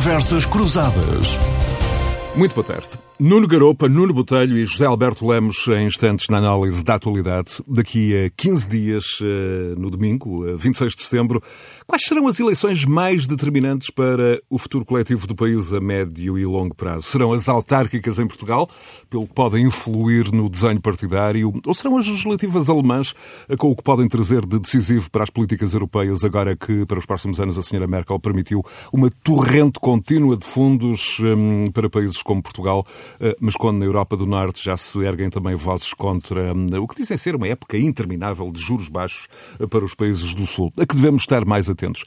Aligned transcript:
Conversas 0.00 0.46
Cruzadas. 0.46 1.59
Muito 2.40 2.54
boa 2.54 2.64
tarde. 2.64 2.98
Nuno 3.18 3.46
Garopa, 3.46 3.86
Nuno 3.86 4.14
Botelho 4.14 4.56
e 4.56 4.64
José 4.64 4.86
Alberto 4.86 5.28
Lemos 5.28 5.68
em 5.68 5.86
instantes 5.86 6.26
na 6.30 6.38
análise 6.38 6.82
da 6.82 6.94
atualidade. 6.94 7.62
Daqui 7.68 8.16
a 8.16 8.30
15 8.30 8.66
dias, 8.66 9.04
eh, 9.20 9.74
no 9.76 9.90
domingo, 9.90 10.56
26 10.56 10.94
de 10.94 11.02
setembro, 11.02 11.42
quais 11.86 12.02
serão 12.02 12.26
as 12.26 12.40
eleições 12.40 12.86
mais 12.86 13.26
determinantes 13.26 13.90
para 13.90 14.40
o 14.48 14.56
futuro 14.56 14.86
coletivo 14.86 15.26
do 15.26 15.34
país 15.34 15.70
a 15.70 15.80
médio 15.80 16.38
e 16.38 16.46
longo 16.46 16.74
prazo? 16.74 17.02
Serão 17.02 17.34
as 17.34 17.46
autárquicas 17.46 18.18
em 18.18 18.26
Portugal, 18.26 18.70
pelo 19.10 19.26
que 19.26 19.34
podem 19.34 19.66
influir 19.66 20.32
no 20.32 20.48
desenho 20.48 20.80
partidário, 20.80 21.52
ou 21.66 21.74
serão 21.74 21.98
as 21.98 22.06
legislativas 22.06 22.70
alemãs, 22.70 23.14
eh, 23.50 23.56
com 23.56 23.70
o 23.70 23.76
que 23.76 23.82
podem 23.82 24.08
trazer 24.08 24.46
de 24.46 24.58
decisivo 24.58 25.10
para 25.10 25.24
as 25.24 25.28
políticas 25.28 25.74
europeias, 25.74 26.24
agora 26.24 26.56
que, 26.56 26.86
para 26.86 26.98
os 26.98 27.04
próximos 27.04 27.38
anos, 27.38 27.58
a 27.58 27.62
senhora 27.62 27.86
Merkel 27.86 28.18
permitiu 28.18 28.64
uma 28.90 29.10
torrente 29.22 29.78
contínua 29.78 30.38
de 30.38 30.46
fundos 30.46 31.18
hum, 31.20 31.70
para 31.70 31.90
países 31.90 32.22
como 32.30 32.40
Portugal? 32.40 32.86
Eh, 33.18 33.36
mas 33.40 33.56
quando 33.56 33.78
na 33.78 33.84
Europa 33.84 34.16
do 34.16 34.24
Norte 34.24 34.64
já 34.64 34.76
se 34.76 34.96
erguem 35.00 35.28
também 35.28 35.56
vozes 35.56 35.92
contra 35.92 36.54
hum, 36.54 36.66
o 36.80 36.86
que 36.86 36.94
dizem 36.94 37.16
ser 37.16 37.34
uma 37.34 37.48
época 37.48 37.76
interminável 37.76 38.52
de 38.52 38.60
juros 38.60 38.88
baixos 38.88 39.26
eh, 39.58 39.66
para 39.66 39.84
os 39.84 39.96
países 39.96 40.32
do 40.32 40.46
Sul, 40.46 40.72
a 40.78 40.86
que 40.86 40.94
devemos 40.94 41.22
estar 41.22 41.44
mais 41.44 41.68
atentos 41.68 42.04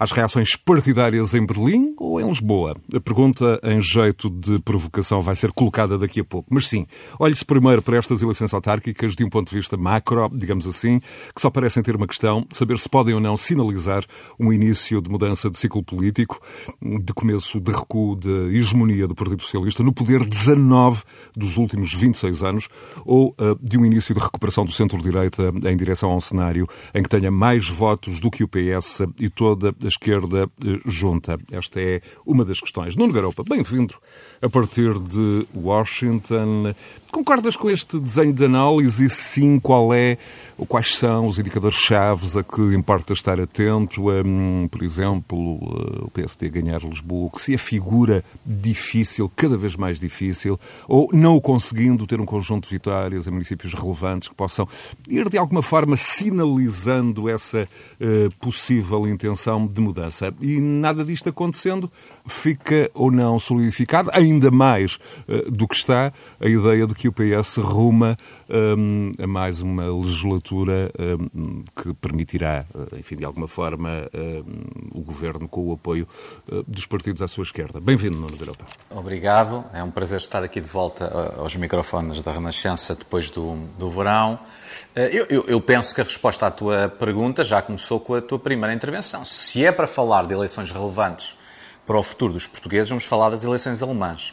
às 0.00 0.12
reações 0.12 0.56
partidárias 0.56 1.34
em 1.34 1.44
Berlim 1.44 1.94
ou 1.98 2.18
em 2.18 2.26
Lisboa? 2.26 2.74
A 2.94 3.00
pergunta, 3.00 3.60
em 3.62 3.82
jeito 3.82 4.30
de 4.30 4.58
provocação, 4.60 5.20
vai 5.20 5.34
ser 5.34 5.52
colocada 5.52 5.98
daqui 5.98 6.20
a 6.20 6.24
pouco. 6.24 6.48
Mas 6.50 6.66
sim, 6.66 6.86
olhe-se 7.18 7.44
primeiro 7.44 7.82
para 7.82 7.98
estas 7.98 8.22
eleições 8.22 8.54
autárquicas 8.54 9.14
de 9.14 9.22
um 9.22 9.28
ponto 9.28 9.50
de 9.50 9.56
vista 9.56 9.76
macro, 9.76 10.30
digamos 10.32 10.66
assim, 10.66 11.00
que 11.34 11.40
só 11.40 11.50
parecem 11.50 11.82
ter 11.82 11.94
uma 11.94 12.06
questão, 12.06 12.46
saber 12.50 12.78
se 12.78 12.88
podem 12.88 13.14
ou 13.14 13.20
não 13.20 13.36
sinalizar 13.36 14.02
um 14.38 14.50
início 14.50 15.02
de 15.02 15.10
mudança 15.10 15.50
de 15.50 15.58
ciclo 15.58 15.82
político, 15.82 16.40
de 16.80 17.12
começo 17.12 17.60
de 17.60 17.70
recuo 17.70 18.16
da 18.16 18.50
hegemonia 18.50 19.06
do 19.06 19.14
Partido 19.14 19.42
Socialista 19.42 19.82
no 19.82 19.92
poder 19.92 20.24
19 20.24 21.02
dos 21.36 21.58
últimos 21.58 21.92
26 21.92 22.42
anos, 22.42 22.68
ou 23.04 23.34
uh, 23.38 23.54
de 23.62 23.76
um 23.76 23.84
início 23.84 24.14
de 24.14 24.20
recuperação 24.20 24.64
do 24.64 24.72
centro-direita 24.72 25.52
em 25.66 25.76
direção 25.76 26.10
a 26.10 26.16
um 26.16 26.20
cenário 26.20 26.66
em 26.94 27.02
que 27.02 27.08
tenha 27.08 27.30
mais 27.30 27.68
votos 27.68 28.18
do 28.18 28.30
que 28.30 28.42
o 28.42 28.48
PS 28.48 29.02
e 29.20 29.28
toda 29.28 29.68
a 29.68 29.89
esquerda 29.90 30.50
eh, 30.64 30.80
junta? 30.86 31.36
Esta 31.52 31.80
é 31.80 32.00
uma 32.24 32.44
das 32.44 32.60
questões. 32.60 32.96
Nuno 32.96 33.12
Garopa, 33.12 33.44
bem-vindo 33.46 33.94
a 34.42 34.48
partir 34.48 34.98
de 34.98 35.46
Washington. 35.54 36.74
Concordas 37.12 37.56
com 37.56 37.68
este 37.68 37.98
desenho 37.98 38.32
de 38.32 38.44
análise 38.44 39.04
e 39.04 39.10
sim 39.10 39.58
qual 39.58 39.92
é 39.92 40.16
ou 40.56 40.66
quais 40.66 40.94
são 40.94 41.26
os 41.26 41.38
indicadores 41.38 41.78
chaves 41.78 42.36
a 42.36 42.42
que 42.44 42.60
importa 42.74 43.14
estar 43.14 43.40
atento? 43.40 44.10
Um, 44.10 44.68
por 44.68 44.82
exemplo, 44.82 45.58
eh, 45.58 46.04
o 46.04 46.10
PSD 46.10 46.50
ganhar 46.50 46.82
Lisboa, 46.82 47.30
que 47.30 47.40
se 47.40 47.54
afigura 47.54 48.22
difícil, 48.44 49.30
cada 49.34 49.56
vez 49.56 49.74
mais 49.74 49.98
difícil, 49.98 50.60
ou 50.86 51.08
não 51.14 51.40
conseguindo 51.40 52.06
ter 52.06 52.20
um 52.20 52.26
conjunto 52.26 52.68
de 52.68 52.74
vitórias 52.74 53.26
em 53.26 53.30
municípios 53.30 53.72
relevantes 53.72 54.28
que 54.28 54.34
possam 54.34 54.68
ir 55.08 55.28
de 55.30 55.38
alguma 55.38 55.62
forma 55.62 55.96
sinalizando 55.96 57.28
essa 57.28 57.66
uh, 57.98 58.30
possível 58.36 59.08
intenção 59.08 59.66
de 59.66 59.80
mudança. 59.80 60.32
E 60.42 60.60
nada 60.60 61.02
disto 61.04 61.30
acontecendo, 61.30 61.90
fica 62.26 62.90
ou 62.92 63.10
não 63.10 63.40
solidificado, 63.40 64.10
ainda 64.30 64.50
mais 64.50 64.98
uh, 65.28 65.50
do 65.50 65.66
que 65.66 65.74
está, 65.74 66.12
a 66.40 66.48
ideia 66.48 66.86
de 66.86 66.94
que 66.94 67.08
o 67.08 67.12
PS 67.12 67.56
ruma 67.56 68.16
um, 68.48 69.12
a 69.22 69.26
mais 69.26 69.60
uma 69.60 69.86
legislatura 69.86 70.90
um, 70.98 71.64
que 71.76 71.92
permitirá, 71.94 72.64
uh, 72.74 72.96
enfim, 72.96 73.16
de 73.16 73.24
alguma 73.24 73.48
forma, 73.48 74.08
um, 74.14 74.98
o 74.98 75.02
governo 75.02 75.48
com 75.48 75.68
o 75.68 75.72
apoio 75.72 76.06
uh, 76.50 76.62
dos 76.64 76.86
partidos 76.86 77.22
à 77.22 77.28
sua 77.28 77.44
esquerda. 77.44 77.80
Bem-vindo, 77.80 78.18
Nuno 78.18 78.36
Europa. 78.38 78.64
Obrigado. 78.90 79.64
É 79.72 79.82
um 79.82 79.90
prazer 79.90 80.18
estar 80.18 80.42
aqui 80.42 80.60
de 80.60 80.68
volta 80.68 81.34
aos 81.36 81.54
microfones 81.56 82.20
da 82.20 82.32
Renascença 82.32 82.94
depois 82.94 83.30
do, 83.30 83.54
do 83.78 83.90
verão. 83.90 84.38
Eu, 84.94 85.26
eu, 85.28 85.44
eu, 85.46 85.60
penso 85.60 85.94
que 85.94 86.00
a 86.00 86.04
resposta 86.04 86.46
à 86.46 86.50
tua 86.50 86.88
pergunta 86.88 87.44
já 87.44 87.62
começou 87.62 88.00
com 88.00 88.14
a 88.14 88.22
tua 88.22 88.38
primeira 88.38 88.74
intervenção. 88.74 89.24
Se 89.24 89.64
é 89.64 89.70
para 89.70 89.86
falar 89.86 90.26
de 90.26 90.34
eleições 90.34 90.70
relevantes 90.70 91.36
para 91.90 91.98
o 91.98 92.04
futuro 92.04 92.32
dos 92.32 92.46
portugueses, 92.46 92.88
vamos 92.88 93.04
falar 93.04 93.30
das 93.30 93.42
eleições 93.42 93.82
alemãs. 93.82 94.32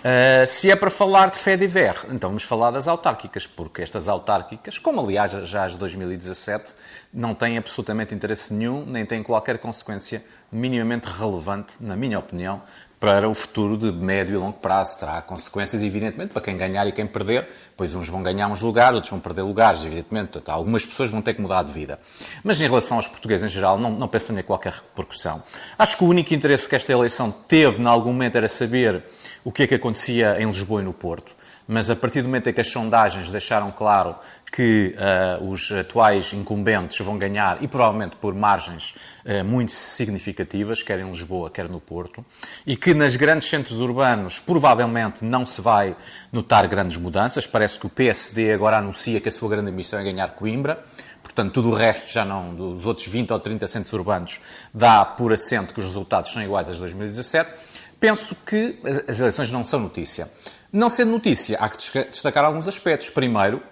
Uh, 0.00 0.46
se 0.46 0.70
é 0.70 0.74
para 0.74 0.90
falar 0.90 1.30
de 1.30 1.36
fé 1.36 1.54
de 1.54 1.66
ver, 1.66 1.94
então 2.08 2.30
vamos 2.30 2.44
falar 2.44 2.70
das 2.70 2.88
autárquicas, 2.88 3.46
porque 3.46 3.82
estas 3.82 4.08
autárquicas, 4.08 4.78
como 4.78 5.02
aliás 5.02 5.32
já 5.46 5.66
as 5.66 5.72
de 5.72 5.76
2017, 5.76 6.72
não 7.12 7.34
têm 7.34 7.58
absolutamente 7.58 8.14
interesse 8.14 8.54
nenhum, 8.54 8.86
nem 8.86 9.04
têm 9.04 9.22
qualquer 9.22 9.58
consequência 9.58 10.24
minimamente 10.50 11.04
relevante, 11.04 11.74
na 11.78 11.94
minha 11.94 12.18
opinião, 12.18 12.62
para 13.04 13.28
o 13.28 13.34
futuro 13.34 13.76
de 13.76 13.92
médio 13.92 14.34
e 14.34 14.38
longo 14.38 14.56
prazo. 14.56 14.98
Terá 14.98 15.20
consequências, 15.20 15.82
evidentemente, 15.82 16.32
para 16.32 16.40
quem 16.40 16.56
ganhar 16.56 16.86
e 16.86 16.92
quem 16.92 17.06
perder, 17.06 17.46
pois 17.76 17.94
uns 17.94 18.08
vão 18.08 18.22
ganhar 18.22 18.48
uns 18.48 18.62
lugares, 18.62 18.94
outros 18.94 19.10
vão 19.10 19.20
perder 19.20 19.42
lugares, 19.42 19.84
evidentemente. 19.84 20.32
Portanto, 20.32 20.48
algumas 20.48 20.86
pessoas 20.86 21.10
vão 21.10 21.20
ter 21.20 21.34
que 21.34 21.42
mudar 21.42 21.64
de 21.64 21.70
vida. 21.70 22.00
Mas 22.42 22.58
em 22.62 22.64
relação 22.64 22.96
aos 22.96 23.06
portugueses 23.06 23.44
em 23.44 23.54
geral, 23.54 23.76
não, 23.76 23.90
não 23.90 24.08
penso 24.08 24.32
em 24.32 24.42
qualquer 24.42 24.72
repercussão. 24.72 25.42
Acho 25.78 25.98
que 25.98 26.04
o 26.04 26.06
único 26.06 26.32
interesse 26.32 26.66
que 26.66 26.74
esta 26.74 26.90
eleição 26.90 27.30
teve, 27.30 27.82
em 27.82 27.86
algum 27.86 28.10
momento, 28.10 28.36
era 28.36 28.48
saber 28.48 29.04
o 29.44 29.52
que 29.52 29.64
é 29.64 29.66
que 29.66 29.74
acontecia 29.74 30.40
em 30.40 30.46
Lisboa 30.46 30.80
e 30.80 30.84
no 30.84 30.94
Porto. 30.94 31.34
Mas 31.66 31.88
a 31.88 31.96
partir 31.96 32.20
do 32.20 32.28
momento 32.28 32.48
em 32.48 32.52
que 32.52 32.60
as 32.60 32.68
sondagens 32.68 33.30
deixaram 33.30 33.70
claro 33.70 34.16
que 34.52 34.94
uh, 35.40 35.48
os 35.48 35.72
atuais 35.72 36.32
incumbentes 36.34 36.98
vão 36.98 37.16
ganhar, 37.16 37.62
e 37.62 37.66
provavelmente 37.66 38.16
por 38.16 38.34
margens 38.34 38.94
uh, 39.24 39.42
muito 39.44 39.72
significativas, 39.72 40.82
quer 40.82 41.00
em 41.00 41.10
Lisboa, 41.10 41.50
quer 41.50 41.68
no 41.68 41.80
Porto, 41.80 42.24
e 42.66 42.76
que 42.76 42.92
nas 42.92 43.16
grandes 43.16 43.48
centros 43.48 43.80
urbanos 43.80 44.38
provavelmente 44.38 45.24
não 45.24 45.46
se 45.46 45.60
vai 45.62 45.96
notar 46.30 46.68
grandes 46.68 46.98
mudanças. 46.98 47.46
Parece 47.46 47.78
que 47.78 47.86
o 47.86 47.90
PSD 47.90 48.52
agora 48.52 48.76
anuncia 48.76 49.20
que 49.20 49.28
a 49.28 49.32
sua 49.32 49.48
grande 49.48 49.70
ambição 49.70 49.98
é 49.98 50.04
ganhar 50.04 50.28
Coimbra. 50.34 50.84
Portanto, 51.22 51.52
tudo 51.52 51.70
o 51.70 51.74
resto 51.74 52.12
já 52.12 52.24
não, 52.24 52.54
dos 52.54 52.84
outros 52.84 53.08
20 53.08 53.32
ou 53.32 53.40
30 53.40 53.66
centros 53.66 53.92
urbanos, 53.94 54.38
dá 54.72 55.04
por 55.04 55.32
assento 55.32 55.72
que 55.72 55.80
os 55.80 55.86
resultados 55.86 56.30
são 56.30 56.42
iguais 56.42 56.66
de 56.66 56.78
2017 56.78 57.74
penso 58.04 58.36
que 58.44 58.78
as 59.08 59.18
eleições 59.18 59.50
não 59.50 59.64
são 59.64 59.80
notícia. 59.80 60.30
Não 60.74 60.90
sendo 60.90 61.12
notícia, 61.12 61.56
há 61.60 61.68
que 61.68 61.76
destacar 62.10 62.44
alguns 62.44 62.66
aspectos. 62.66 63.08
Primeiro, 63.08 63.62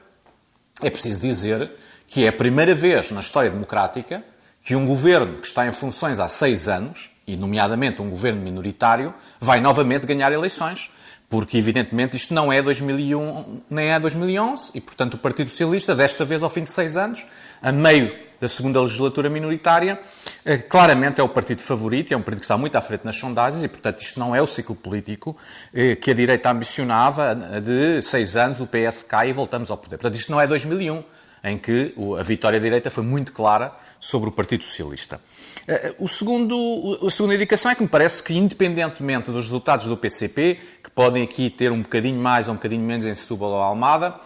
é 0.80 0.88
preciso 0.88 1.20
dizer 1.20 1.68
que 2.06 2.24
é 2.24 2.28
a 2.28 2.32
primeira 2.32 2.76
vez 2.76 3.10
na 3.10 3.18
história 3.18 3.50
democrática 3.50 4.22
que 4.62 4.76
um 4.76 4.86
governo 4.86 5.40
que 5.40 5.46
está 5.48 5.66
em 5.66 5.72
funções 5.72 6.20
há 6.20 6.28
seis 6.28 6.68
anos, 6.68 7.10
e 7.26 7.36
nomeadamente 7.36 8.00
um 8.00 8.08
governo 8.08 8.40
minoritário, 8.40 9.12
vai 9.40 9.60
novamente 9.60 10.06
ganhar 10.06 10.30
eleições. 10.30 10.92
Porque, 11.28 11.58
evidentemente, 11.58 12.16
isto 12.16 12.32
não 12.32 12.52
é 12.52 12.62
2001 12.62 13.62
nem 13.68 13.88
é 13.88 13.98
2011, 13.98 14.70
e, 14.72 14.80
portanto, 14.80 15.14
o 15.14 15.18
Partido 15.18 15.50
Socialista, 15.50 15.96
desta 15.96 16.24
vez, 16.24 16.40
ao 16.40 16.50
fim 16.50 16.62
de 16.62 16.70
seis 16.70 16.96
anos, 16.96 17.26
a 17.60 17.72
meio 17.72 18.16
da 18.42 18.48
segunda 18.48 18.80
legislatura 18.80 19.30
minoritária, 19.30 20.00
eh, 20.44 20.58
claramente 20.58 21.20
é 21.20 21.24
o 21.24 21.28
partido 21.28 21.62
favorito, 21.62 22.12
é 22.12 22.16
um 22.16 22.22
partido 22.22 22.40
que 22.40 22.44
está 22.44 22.58
muito 22.58 22.74
à 22.74 22.82
frente 22.82 23.04
nas 23.04 23.14
sondagens 23.14 23.62
e, 23.62 23.68
portanto, 23.68 24.00
isto 24.00 24.18
não 24.18 24.34
é 24.34 24.42
o 24.42 24.48
ciclo 24.48 24.74
político 24.74 25.36
eh, 25.72 25.94
que 25.94 26.10
a 26.10 26.14
direita 26.14 26.50
ambicionava 26.50 27.36
de 27.64 28.02
seis 28.02 28.34
anos, 28.34 28.60
o 28.60 28.66
PS 28.66 29.04
cai 29.04 29.30
e 29.30 29.32
voltamos 29.32 29.70
ao 29.70 29.76
poder. 29.76 29.96
Portanto, 29.96 30.18
isto 30.18 30.32
não 30.32 30.40
é 30.40 30.48
2001, 30.48 31.04
em 31.44 31.56
que 31.56 31.94
a 32.18 32.22
vitória 32.24 32.58
da 32.58 32.64
direita 32.64 32.90
foi 32.90 33.04
muito 33.04 33.32
clara 33.32 33.72
sobre 34.00 34.28
o 34.28 34.32
Partido 34.32 34.64
Socialista. 34.64 35.20
Eh, 35.68 35.94
o 36.00 36.08
segundo, 36.08 36.98
a 37.06 37.10
segunda 37.10 37.36
indicação 37.36 37.70
é 37.70 37.76
que 37.76 37.82
me 37.82 37.88
parece 37.88 38.20
que, 38.24 38.34
independentemente 38.34 39.30
dos 39.30 39.44
resultados 39.44 39.86
do 39.86 39.96
PCP, 39.96 40.58
que 40.82 40.90
podem 40.90 41.22
aqui 41.22 41.48
ter 41.48 41.70
um 41.70 41.82
bocadinho 41.82 42.20
mais 42.20 42.48
ou 42.48 42.54
um 42.54 42.56
bocadinho 42.56 42.82
menos 42.82 43.06
em 43.06 43.14
Setúbal 43.14 43.50
ou 43.50 43.60
Almada, 43.60 44.16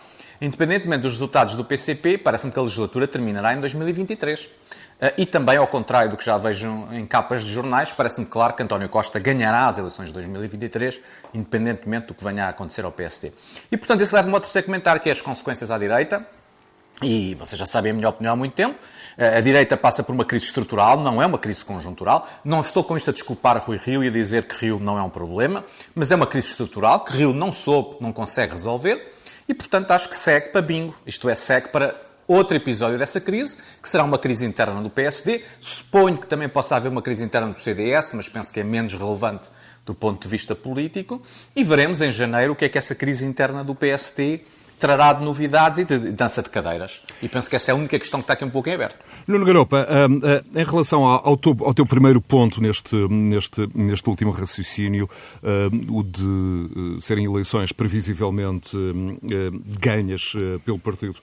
Independentemente 0.41 1.03
dos 1.03 1.13
resultados 1.13 1.55
do 1.55 1.65
PCP, 1.65 2.19
parece-me 2.19 2.53
que 2.53 2.59
a 2.59 2.63
legislatura 2.63 3.09
terminará 3.09 3.55
em 3.55 3.61
2023. 3.61 4.49
Eh, 5.01 5.15
e 5.19 5.27
também, 5.27 5.57
ao 5.57 5.67
contrário 5.67 6.11
do 6.11 6.17
que 6.17 6.25
já 6.25 6.39
vejo 6.39 6.67
em 6.93 7.05
capas 7.07 7.45
de 7.45 7.53
jornais, 7.53 7.93
parece-me 7.93 8.27
claro 8.27 8.55
que 8.55 8.63
António 8.63 8.89
Costa 8.89 9.19
ganhará 9.19 9.69
as 9.69 9.79
eleições 9.79 10.07
de 10.07 10.13
2023, 10.13 11.01
independentemente 11.35 12.07
do 12.09 12.15
que 12.15 12.25
venha 12.25 12.47
a 12.47 12.49
acontecer 12.49 12.85
ao 12.85 12.93
PSD. 12.93 13.33
E, 13.71 13.77
portanto, 13.77 14.03
isso 14.03 14.15
leva-me 14.15 14.35
ao 14.35 14.41
terceiro 14.41 14.67
comentário, 14.67 15.01
que 15.01 15.09
é 15.09 15.13
as 15.13 15.21
consequências 15.21 15.71
à 15.71 15.79
direita. 15.79 16.27
E 17.03 17.35
vocês 17.35 17.59
já 17.59 17.67
sabem 17.67 17.91
a 17.91 17.95
minha 17.95 18.09
opinião 18.09 18.33
há 18.33 18.37
muito 18.37 18.55
tempo. 18.55 18.79
Eh, 19.19 19.37
a 19.37 19.41
direita 19.43 19.77
passa 19.77 20.03
por 20.03 20.15
uma 20.15 20.25
crise 20.25 20.47
estrutural, 20.47 20.99
não 21.03 21.23
é 21.23 21.27
uma 21.27 21.39
crise 21.39 21.63
conjuntural. 21.63 22.27
Não 22.43 22.63
estou 22.63 22.83
com 22.83 22.97
isto 22.97 23.11
a 23.11 23.13
desculpar 23.13 23.63
Rui 23.63 23.77
Rio 23.77 24.03
e 24.03 24.09
a 24.09 24.11
dizer 24.11 24.45
que 24.45 24.65
Rio 24.65 24.81
não 24.81 24.99
é 24.99 25.03
um 25.03 25.11
problema, 25.11 25.63
mas 25.95 26.11
é 26.11 26.15
uma 26.15 26.27
crise 26.27 26.49
estrutural 26.49 27.01
que 27.01 27.13
Rio 27.13 27.35
não 27.35 27.53
soube, 27.53 27.97
não 28.01 28.15
consegue 28.15 28.53
resolver. 28.53 29.13
E, 29.49 29.55
portanto, 29.55 29.91
acho 29.93 30.09
que 30.09 30.17
segue 30.17 30.49
para 30.49 30.61
bingo. 30.61 30.95
Isto 31.07 31.29
é, 31.29 31.35
segue 31.35 31.69
para 31.69 31.95
outro 32.27 32.57
episódio 32.57 32.99
dessa 32.99 33.21
crise, 33.21 33.57
que 33.81 33.89
será 33.89 34.03
uma 34.03 34.19
crise 34.19 34.45
interna 34.45 34.83
do 34.83 34.91
PSD. 34.91 35.45
Suponho 35.61 36.19
que 36.19 36.27
também 36.27 36.49
possa 36.49 36.77
haver 36.77 36.89
uma 36.89 37.03
crise 37.03 37.25
interna 37.25 37.53
do 37.53 37.61
CDS, 37.61 38.13
mas 38.15 38.29
penso 38.29 38.53
que 38.53 38.61
é 38.61 38.65
menos 38.65 38.93
relevante 38.95 39.49
do 39.85 39.95
ponto 39.95 40.21
de 40.21 40.29
vista 40.29 40.55
político. 40.55 41.23
E 41.55 41.63
veremos 41.63 42.01
em 42.01 42.11
janeiro 42.11 42.53
o 42.53 42.57
que 42.57 42.65
é 42.65 42.69
que 42.69 42.77
essa 42.77 42.95
crise 42.95 43.25
interna 43.25 43.63
do 43.63 43.75
PSD 43.75 44.41
trará 44.79 45.13
de 45.13 45.25
novidades 45.25 45.79
e 45.79 45.85
de 45.85 45.99
dança 46.13 46.43
de 46.43 46.51
cadeiras. 46.51 47.01
E 47.23 47.29
penso 47.29 47.49
que 47.49 47.57
essa 47.57 47.71
é 47.71 47.73
a 47.73 47.75
única 47.75 47.99
questão 47.99 48.21
que 48.21 48.25
está 48.25 48.35
aqui 48.35 48.45
um 48.45 48.51
pouco 48.51 48.69
em 48.69 48.75
aberto. 48.75 49.01
Nuno 49.27 49.45
Garopa, 49.45 49.87
hum, 49.89 50.17
hum, 50.17 50.61
em 50.61 50.65
relação 50.65 51.05
ao 51.05 51.37
teu, 51.37 51.87
primeiro 51.87 52.21
ponto 52.21 52.61
neste, 52.61 52.95
neste, 53.09 53.69
neste 53.75 54.09
último 54.09 54.31
raciocínio, 54.31 55.09
hum, 55.43 55.99
o 55.99 56.03
de 56.03 57.01
serem 57.01 57.25
eleições 57.25 57.73
previsivelmente 57.73 58.77
ganhas 59.81 60.33
pelo 60.65 60.79
partido 60.79 61.17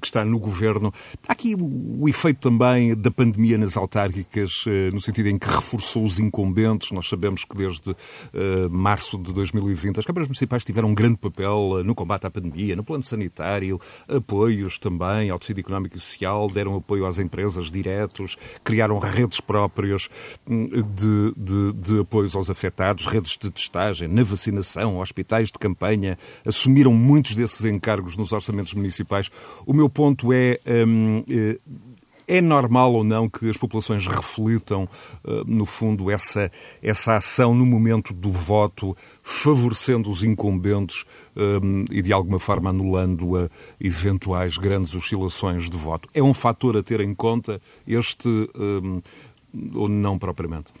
que 0.00 0.06
está 0.06 0.24
no 0.24 0.38
governo, 0.38 0.92
há 1.28 1.32
aqui 1.32 1.56
o 1.58 2.08
efeito 2.08 2.40
também 2.40 2.94
da 2.94 3.10
pandemia 3.10 3.58
nas 3.58 3.76
autárquicas, 3.76 4.64
no 4.92 5.00
sentido 5.00 5.28
em 5.28 5.38
que 5.38 5.48
reforçou 5.48 6.04
os 6.04 6.18
incumbentes. 6.18 6.90
Nós 6.92 7.08
sabemos 7.08 7.44
que 7.44 7.56
desde 7.56 7.96
março 8.70 9.18
de 9.18 9.32
2020 9.32 9.98
as 9.98 10.04
câmaras 10.04 10.28
municipais 10.28 10.64
tiveram 10.64 10.90
um 10.90 10.94
grande 10.94 11.16
papel 11.16 11.82
no 11.84 11.94
combate 11.94 12.26
à 12.26 12.30
pandemia 12.30 12.59
no 12.76 12.84
plano 12.84 13.02
sanitário, 13.02 13.80
apoios 14.08 14.78
também 14.78 15.30
ao 15.30 15.38
tecido 15.38 15.60
económico 15.60 15.96
e 15.96 16.00
social, 16.00 16.48
deram 16.48 16.76
apoio 16.76 17.06
às 17.06 17.18
empresas 17.18 17.70
diretos, 17.70 18.36
criaram 18.62 18.98
redes 18.98 19.40
próprias 19.40 20.08
hum, 20.48 20.68
de, 20.68 21.32
de, 21.36 21.72
de 21.72 22.00
apoios 22.00 22.34
aos 22.34 22.50
afetados, 22.50 23.06
redes 23.06 23.36
de 23.36 23.50
testagem, 23.50 24.08
na 24.08 24.22
vacinação, 24.22 24.98
hospitais 24.98 25.48
de 25.48 25.58
campanha, 25.58 26.18
assumiram 26.46 26.92
muitos 26.92 27.34
desses 27.34 27.64
encargos 27.64 28.16
nos 28.16 28.32
orçamentos 28.32 28.74
municipais. 28.74 29.30
O 29.66 29.72
meu 29.72 29.88
ponto 29.88 30.32
é. 30.32 30.60
Hum, 30.66 31.24
eh, 31.28 31.58
é 32.30 32.40
normal 32.40 32.94
ou 32.94 33.02
não 33.02 33.28
que 33.28 33.50
as 33.50 33.56
populações 33.56 34.06
reflitam, 34.06 34.88
eh, 35.26 35.42
no 35.46 35.66
fundo, 35.66 36.10
essa, 36.10 36.50
essa 36.80 37.16
ação 37.16 37.52
no 37.52 37.66
momento 37.66 38.14
do 38.14 38.30
voto, 38.30 38.96
favorecendo 39.22 40.08
os 40.08 40.22
incumbentes 40.22 41.04
um, 41.36 41.84
e, 41.90 42.00
de 42.00 42.12
alguma 42.12 42.38
forma, 42.38 42.70
anulando 42.70 43.36
a 43.36 43.48
eventuais 43.80 44.56
grandes 44.56 44.94
oscilações 44.94 45.68
de 45.68 45.76
voto? 45.76 46.08
É 46.14 46.22
um 46.22 46.32
fator 46.32 46.76
a 46.76 46.82
ter 46.82 47.00
em 47.00 47.14
conta 47.14 47.60
este 47.84 48.28
ou 49.74 49.88
não 49.88 50.16
propriamente? 50.16 50.72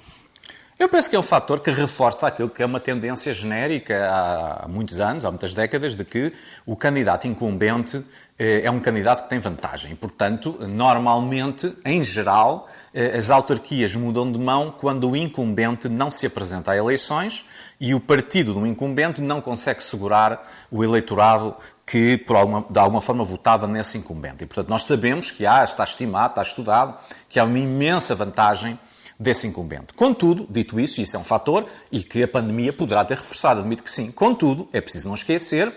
Eu 0.80 0.88
penso 0.88 1.10
que 1.10 1.14
é 1.14 1.18
um 1.18 1.22
fator 1.22 1.60
que 1.60 1.70
reforça 1.70 2.26
aquilo 2.26 2.48
que 2.48 2.62
é 2.62 2.64
uma 2.64 2.80
tendência 2.80 3.34
genérica 3.34 4.08
há 4.10 4.66
muitos 4.66 4.98
anos, 4.98 5.26
há 5.26 5.30
muitas 5.30 5.52
décadas, 5.52 5.94
de 5.94 6.06
que 6.06 6.32
o 6.64 6.74
candidato 6.74 7.28
incumbente 7.28 8.02
eh, 8.38 8.62
é 8.64 8.70
um 8.70 8.80
candidato 8.80 9.24
que 9.24 9.28
tem 9.28 9.38
vantagem. 9.38 9.94
Portanto, 9.94 10.56
normalmente, 10.60 11.76
em 11.84 12.02
geral, 12.02 12.66
eh, 12.94 13.14
as 13.14 13.30
autarquias 13.30 13.94
mudam 13.94 14.32
de 14.32 14.38
mão 14.38 14.74
quando 14.80 15.10
o 15.10 15.14
incumbente 15.14 15.86
não 15.86 16.10
se 16.10 16.24
apresenta 16.24 16.72
a 16.72 16.76
eleições 16.78 17.44
e 17.78 17.94
o 17.94 18.00
partido 18.00 18.54
do 18.54 18.66
incumbente 18.66 19.20
não 19.20 19.42
consegue 19.42 19.82
segurar 19.82 20.50
o 20.70 20.82
eleitorado 20.82 21.54
que, 21.84 22.16
por 22.16 22.36
alguma, 22.36 22.64
de 22.70 22.78
alguma 22.78 23.02
forma, 23.02 23.22
votava 23.22 23.66
nesse 23.66 23.98
incumbente. 23.98 24.44
E, 24.44 24.46
portanto, 24.46 24.70
nós 24.70 24.84
sabemos 24.84 25.30
que 25.30 25.44
há, 25.44 25.62
está 25.62 25.84
estimado, 25.84 26.30
está 26.30 26.42
estudado, 26.42 26.96
que 27.28 27.38
há 27.38 27.44
uma 27.44 27.58
imensa 27.58 28.14
vantagem 28.14 28.78
desse 29.20 29.46
incumbente. 29.46 29.92
Contudo, 29.94 30.46
dito 30.48 30.80
isso, 30.80 30.98
e 30.98 31.04
isso 31.04 31.14
é 31.14 31.20
um 31.20 31.24
fator 31.24 31.66
e 31.92 32.02
que 32.02 32.22
a 32.22 32.28
pandemia 32.28 32.72
poderá 32.72 33.04
ter 33.04 33.18
reforçado, 33.18 33.60
admito 33.60 33.82
que 33.82 33.90
sim. 33.90 34.10
Contudo, 34.10 34.66
é 34.72 34.80
preciso 34.80 35.08
não 35.08 35.14
esquecer 35.14 35.70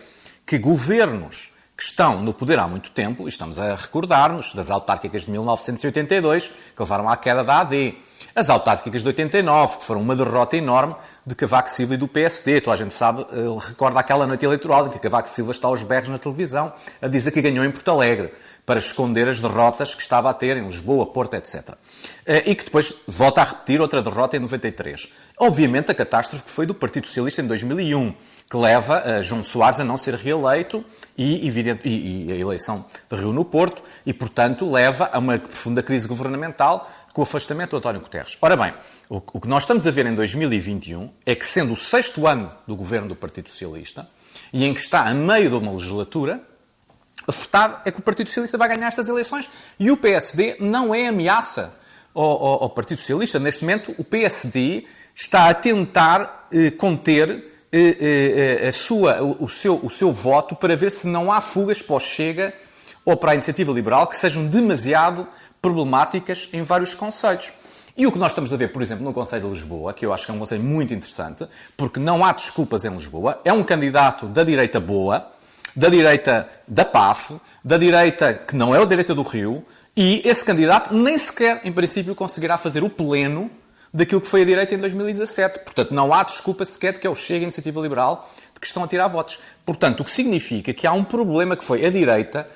que 0.46 0.58
governos 0.58 1.52
que 1.76 1.84
estão 1.84 2.22
no 2.22 2.34
poder 2.34 2.60
há 2.60 2.68
muito 2.68 2.92
tempo, 2.92 3.26
e 3.26 3.30
estamos 3.30 3.60
a 3.60 3.76
recordar-nos 3.76 4.54
das 4.54 4.70
autárquicas 4.70 5.26
de 5.26 5.32
1982, 5.32 6.48
que 6.48 6.82
levaram 6.82 7.10
à 7.10 7.18
queda 7.18 7.44
da 7.44 7.62
AD, 7.62 7.98
as 8.36 8.50
autárquicas 8.50 9.02
de 9.02 9.08
89, 9.08 9.78
que 9.78 9.84
foram 9.84 10.02
uma 10.02 10.16
derrota 10.16 10.56
enorme 10.56 10.96
de 11.26 11.36
Cavaco 11.36 11.70
Silva 11.70 11.96
e 11.96 11.98
do 11.98 12.08
PSD. 12.08 12.62
Toda 12.62 12.76
a 12.76 12.78
gente 12.78 12.94
sabe, 12.94 13.22
uh, 13.24 13.58
recorda 13.58 14.00
aquela 14.00 14.26
noite 14.26 14.46
eleitoral, 14.46 14.86
de 14.86 14.92
que 14.92 15.00
Cavaco 15.00 15.30
Silva 15.30 15.52
está 15.52 15.68
aos 15.68 15.84
berros 15.84 16.10
na 16.10 16.18
televisão 16.18 16.72
a 17.02 17.08
dizer 17.08 17.32
que 17.32 17.42
ganhou 17.42 17.66
em 17.66 17.72
Porto 17.72 17.90
Alegre, 17.90 18.34
para 18.66 18.80
esconder 18.80 19.28
as 19.28 19.40
derrotas 19.40 19.94
que 19.94 20.02
estava 20.02 20.30
a 20.30 20.34
ter 20.34 20.58
em 20.58 20.66
Lisboa, 20.66 21.06
Porto, 21.06 21.34
etc. 21.36 21.76
Eh, 22.26 22.52
e 22.52 22.56
que 22.56 22.66
depois 22.66 22.96
volta 23.08 23.42
a 23.42 23.44
repetir 23.44 23.82
outra 23.82 24.02
derrota 24.02 24.38
em 24.38 24.40
93. 24.40 25.10
Obviamente, 25.38 25.92
a 25.92 25.96
catástrofe 25.96 26.44
foi 26.48 26.66
do 26.66 26.74
Partido 26.74 27.08
Socialista 27.08 27.42
em 27.42 27.48
2001 27.48 28.14
que 28.50 28.58
leva 28.58 29.02
a 29.02 29.22
João 29.22 29.42
Soares 29.42 29.80
a 29.80 29.84
não 29.84 29.98
ser 29.98 30.14
reeleito 30.14 30.86
e, 31.18 31.48
evidente, 31.48 31.88
e, 31.88 32.28
e 32.28 32.32
a 32.32 32.36
eleição 32.36 32.86
de 33.10 33.16
Rio 33.16 33.34
no 33.34 33.44
Porto 33.44 33.82
e, 34.06 34.14
portanto, 34.14 34.70
leva 34.72 35.10
a 35.12 35.18
uma 35.18 35.40
profunda 35.40 35.82
crise 35.82 36.08
governamental 36.08 36.90
com 37.12 37.22
o 37.22 37.24
afastamento 37.24 37.72
do 37.72 37.78
António 37.78 38.02
Guterres. 38.02 38.38
Ora 38.42 38.56
bem, 38.56 38.74
o, 39.10 39.18
o 39.18 39.42
que 39.42 39.48
nós 39.48 39.64
estamos 39.64 39.88
a 39.88 39.92
ver 39.92 40.06
em 40.06 40.16
2021 40.16 41.10
é 41.26 41.36
que, 41.36 41.48
sendo 41.48 41.74
o 41.74 41.76
sexto 41.76 42.28
ano 42.28 42.52
do 42.68 42.76
governo 42.76 43.08
do 43.08 43.16
Partido 43.16 43.50
Socialista 43.50 44.08
e 44.52 44.64
em 44.66 44.74
que 44.74 44.82
está 44.82 45.02
a 45.02 45.14
meio 45.14 45.50
de 45.50 45.56
uma 45.56 45.72
legislatura, 45.72 46.40
a 47.28 47.32
verdade 47.32 47.76
é 47.86 47.92
que 47.92 48.00
o 48.00 48.02
Partido 48.02 48.28
Socialista 48.28 48.58
vai 48.58 48.68
ganhar 48.68 48.88
estas 48.88 49.08
eleições 49.08 49.50
e 49.80 49.90
o 49.92 49.98
PSD 49.98 50.58
não 50.60 50.94
é 50.94 51.08
ameaça 51.08 51.74
ao, 52.14 52.24
ao, 52.24 52.64
ao 52.64 52.70
Partido 52.70 52.98
Socialista. 52.98 53.40
Neste 53.40 53.64
momento, 53.64 53.96
o 53.98 54.04
PSD 54.04 54.86
está 55.16 55.50
a 55.50 55.54
tentar 55.54 56.48
eh, 56.52 56.72
conter 56.72 57.30
eh, 57.72 58.60
eh, 58.62 58.68
a 58.68 58.72
sua, 58.72 59.22
o, 59.22 59.48
seu, 59.48 59.80
o 59.84 59.90
seu 59.90 60.12
voto 60.12 60.56
para 60.56 60.76
ver 60.76 60.92
se 60.92 61.08
não 61.08 61.32
há 61.32 61.40
fugas 61.40 61.82
para 61.82 61.96
o 61.96 62.00
Chega 62.00 62.54
ou 63.06 63.18
para 63.18 63.32
a 63.32 63.34
iniciativa 63.34 63.72
liberal 63.72 64.08
que 64.08 64.18
sejam 64.18 64.46
demasiado 64.46 65.28
problemáticas 65.62 66.50
em 66.52 66.62
vários 66.62 66.94
conselhos. 66.94 67.52
E 67.96 68.08
o 68.08 68.12
que 68.12 68.18
nós 68.18 68.32
estamos 68.32 68.52
a 68.52 68.58
ver, 68.58 68.72
por 68.72 68.82
exemplo, 68.82 69.04
no 69.04 69.14
Conselho 69.14 69.44
de 69.44 69.50
Lisboa, 69.50 69.94
que 69.94 70.06
eu 70.06 70.12
acho 70.12 70.26
que 70.26 70.32
é 70.32 70.34
um 70.34 70.40
conselho 70.40 70.64
muito 70.64 70.94
interessante, 70.94 71.48
porque 71.78 72.00
não 72.00 72.26
há 72.26 72.34
desculpas 72.34 72.84
em 72.86 72.90
Lisboa, 72.90 73.40
é 73.46 73.54
um 73.54 73.64
candidato 73.64 74.26
da 74.26 74.44
direita 74.44 74.80
boa, 74.80 75.32
da 75.76 75.90
direita 75.90 76.50
da 76.68 76.86
PAF, 76.86 77.36
da 77.64 77.78
direita 77.78 78.34
que 78.34 78.56
não 78.56 78.76
é 78.76 78.82
a 78.82 78.86
direita 78.86 79.14
do 79.16 79.24
Rio, 79.24 79.66
e 79.96 80.22
esse 80.26 80.44
candidato 80.44 80.94
nem 80.94 81.18
sequer, 81.18 81.62
em 81.64 81.72
princípio, 81.72 82.16
conseguirá 82.16 82.58
fazer 82.58 82.84
o 82.84 82.90
pleno 82.90 83.50
daquilo 83.94 84.20
que 84.20 84.28
foi 84.28 84.42
a 84.42 84.46
direita 84.46 84.74
em 84.74 84.80
2017. 84.80 85.60
Portanto, 85.60 85.94
não 85.94 86.14
há 86.14 86.24
desculpa 86.24 86.66
sequer 86.66 86.94
de 86.94 87.00
que 87.00 87.08
é 87.08 87.10
o 87.10 87.16
Chega 87.16 87.42
a 87.42 87.44
Iniciativa 87.44 87.80
Liberal 87.80 88.30
de 88.54 88.60
que 88.60 88.66
estão 88.66 88.84
a 88.84 88.88
tirar 88.88 89.08
votos. 89.08 89.40
Portanto, 89.66 90.00
o 90.00 90.04
que 90.04 90.12
significa 90.12 90.74
que 90.74 90.88
há 90.88 90.94
um 90.94 91.04
problema 91.04 91.56
que 91.56 91.64
foi 91.64 91.86
a 91.86 91.92
direita 91.92 92.48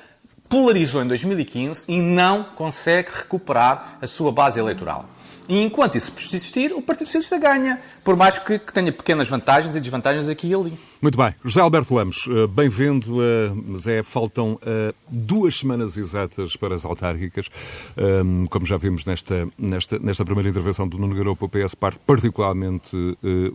polarizou 0.50 1.02
em 1.04 1.08
2015 1.08 1.86
e 1.88 2.02
não 2.02 2.44
consegue 2.44 3.10
recuperar 3.14 3.98
a 4.02 4.08
sua 4.08 4.32
base 4.32 4.60
eleitoral. 4.60 5.06
E 5.48 5.62
enquanto 5.62 5.96
isso 5.96 6.12
persistir, 6.12 6.74
o 6.74 6.82
Partido 6.82 7.06
Socialista 7.06 7.38
ganha, 7.38 7.80
por 8.04 8.18
mais 8.18 8.38
que, 8.38 8.60
que 8.60 8.74
tenha 8.74 8.92
pequenas 8.92 9.30
vantagens 9.30 9.76
e 9.76 9.80
desvantagens 9.80 10.28
aqui 10.28 10.50
e 10.50 10.54
ali. 10.54 10.78
Muito 11.00 11.16
bem. 11.16 11.32
José 11.46 11.62
Alberto 11.62 11.94
Lemos, 11.94 12.28
eh, 12.28 12.48
bem-vindo. 12.48 13.22
Eh, 13.22 13.52
mas 13.68 13.86
é, 13.86 14.02
faltam 14.02 14.60
eh, 14.66 14.92
duas 15.08 15.60
semanas 15.60 15.96
exatas 15.96 16.56
para 16.56 16.74
as 16.74 16.84
autárquicas. 16.86 17.50
Ehm, 17.96 18.46
como 18.46 18.66
já 18.66 18.78
vimos 18.78 19.06
nesta, 19.06 19.48
nesta, 19.60 20.00
nesta 20.00 20.26
primeira 20.26 20.50
intervenção 20.50 20.88
do 20.88 20.98
Nuno 20.98 21.14
Garopa, 21.14 21.46
o 21.46 21.50
PS 21.50 21.76
parte 21.76 22.00
particularmente 22.00 22.98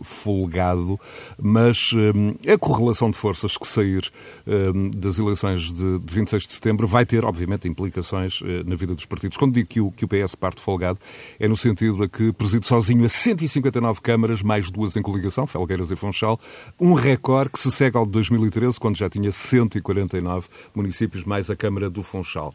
folgado, 0.03 0.97
mas 1.41 1.91
ehm, 1.93 2.35
a 2.51 2.57
correlação 2.57 3.11
de 3.11 3.17
forças 3.17 3.57
que 3.57 3.67
sair 3.67 4.09
ehm, 4.47 4.89
das 4.95 5.19
eleições 5.19 5.73
de 5.73 5.99
26 6.05 6.47
de 6.47 6.53
setembro 6.53 6.87
vai 6.87 7.05
ter, 7.05 7.25
obviamente, 7.25 7.67
implicações 7.67 8.39
na 8.65 8.75
vida 8.75 8.95
dos 8.95 9.05
partidos. 9.05 9.37
Quando 9.37 9.53
digo 9.53 9.67
que 9.67 9.81
o, 9.81 9.91
que 9.91 10.05
o 10.05 10.07
PS 10.07 10.35
parte 10.35 10.61
folgado, 10.61 10.99
é 11.37 11.47
no 11.47 11.57
sentido 11.57 12.03
a 12.03 12.09
que 12.09 12.31
preside 12.31 12.65
sozinho 12.65 13.03
a 13.03 13.09
159 13.09 13.99
câmaras, 13.99 14.41
mais 14.41 14.71
duas 14.71 14.95
em 14.95 15.01
coligação, 15.01 15.45
Felgueiras 15.45 15.91
e 15.91 15.95
Funchal, 15.95 16.39
um 16.79 16.93
recorde 16.93 17.32
que 17.51 17.59
se 17.59 17.71
segue 17.71 17.97
ao 17.97 18.05
de 18.05 18.11
2013, 18.11 18.79
quando 18.79 18.97
já 18.97 19.09
tinha 19.09 19.31
149 19.31 20.47
municípios, 20.73 21.23
mais 21.23 21.49
a 21.49 21.55
Câmara 21.55 21.89
do 21.89 22.03
Funchal. 22.03 22.53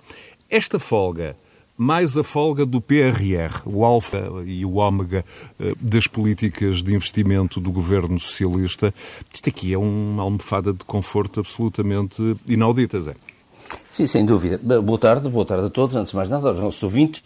Esta 0.48 0.78
folga 0.78 1.36
mais 1.80 2.16
a 2.16 2.24
folga 2.24 2.66
do 2.66 2.80
PRR, 2.80 3.62
o 3.64 3.84
alfa 3.84 4.28
e 4.44 4.64
o 4.64 4.74
ômega 4.74 5.24
eh, 5.60 5.74
das 5.80 6.08
políticas 6.08 6.82
de 6.82 6.92
investimento 6.92 7.60
do 7.60 7.70
governo 7.70 8.18
socialista. 8.18 8.92
Isto 9.32 9.48
aqui 9.48 9.72
é 9.72 9.78
uma 9.78 10.24
almofada 10.24 10.72
de 10.72 10.84
conforto 10.84 11.38
absolutamente 11.38 12.36
inaudita, 12.48 13.00
Zé. 13.00 13.14
Sim, 13.88 14.08
sem 14.08 14.26
dúvida. 14.26 14.58
Boa 14.80 14.98
tarde, 14.98 15.28
boa 15.28 15.44
tarde 15.44 15.66
a 15.66 15.70
todos. 15.70 15.94
Antes 15.94 16.10
de 16.10 16.16
mais 16.16 16.28
nada, 16.28 16.48
aos 16.48 16.58
nossos 16.58 16.82
ouvintes 16.82 17.22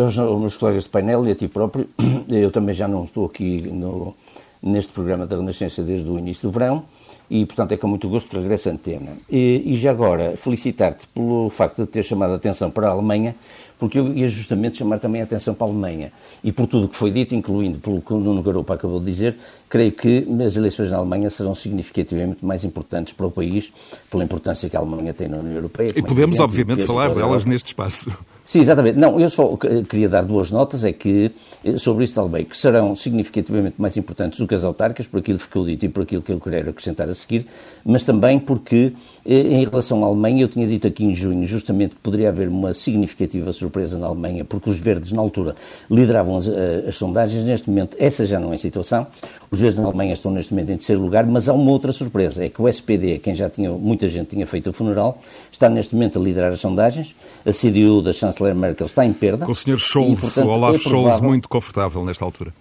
aos, 0.00 0.16
meus 0.16 0.56
colegas 0.56 0.84
de 0.84 0.88
painel 0.88 1.26
e 1.26 1.32
a 1.32 1.34
ti 1.34 1.48
próprio. 1.48 1.88
Eu 2.28 2.50
também 2.50 2.74
já 2.74 2.88
não 2.88 3.04
estou 3.04 3.26
aqui 3.26 3.62
no, 3.70 4.14
neste 4.62 4.92
programa 4.92 5.26
da 5.26 5.36
Renascença 5.36 5.82
desde 5.82 6.10
o 6.10 6.18
início 6.18 6.48
do 6.48 6.52
verão 6.52 6.84
e, 7.30 7.46
portanto, 7.46 7.72
é 7.72 7.76
com 7.76 7.86
muito 7.86 8.08
gosto 8.08 8.28
que 8.28 8.36
regresso 8.36 8.68
à 8.68 8.72
antena. 8.72 9.12
E, 9.30 9.62
e 9.64 9.76
já 9.76 9.90
agora, 9.90 10.36
felicitar-te 10.36 11.06
pelo 11.08 11.48
facto 11.48 11.82
de 11.82 11.88
ter 11.88 12.02
chamado 12.02 12.34
a 12.34 12.36
atenção 12.36 12.70
para 12.70 12.88
a 12.88 12.90
Alemanha, 12.90 13.34
porque 13.78 13.98
eu 13.98 14.12
ia 14.12 14.28
justamente 14.28 14.76
chamar 14.76 15.00
também 15.00 15.22
a 15.22 15.24
atenção 15.24 15.54
para 15.54 15.66
a 15.66 15.70
Alemanha. 15.70 16.12
E 16.44 16.52
por 16.52 16.66
tudo 16.66 16.86
o 16.86 16.88
que 16.88 16.96
foi 16.96 17.10
dito, 17.10 17.34
incluindo 17.34 17.78
pelo 17.78 18.00
que 18.02 18.12
o 18.12 18.18
Nuno 18.18 18.42
Garopa 18.42 18.74
acabou 18.74 19.00
de 19.00 19.06
dizer, 19.06 19.36
creio 19.68 19.92
que 19.92 20.26
as 20.46 20.56
eleições 20.56 20.90
na 20.90 20.98
Alemanha 20.98 21.30
serão 21.30 21.54
significativamente 21.54 22.44
mais 22.44 22.64
importantes 22.64 23.14
para 23.14 23.26
o 23.26 23.30
país, 23.30 23.72
pela 24.10 24.22
importância 24.22 24.68
que 24.68 24.76
a 24.76 24.80
Alemanha 24.80 25.14
tem 25.14 25.26
na 25.26 25.38
União 25.38 25.54
Europeia. 25.54 25.92
E 25.96 26.02
podemos, 26.02 26.38
obviamente, 26.38 26.84
falar 26.84 27.14
delas 27.14 27.46
neste 27.46 27.68
espaço. 27.68 28.10
Sim, 28.52 28.60
exatamente. 28.60 28.98
Não, 28.98 29.18
eu 29.18 29.30
só 29.30 29.48
queria 29.88 30.10
dar 30.10 30.26
duas 30.26 30.50
notas, 30.50 30.84
é 30.84 30.92
que, 30.92 31.30
eh, 31.64 31.78
sobre 31.78 32.04
isso 32.04 32.14
também, 32.14 32.44
que 32.44 32.54
serão 32.54 32.94
significativamente 32.94 33.76
mais 33.78 33.96
importantes 33.96 34.38
do 34.38 34.46
que 34.46 34.54
as 34.54 34.62
autárquicas, 34.62 35.06
por 35.06 35.20
aquilo 35.20 35.38
que 35.38 35.44
ficou 35.44 35.64
dito 35.64 35.86
e 35.86 35.88
por 35.88 36.02
aquilo 36.02 36.20
que 36.20 36.32
eu 36.32 36.38
quero 36.38 36.68
acrescentar 36.68 37.08
a 37.08 37.14
seguir, 37.14 37.46
mas 37.82 38.04
também 38.04 38.38
porque, 38.38 38.92
em 39.24 39.64
relação 39.64 40.04
à 40.04 40.08
Alemanha, 40.08 40.42
eu 40.42 40.48
tinha 40.48 40.66
dito 40.66 40.86
aqui 40.86 41.04
em 41.04 41.14
junho, 41.14 41.46
justamente, 41.46 41.94
que 41.94 42.00
poderia 42.00 42.28
haver 42.28 42.48
uma 42.48 42.74
significativa 42.74 43.52
surpresa 43.52 43.96
na 43.96 44.08
Alemanha, 44.08 44.44
porque 44.44 44.68
os 44.68 44.78
verdes, 44.78 45.12
na 45.12 45.20
altura, 45.20 45.54
lideravam 45.88 46.36
as, 46.36 46.48
eh, 46.48 46.84
as 46.88 46.96
sondagens, 46.96 47.44
neste 47.44 47.70
momento, 47.70 47.96
essa 48.00 48.26
já 48.26 48.40
não 48.40 48.50
é 48.50 48.56
a 48.56 48.58
situação, 48.58 49.06
os 49.50 49.60
verdes 49.60 49.78
na 49.78 49.86
Alemanha 49.86 50.14
estão 50.14 50.32
neste 50.32 50.52
momento 50.52 50.70
em 50.70 50.76
terceiro 50.76 51.00
lugar, 51.00 51.24
mas 51.24 51.48
há 51.48 51.52
uma 51.52 51.70
outra 51.70 51.92
surpresa, 51.92 52.44
é 52.44 52.48
que 52.48 52.60
o 52.60 52.68
SPD, 52.68 53.20
quem 53.20 53.34
já 53.34 53.48
tinha, 53.48 53.70
muita 53.70 54.08
gente 54.08 54.30
tinha 54.30 54.46
feito 54.46 54.70
o 54.70 54.72
funeral, 54.72 55.18
está 55.52 55.68
neste 55.68 55.94
momento 55.94 56.18
a 56.18 56.22
liderar 56.22 56.52
as 56.52 56.60
sondagens, 56.60 57.14
a 57.46 57.52
CDU 57.52 58.02
da 58.02 58.12
chanceler 58.12 58.54
Merkel 58.56 58.86
está 58.86 59.04
em 59.06 59.12
perda. 59.12 59.46
Com 59.46 59.52
o 59.52 59.54
Sr. 59.54 59.78
Scholz, 59.78 60.18
e, 60.18 60.20
portanto, 60.20 60.48
o 60.48 60.50
Olaf 60.50 60.74
é 60.74 60.78
Scholz, 60.78 61.20
muito 61.20 61.48
confortável 61.48 62.04
nesta 62.04 62.24
altura. 62.24 62.52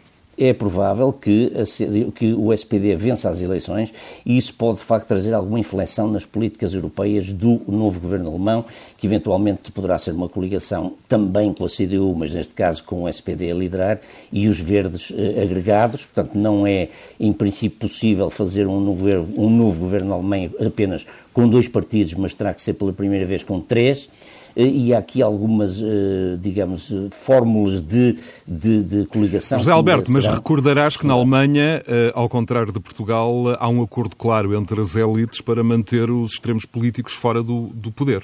É 0.43 0.53
provável 0.53 1.13
que, 1.13 1.51
a 1.55 2.11
que 2.11 2.33
o 2.33 2.51
SPD 2.51 2.95
vença 2.95 3.29
as 3.29 3.39
eleições 3.41 3.93
e 4.25 4.35
isso 4.35 4.51
pode, 4.55 4.79
de 4.79 4.85
facto, 4.85 5.07
trazer 5.07 5.35
alguma 5.35 5.59
inflexão 5.59 6.09
nas 6.09 6.25
políticas 6.25 6.73
europeias 6.73 7.31
do 7.31 7.61
novo 7.67 7.99
governo 7.99 8.29
alemão, 8.29 8.65
que 8.97 9.05
eventualmente 9.05 9.71
poderá 9.71 9.99
ser 9.99 10.13
uma 10.15 10.27
coligação 10.27 10.93
também 11.07 11.53
com 11.53 11.63
a 11.63 11.67
CDU, 11.67 12.15
mas 12.17 12.33
neste 12.33 12.55
caso 12.55 12.83
com 12.83 13.03
o 13.03 13.07
SPD 13.07 13.51
a 13.51 13.53
liderar, 13.53 13.99
e 14.31 14.47
os 14.47 14.59
verdes 14.59 15.13
eh, 15.15 15.43
agregados. 15.43 16.07
Portanto, 16.07 16.35
não 16.35 16.65
é, 16.65 16.89
em 17.19 17.31
princípio, 17.31 17.77
possível 17.77 18.31
fazer 18.31 18.65
um 18.65 18.79
novo, 18.79 19.05
um 19.37 19.49
novo 19.49 19.81
governo 19.81 20.11
alemão 20.11 20.49
apenas 20.65 21.05
com 21.31 21.47
dois 21.47 21.67
partidos, 21.67 22.15
mas 22.15 22.33
terá 22.33 22.51
que 22.51 22.63
ser 22.63 22.73
pela 22.73 22.91
primeira 22.91 23.27
vez 23.27 23.43
com 23.43 23.59
três. 23.59 24.09
Eh, 24.55 24.65
e 24.65 24.93
há 24.93 24.99
aqui 24.99 25.21
algumas, 25.21 25.81
eh, 25.81 26.37
digamos, 26.39 26.91
eh, 26.91 27.07
fórmulas 27.11 27.81
de, 27.81 28.17
de, 28.47 28.83
de 28.83 29.05
coligação. 29.05 29.57
José 29.57 29.71
Alberto, 29.71 30.11
mas 30.11 30.25
recordarás 30.25 30.97
que 30.97 31.05
na 31.05 31.13
Alemanha, 31.13 31.83
ao 32.13 32.27
contrário 32.29 32.71
de 32.71 32.79
Portugal, 32.79 33.55
há 33.59 33.67
um 33.69 33.81
acordo 33.81 34.15
claro 34.15 34.55
entre 34.55 34.79
as 34.81 34.95
elites 34.95 35.41
para 35.41 35.63
manter 35.63 36.09
os 36.09 36.33
extremos 36.33 36.65
políticos 36.65 37.13
fora 37.13 37.41
do, 37.41 37.67
do 37.73 37.91
poder. 37.91 38.23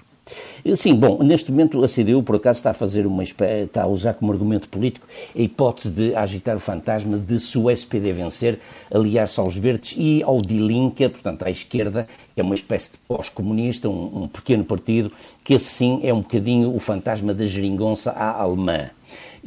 Sim, 0.75 0.95
bom, 0.95 1.23
neste 1.23 1.51
momento 1.51 1.83
a 1.83 1.87
CDU 1.87 2.21
por 2.23 2.35
acaso 2.35 2.59
está 2.59 2.71
a 2.71 2.73
fazer 2.73 3.05
uma 3.05 3.23
está 3.23 3.83
a 3.83 3.87
usar 3.87 4.13
como 4.15 4.31
argumento 4.31 4.67
político 4.67 5.07
a 5.35 5.39
hipótese 5.39 5.89
de 5.89 6.15
agitar 6.15 6.57
o 6.57 6.59
fantasma 6.59 7.17
de 7.17 7.39
se 7.39 7.57
o 7.57 7.69
SPD 7.69 8.11
vencer, 8.11 8.59
aliar-se 8.91 9.39
aos 9.39 9.55
verdes 9.55 9.95
e 9.97 10.21
ao 10.23 10.41
Die 10.41 10.59
Linke, 10.59 11.07
portanto 11.09 11.43
à 11.43 11.49
esquerda, 11.49 12.07
que 12.33 12.41
é 12.41 12.43
uma 12.43 12.55
espécie 12.55 12.91
de 12.91 12.97
pós-comunista, 13.07 13.89
um, 13.89 14.19
um, 14.19 14.27
pequeno 14.27 14.63
partido, 14.63 15.11
que 15.43 15.53
esse 15.53 15.65
sim 15.65 16.01
é 16.03 16.13
um 16.13 16.21
bocadinho 16.21 16.75
o 16.75 16.79
fantasma 16.79 17.33
da 17.33 17.45
geringonça 17.45 18.11
à 18.11 18.41
alemã. 18.41 18.89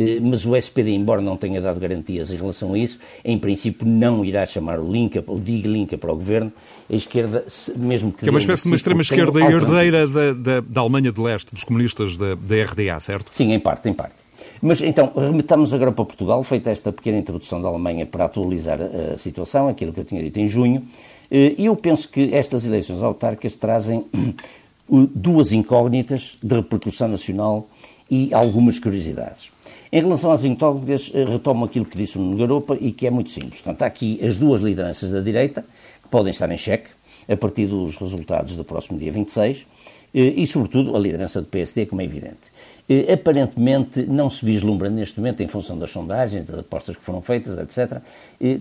Eh, 0.00 0.19
mas 0.23 0.47
o 0.47 0.57
SPD, 0.57 0.92
embora 0.92 1.21
não 1.21 1.37
tenha 1.37 1.61
dado 1.61 1.78
garantias 1.78 2.30
em 2.30 2.37
relação 2.37 2.73
a 2.73 2.78
isso, 2.78 2.99
em 3.23 3.38
princípio 3.38 3.87
não 3.87 4.25
irá 4.25 4.47
chamar 4.47 4.80
o 4.80 4.90
Linka, 4.90 5.23
o 5.26 5.38
DIG 5.38 5.69
Linka 5.69 5.99
para 5.99 6.11
o 6.11 6.16
governo. 6.16 6.50
A 6.88 6.95
esquerda, 6.95 7.45
mesmo 7.76 8.11
que. 8.11 8.21
Que 8.21 8.28
é 8.28 8.30
uma 8.30 8.40
espécie 8.40 8.62
de 8.62 8.69
uma 8.71 8.76
extrema-esquerda 8.76 9.40
herdeira 9.40 10.09
da, 10.09 10.33
da, 10.33 10.61
da, 10.61 10.80
Alemanha 10.80 11.12
de 11.12 11.21
Leste, 11.21 11.52
dos 11.52 11.62
comunistas 11.62 12.16
da, 12.16 12.35
da 12.35 12.62
RDA, 12.64 12.99
certo? 12.99 13.30
Sim, 13.33 13.52
em 13.52 13.61
parte, 13.61 13.88
em 13.90 13.92
parte. 13.92 14.14
Mas 14.62 14.80
então, 14.80 15.12
remetamos 15.14 15.73
agora 15.75 15.92
para 15.92 16.04
Portugal, 16.04 16.42
feita 16.42 16.71
esta 16.71 16.90
pequena 16.90 17.19
introdução 17.19 17.61
da 17.61 17.69
Alemanha 17.69 18.07
para 18.07 18.25
atualizar 18.25 18.78
a, 18.80 19.14
a 19.14 19.19
situação, 19.19 19.69
aquilo 19.69 19.92
que 19.92 20.00
eu 20.00 20.04
tinha 20.04 20.23
dito 20.23 20.40
em 20.40 20.49
junho. 20.49 20.83
Eh, 21.30 21.54
eu 21.59 21.76
penso 21.76 22.09
que 22.09 22.35
estas 22.35 22.64
eleições 22.64 23.02
autárquicas 23.02 23.54
trazem 23.54 24.04
duas 24.88 25.52
incógnitas 25.52 26.38
de 26.42 26.57
repercussão 26.57 27.09
nacional 27.09 27.69
e 28.11 28.35
algumas 28.35 28.78
curiosidades. 28.78 29.50
Em 29.92 30.00
relação 30.00 30.30
às 30.30 30.44
incógnitas, 30.44 31.11
eh, 31.12 31.25
retomo 31.25 31.64
aquilo 31.64 31.85
que 31.85 31.99
disse 31.99 32.16
o 32.16 32.23
Nuno 32.23 32.37
Garopa 32.37 32.76
e 32.80 32.92
que 32.92 33.09
é 33.09 33.11
muito 33.11 33.30
simples. 33.30 33.61
Portanto, 33.61 33.82
há 33.82 33.87
aqui 33.87 34.25
as 34.25 34.37
duas 34.37 34.61
lideranças 34.61 35.11
da 35.11 35.20
direita, 35.20 35.64
que 36.00 36.09
podem 36.09 36.30
estar 36.30 36.49
em 36.49 36.56
xeque, 36.56 36.90
a 37.28 37.37
partir 37.37 37.66
dos 37.66 37.97
resultados 37.97 38.54
do 38.54 38.62
próximo 38.62 39.00
dia 39.00 39.11
26, 39.11 39.66
eh, 40.14 40.20
e, 40.37 40.47
sobretudo, 40.47 40.94
a 40.94 40.99
liderança 40.99 41.40
do 41.40 41.49
PSD, 41.49 41.87
como 41.87 42.00
é 42.02 42.04
evidente. 42.04 42.52
Eh, 42.88 43.12
aparentemente, 43.12 44.04
não 44.04 44.30
se 44.30 44.44
vislumbra 44.44 44.88
neste 44.88 45.18
momento, 45.18 45.42
em 45.42 45.49
função 45.49 45.76
das 45.76 45.90
sondagens, 45.90 46.44
das 46.44 46.61
apostas 46.61 46.94
que 46.94 47.02
foram 47.02 47.20
feitas, 47.20 47.59
etc., 47.59 48.00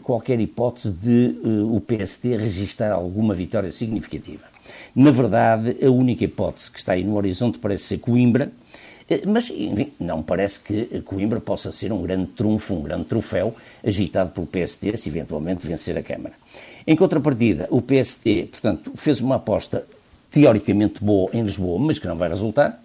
qualquer 0.01 0.39
hipótese 0.39 0.91
de 0.91 1.35
o 1.43 1.79
PSD 1.79 2.37
registrar 2.37 2.91
alguma 2.91 3.35
vitória 3.35 3.71
significativa. 3.71 4.45
Na 4.95 5.11
verdade, 5.11 5.77
a 5.85 5.89
única 5.89 6.23
hipótese 6.23 6.71
que 6.71 6.79
está 6.79 6.93
aí 6.93 7.03
no 7.03 7.15
horizonte 7.15 7.59
parece 7.59 7.83
ser 7.83 7.99
Coimbra, 7.99 8.51
mas, 9.25 9.49
enfim, 9.49 9.91
não 9.99 10.21
parece 10.21 10.59
que 10.59 11.01
Coimbra 11.01 11.39
possa 11.39 11.71
ser 11.71 11.91
um 11.91 12.01
grande 12.01 12.27
trunfo, 12.27 12.75
um 12.75 12.83
grande 12.83 13.05
troféu 13.05 13.55
agitado 13.85 14.31
pelo 14.31 14.45
PSD 14.45 14.95
se 14.97 15.09
eventualmente 15.09 15.65
vencer 15.65 15.97
a 15.97 16.03
Câmara. 16.03 16.35
Em 16.85 16.95
contrapartida, 16.95 17.67
o 17.71 17.81
PSD, 17.81 18.45
portanto, 18.45 18.93
fez 18.95 19.19
uma 19.19 19.35
aposta 19.35 19.85
teoricamente 20.31 21.03
boa 21.03 21.29
em 21.33 21.41
Lisboa, 21.41 21.79
mas 21.79 21.99
que 21.99 22.07
não 22.07 22.17
vai 22.17 22.29
resultar. 22.29 22.81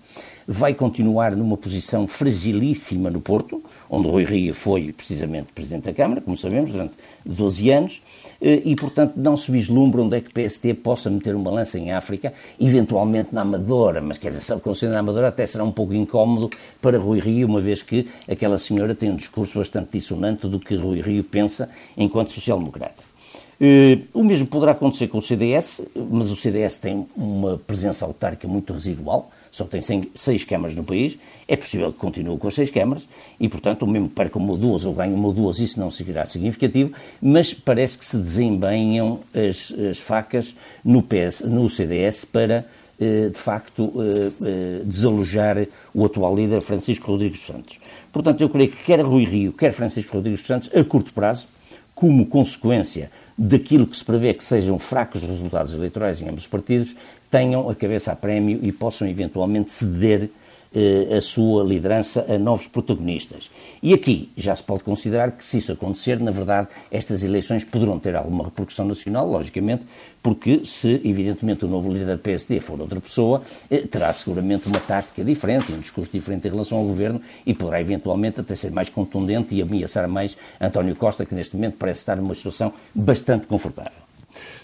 Vai 0.46 0.74
continuar 0.74 1.34
numa 1.34 1.56
posição 1.56 2.06
fragilíssima 2.06 3.10
no 3.10 3.20
Porto, 3.20 3.62
onde 3.88 4.08
Rui 4.08 4.24
Rio 4.24 4.54
foi 4.54 4.92
precisamente 4.92 5.52
Presidente 5.54 5.84
da 5.84 5.92
Câmara, 5.94 6.20
como 6.20 6.36
sabemos, 6.36 6.70
durante 6.70 6.94
12 7.24 7.70
anos. 7.70 8.02
Eh, 8.40 8.60
e, 8.64 8.76
portanto, 8.76 9.14
não 9.16 9.36
se 9.36 9.50
vislumbra 9.50 10.02
onde 10.02 10.16
é 10.16 10.20
que 10.20 10.28
o 10.28 10.32
PST 10.32 10.74
possa 10.74 11.08
meter 11.08 11.34
uma 11.34 11.50
lança 11.50 11.78
em 11.78 11.92
África, 11.92 12.34
eventualmente 12.60 13.34
na 13.34 13.40
Amadora, 13.40 14.02
mas 14.02 14.18
quer 14.18 14.32
dizer, 14.32 14.60
considerando 14.60 14.94
na 14.94 15.00
Amadora 15.00 15.28
até 15.28 15.46
será 15.46 15.64
um 15.64 15.72
pouco 15.72 15.94
incómodo 15.94 16.50
para 16.80 16.98
Rui 16.98 17.20
Rio, 17.20 17.48
uma 17.48 17.60
vez 17.60 17.80
que 17.80 18.06
aquela 18.28 18.58
senhora 18.58 18.94
tem 18.94 19.10
um 19.10 19.16
discurso 19.16 19.58
bastante 19.58 19.92
dissonante 19.92 20.46
do 20.46 20.60
que 20.60 20.74
Rui 20.74 21.00
Rio 21.00 21.24
pensa 21.24 21.70
enquanto 21.96 22.32
social-democrata. 22.32 23.14
Uh, 23.60 24.02
o 24.12 24.24
mesmo 24.24 24.46
poderá 24.48 24.72
acontecer 24.72 25.06
com 25.06 25.18
o 25.18 25.22
CDS, 25.22 25.80
mas 25.94 26.30
o 26.30 26.36
CDS 26.36 26.78
tem 26.78 27.06
uma 27.16 27.56
presença 27.56 28.04
autárquica 28.04 28.48
muito 28.48 28.72
residual, 28.72 29.30
só 29.54 29.64
tem 29.66 29.80
seis 30.16 30.42
câmaras 30.42 30.74
no 30.74 30.82
país, 30.82 31.16
é 31.46 31.56
possível 31.56 31.92
que 31.92 31.98
continue 32.00 32.36
com 32.36 32.48
as 32.48 32.54
seis 32.54 32.72
câmaras. 32.72 33.04
E, 33.38 33.48
portanto, 33.48 33.82
o 33.82 33.86
mesmo 33.86 34.08
perca 34.08 34.36
uma 34.36 34.50
ou 34.50 34.58
duas 34.58 34.84
ou 34.84 34.92
ganhe 34.92 35.14
uma 35.14 35.28
ou 35.28 35.32
duas, 35.32 35.60
isso 35.60 35.78
não 35.78 35.92
seguirá 35.92 36.26
significativo, 36.26 36.92
mas 37.22 37.54
parece 37.54 37.96
que 37.96 38.04
se 38.04 38.16
desempenham 38.16 39.20
as, 39.32 39.72
as 39.88 39.98
facas 39.98 40.56
no, 40.84 41.00
PS, 41.04 41.42
no 41.42 41.70
CDS 41.70 42.24
para, 42.24 42.66
eh, 42.98 43.28
de 43.28 43.38
facto, 43.38 43.92
eh, 43.96 44.32
eh, 44.44 44.80
desalojar 44.84 45.68
o 45.94 46.04
atual 46.04 46.34
líder 46.34 46.60
Francisco 46.60 47.12
Rodrigues 47.12 47.46
Santos. 47.46 47.78
Portanto, 48.12 48.40
eu 48.40 48.48
creio 48.48 48.72
que 48.72 48.82
quer 48.82 49.02
Rui 49.02 49.24
Rio, 49.24 49.52
quer 49.52 49.70
Francisco 49.70 50.16
Rodrigues 50.16 50.44
Santos, 50.44 50.68
a 50.74 50.82
curto 50.82 51.12
prazo, 51.12 51.46
como 51.94 52.26
consequência 52.26 53.08
daquilo 53.38 53.86
que 53.86 53.96
se 53.96 54.04
prevê 54.04 54.34
que 54.34 54.42
sejam 54.42 54.80
fracos 54.80 55.22
resultados 55.22 55.74
eleitorais 55.74 56.20
em 56.20 56.28
ambos 56.28 56.42
os 56.42 56.48
partidos, 56.48 56.96
tenham 57.34 57.68
a 57.68 57.74
cabeça 57.74 58.12
a 58.12 58.14
prémio 58.14 58.60
e 58.62 58.70
possam 58.70 59.08
eventualmente 59.08 59.72
ceder 59.72 60.30
eh, 60.72 61.16
a 61.16 61.20
sua 61.20 61.64
liderança 61.64 62.24
a 62.32 62.38
novos 62.38 62.68
protagonistas. 62.68 63.50
E 63.82 63.92
aqui 63.92 64.30
já 64.36 64.54
se 64.54 64.62
pode 64.62 64.84
considerar 64.84 65.32
que, 65.32 65.44
se 65.44 65.58
isso 65.58 65.72
acontecer, 65.72 66.20
na 66.20 66.30
verdade, 66.30 66.68
estas 66.92 67.24
eleições 67.24 67.64
poderão 67.64 67.98
ter 67.98 68.14
alguma 68.14 68.44
repercussão 68.44 68.84
nacional, 68.86 69.28
logicamente, 69.28 69.82
porque 70.22 70.64
se, 70.64 71.00
evidentemente, 71.04 71.64
o 71.64 71.68
novo 71.68 71.92
líder 71.92 72.14
do 72.14 72.22
PSD 72.22 72.60
for 72.60 72.80
outra 72.80 73.00
pessoa, 73.00 73.42
eh, 73.68 73.78
terá 73.78 74.12
seguramente 74.12 74.68
uma 74.68 74.78
tática 74.78 75.24
diferente, 75.24 75.72
um 75.72 75.80
discurso 75.80 76.12
diferente 76.12 76.46
em 76.46 76.52
relação 76.52 76.78
ao 76.78 76.84
governo 76.84 77.20
e 77.44 77.52
poderá, 77.52 77.80
eventualmente, 77.80 78.38
até 78.38 78.54
ser 78.54 78.70
mais 78.70 78.88
contundente 78.88 79.56
e 79.56 79.60
ameaçar 79.60 80.08
mais 80.08 80.38
António 80.60 80.94
Costa, 80.94 81.26
que 81.26 81.34
neste 81.34 81.56
momento 81.56 81.78
parece 81.80 81.98
estar 81.98 82.14
numa 82.14 82.34
situação 82.36 82.72
bastante 82.94 83.48
confortável. 83.48 84.03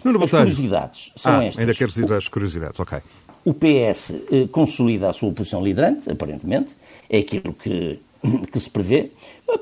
Nuno 0.05 0.23
As 0.25 0.31
curiosidades 0.31 1.13
são 1.17 1.39
ah, 1.39 1.45
estas. 1.45 1.59
Ainda 1.61 1.75
queres 1.75 1.97
ir 1.97 2.13
às 2.13 2.29
curiosidades, 2.29 2.79
ok. 2.81 2.99
O 3.45 3.55
PS 3.55 4.15
eh, 4.31 4.49
consolida 4.51 5.09
a 5.09 5.13
sua 5.13 5.33
posição 5.33 5.65
liderante, 5.65 6.11
aparentemente, 6.11 6.77
é 7.09 7.19
aquilo 7.19 7.55
que, 7.55 7.99
que 8.53 8.61
se 8.61 8.69
prevê. 8.69 9.11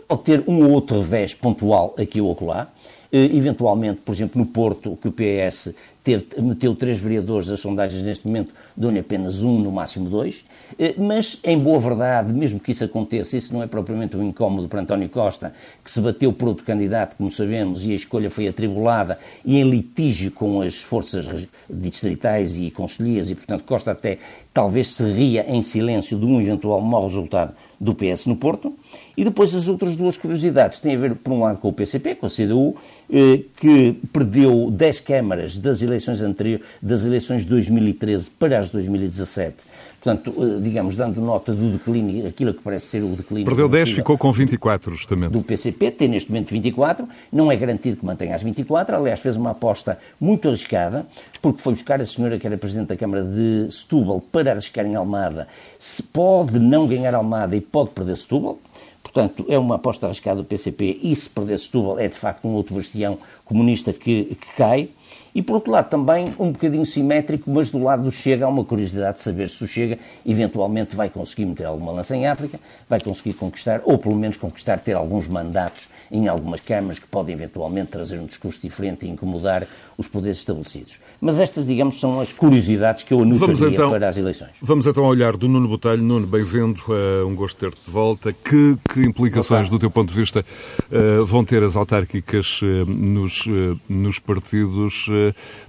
Pode 0.07 0.23
ter 0.23 0.45
um 0.47 0.65
ou 0.65 0.71
outro 0.73 1.01
revés 1.01 1.35
pontual 1.35 1.95
aqui 1.99 2.21
ou 2.21 2.33
acolá. 2.33 2.69
Eh, 3.13 3.25
eventualmente, 3.37 4.01
por 4.05 4.15
exemplo, 4.15 4.41
no 4.41 4.47
Porto, 4.47 4.99
que 5.01 5.09
o 5.09 5.13
PS 5.13 5.75
teve, 6.05 6.27
meteu 6.41 6.75
três 6.75 6.99
vereadores, 6.99 7.49
as 7.49 7.61
sondagens 7.61 8.03
neste 8.03 8.27
momento 8.27 8.53
dão-lhe 8.79 9.01
apenas 9.01 9.43
um, 9.43 9.59
no 9.59 9.73
máximo 9.73 10.09
dois. 10.09 10.45
Eh, 10.79 10.95
mas, 10.97 11.39
em 11.43 11.59
boa 11.59 11.81
verdade, 11.81 12.33
mesmo 12.33 12.61
que 12.61 12.71
isso 12.71 12.85
aconteça, 12.85 13.37
isso 13.37 13.53
não 13.53 13.63
é 13.63 13.67
propriamente 13.67 14.17
um 14.17 14.23
incómodo 14.23 14.69
para 14.69 14.81
António 14.81 15.09
Costa, 15.09 15.53
que 15.85 15.91
se 15.91 16.01
bateu 16.01 16.33
por 16.33 16.49
outro 16.49 16.65
candidato, 16.65 17.17
como 17.17 17.31
sabemos, 17.31 17.85
e 17.85 17.93
a 17.93 17.97
escolha 17.97 18.31
foi 18.31 18.47
atribulada 18.47 19.19
e 19.45 19.59
em 19.59 19.69
litígio 19.69 20.31
com 20.31 20.61
as 20.61 20.77
forças 20.77 21.49
distritais 21.69 22.57
e 22.57 22.71
conselheiras, 22.71 23.29
e, 23.29 23.35
portanto, 23.35 23.65
Costa 23.65 23.91
até 23.91 24.19
talvez 24.55 24.95
se 24.95 25.05
ria 25.13 25.45
em 25.49 25.63
silêncio 25.63 26.19
de 26.19 26.25
um 26.25 26.41
eventual 26.41 26.81
mau 26.81 27.05
resultado 27.05 27.55
do 27.81 27.95
PS 27.95 28.27
no 28.27 28.37
Porto. 28.37 28.75
E 29.17 29.25
depois 29.25 29.55
as 29.55 29.69
outras 29.69 29.97
duas 29.97 30.17
curiosidades 30.17 30.81
têm 30.81 30.95
a 30.95 30.99
ver, 30.99 31.15
por 31.17 31.33
um 31.33 31.43
lado, 31.43 31.59
com 31.59 31.69
o 31.69 31.73
PCP, 31.73 32.17
com 32.17 32.27
a 32.27 32.31
CDU, 32.31 32.77
eh, 33.11 33.41
que 33.61 33.97
perdeu 34.13 34.71
10 34.71 35.01
câmaras 35.01 35.57
das 35.57 35.83
eleições 35.83 36.21
anteriores, 36.23 36.65
das 36.81 37.05
eleições 37.05 37.43
de 37.43 37.49
2013 37.49 38.31
para 38.31 38.59
as 38.59 38.68
de 38.69 38.75
2017. 38.75 39.57
Portanto, 40.01 40.33
eh, 40.39 40.61
digamos, 40.61 40.95
dando 40.95 41.21
nota 41.21 41.53
do 41.53 41.73
declínio, 41.73 42.27
aquilo 42.27 42.55
que 42.55 42.63
parece 42.63 42.87
ser 42.87 43.03
o 43.03 43.17
declínio. 43.17 43.45
Perdeu 43.45 43.69
10, 43.69 43.93
ficou 43.93 44.17
com 44.17 44.31
24, 44.31 44.95
justamente. 44.95 45.33
Do 45.33 45.43
PCP, 45.43 45.91
tem 45.91 46.09
neste 46.09 46.31
momento 46.31 46.51
24, 46.51 47.09
não 47.33 47.51
é 47.51 47.57
garantido 47.57 47.97
que 47.97 48.07
mantenha 48.07 48.37
as 48.37 48.43
24, 48.43 48.97
aliás, 48.97 49.19
fez 49.19 49.37
uma 49.37 49.51
aposta 49.51 49.99
muito 50.21 50.49
arriscada, 50.49 51.07
porque 51.43 51.61
foi 51.61 51.73
buscar 51.73 52.01
a 52.01 52.07
senhora 52.07 52.39
que 52.39 52.47
era 52.47 52.57
Presidente 52.57 52.89
da 52.89 52.97
Câmara 52.97 53.25
de 53.25 53.69
Setúbal 53.73 54.21
para 54.21 54.53
arriscar 54.53 54.87
em 54.87 54.95
Almada. 54.95 55.49
Se 55.79 56.03
pode 56.03 56.59
não 56.59 56.87
ganhar 56.87 57.15
Almada 57.15 57.57
e 57.57 57.61
pode 57.61 57.91
perder 57.91 58.17
Setúbal, 58.17 58.59
Portanto, 59.03 59.47
é 59.49 59.59
uma 59.59 59.77
aposta 59.77 60.07
arriscada 60.07 60.37
do 60.37 60.45
PCP 60.45 61.01
e 61.03 61.17
se 61.17 61.31
perder 61.31 61.59
Setúbal 61.59 61.99
é 61.99 62.09
de 62.09 62.15
facto 62.15 62.47
um 62.47 62.53
outro 62.53 62.75
bastião 62.75 63.19
comunista 63.45 63.93
que, 63.93 64.25
que 64.25 64.55
cai. 64.57 64.91
E 65.35 65.43
por 65.43 65.55
outro 65.55 65.71
lado, 65.71 65.89
também 65.89 66.27
um 66.39 66.51
bocadinho 66.51 66.87
simétrico, 66.87 67.51
mas 67.51 67.71
do 67.71 67.83
lado 67.83 68.03
do 68.05 68.11
Chega 68.11 68.45
há 68.45 68.49
uma 68.49 68.65
curiosidade 68.65 69.19
de 69.19 69.23
saber 69.23 69.49
se 69.49 69.63
o 69.65 69.69
Chega 69.69 69.99
eventualmente 70.25 70.97
vai 70.97 71.09
conseguir 71.09 71.47
meter 71.47 71.65
alguma 71.65 71.93
lança 71.93 72.17
em 72.17 72.27
África, 72.27 72.59
vai 72.89 73.01
conseguir 73.01 73.35
conquistar, 73.35 73.81
ou 73.85 73.99
pelo 73.99 74.17
menos 74.17 74.37
conquistar, 74.37 74.79
ter 74.79 74.95
alguns 74.95 75.29
mandatos 75.29 75.89
em 76.11 76.27
algumas 76.27 76.61
câmaras 76.61 76.99
que 76.99 77.07
podem 77.07 77.35
eventualmente 77.35 77.91
trazer 77.91 78.19
um 78.19 78.27
discurso 78.27 78.61
diferente 78.63 79.07
e 79.07 79.11
incomodar 79.11 79.67
os 79.97 80.09
poderes 80.09 80.39
estabelecidos. 80.39 80.99
Mas 81.21 81.39
estas, 81.41 81.67
digamos, 81.67 81.99
são 81.99 82.21
as 82.21 82.33
curiosidades 82.33 83.03
que 83.03 83.13
eu 83.13 83.21
anotaria 83.21 83.69
então, 83.69 83.91
para 83.91 84.09
as 84.09 84.17
eleições. 84.17 84.53
Vamos 84.63 84.87
então 84.87 85.05
olhar 85.05 85.37
do 85.37 85.49
Nuno 85.49 85.69
Botelho. 85.69 86.03
Nuno, 86.03 86.27
bem-vindo, 86.27 86.81
é 86.91 87.25
um 87.25 87.35
gosto 87.35 87.59
ter-te 87.59 87.85
de 87.85 87.91
volta. 87.91 88.33
Que, 88.33 88.79
que 88.93 89.01
implicações, 89.01 89.69
do 89.69 89.79
teu 89.79 89.91
ponto 89.91 90.11
de 90.11 90.15
vista, 90.15 90.41
uh, 90.41 91.27
vão 91.27 91.45
ter 91.45 91.63
as 91.65 91.77
autárquicas 91.77 92.61
uh, 92.63 92.87
nos, 92.87 93.45
nos 93.89 94.19
partidos, 94.19 95.09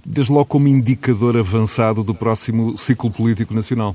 desde 0.04 0.32
logo 0.32 0.46
como 0.46 0.68
indicador 0.68 1.36
avançado 1.36 2.02
do 2.02 2.14
próximo 2.14 2.76
ciclo 2.76 3.10
político 3.10 3.54
nacional? 3.54 3.94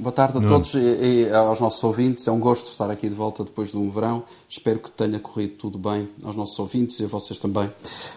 Boa 0.00 0.12
tarde 0.12 0.38
a 0.38 0.40
Não. 0.40 0.48
todos 0.48 0.72
e, 0.72 0.78
e, 0.78 1.30
aos 1.30 1.60
nossos 1.60 1.84
ouvintes. 1.84 2.26
É 2.26 2.32
um 2.32 2.40
gosto 2.40 2.70
estar 2.70 2.90
aqui 2.90 3.06
de 3.06 3.14
volta 3.14 3.44
depois 3.44 3.70
de 3.70 3.76
um 3.76 3.90
verão. 3.90 4.22
Espero 4.48 4.78
que 4.78 4.90
tenha 4.90 5.18
corrido 5.18 5.56
tudo 5.58 5.78
bem 5.78 6.08
aos 6.24 6.34
nossos 6.34 6.58
ouvintes 6.58 6.98
e 7.00 7.04
a 7.04 7.06
vocês 7.06 7.38
também, 7.38 7.70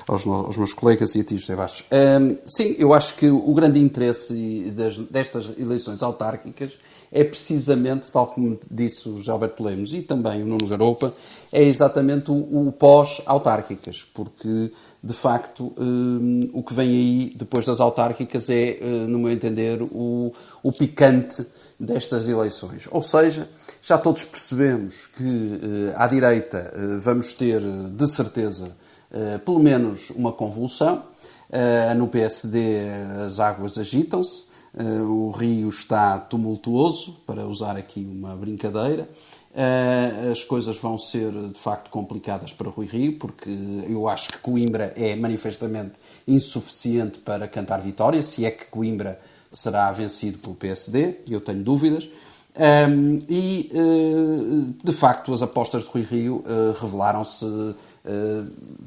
aos, 0.08 0.26
no, 0.26 0.34
aos 0.46 0.56
meus 0.56 0.74
colegas 0.74 1.14
e 1.16 1.20
a 1.20 1.24
ti, 1.26 1.36
José 1.36 1.58
Bastos. 1.58 1.86
Um, 1.92 2.38
sim, 2.46 2.74
eu 2.80 2.94
acho 2.94 3.16
que 3.16 3.30
o 3.30 3.54
grande 3.54 3.82
interesse 3.82 4.72
das, 4.74 4.98
destas 4.98 5.50
eleições 5.60 6.02
autárquicas 6.02 6.72
é 7.14 7.24
precisamente, 7.24 8.12
tal 8.12 8.28
como 8.28 8.60
disse 8.70 9.08
o 9.08 9.22
Gilberto 9.22 9.64
Lemos 9.64 9.94
e 9.94 10.02
também 10.02 10.42
o 10.42 10.46
Nuno 10.46 10.68
Garopa, 10.68 11.14
é 11.52 11.64
exatamente 11.64 12.32
o, 12.32 12.68
o 12.68 12.72
pós-autárquicas, 12.72 14.06
porque, 14.14 14.72
de 15.02 15.14
facto, 15.14 15.72
um, 15.78 16.50
o 16.54 16.64
que 16.64 16.74
vem 16.74 16.90
aí 16.90 17.34
depois 17.36 17.66
das 17.66 17.80
autárquicas 17.80 18.50
é, 18.50 18.80
uh, 18.82 19.08
no 19.08 19.20
meu 19.20 19.32
entender, 19.32 19.82
o, 19.82 20.32
o 20.64 20.72
picante 20.72 21.46
destas 21.80 22.28
eleições. 22.28 22.88
Ou 22.90 23.02
seja, 23.02 23.48
já 23.84 23.98
todos 23.98 24.24
percebemos 24.24 25.08
que 25.18 25.60
eh, 25.94 25.94
à 25.98 26.08
direita 26.08 26.72
eh, 26.74 26.98
vamos 27.00 27.34
ter, 27.34 27.62
de 27.62 28.08
certeza, 28.08 28.72
eh, 29.12 29.38
pelo 29.40 29.60
menos 29.60 30.10
uma 30.12 30.32
convulsão. 30.32 31.12
No 31.98 32.08
PSD 32.08 32.90
as 33.28 33.40
águas 33.40 33.78
agitam-se, 33.78 34.48
o 34.76 35.30
Rio 35.32 35.70
está 35.70 36.18
tumultuoso, 36.18 37.18
para 37.28 37.46
usar 37.46 37.78
aqui 37.78 38.00
uma 38.00 38.36
brincadeira. 38.36 39.08
As 40.32 40.44
coisas 40.44 40.78
vão 40.78 40.98
ser 40.98 41.32
de 41.32 41.60
facto 41.60 41.92
complicadas 41.92 42.52
para 42.54 42.72
Rui 42.72 42.88
Rio, 42.88 43.20
porque 43.20 43.50
eu 43.88 44.10
acho 44.10 44.30
que 44.30 44.40
Coimbra 44.40 44.92
é 44.96 45.16
manifestamente 45.16 45.94
insuficiente 46.28 47.20
para 47.20 47.48
cantar 47.48 47.82
vitória, 47.82 48.24
se 48.24 48.46
é 48.46 48.52
que 48.52 48.66
Coimbra 48.66 49.20
será 49.52 49.92
vencido 49.92 50.40
pelo 50.40 50.56
PSD, 50.56 51.20
eu 51.30 51.40
tenho 51.40 51.64
dúvidas. 51.64 52.10
Um, 52.56 53.20
e, 53.28 53.72
uh, 53.74 54.74
de 54.84 54.94
facto, 54.94 55.34
as 55.34 55.42
apostas 55.42 55.84
de 55.84 55.90
Rui 55.90 56.04
Rio 56.04 56.36
uh, 56.46 56.80
revelaram-se 56.80 57.46
uh, 57.46 57.76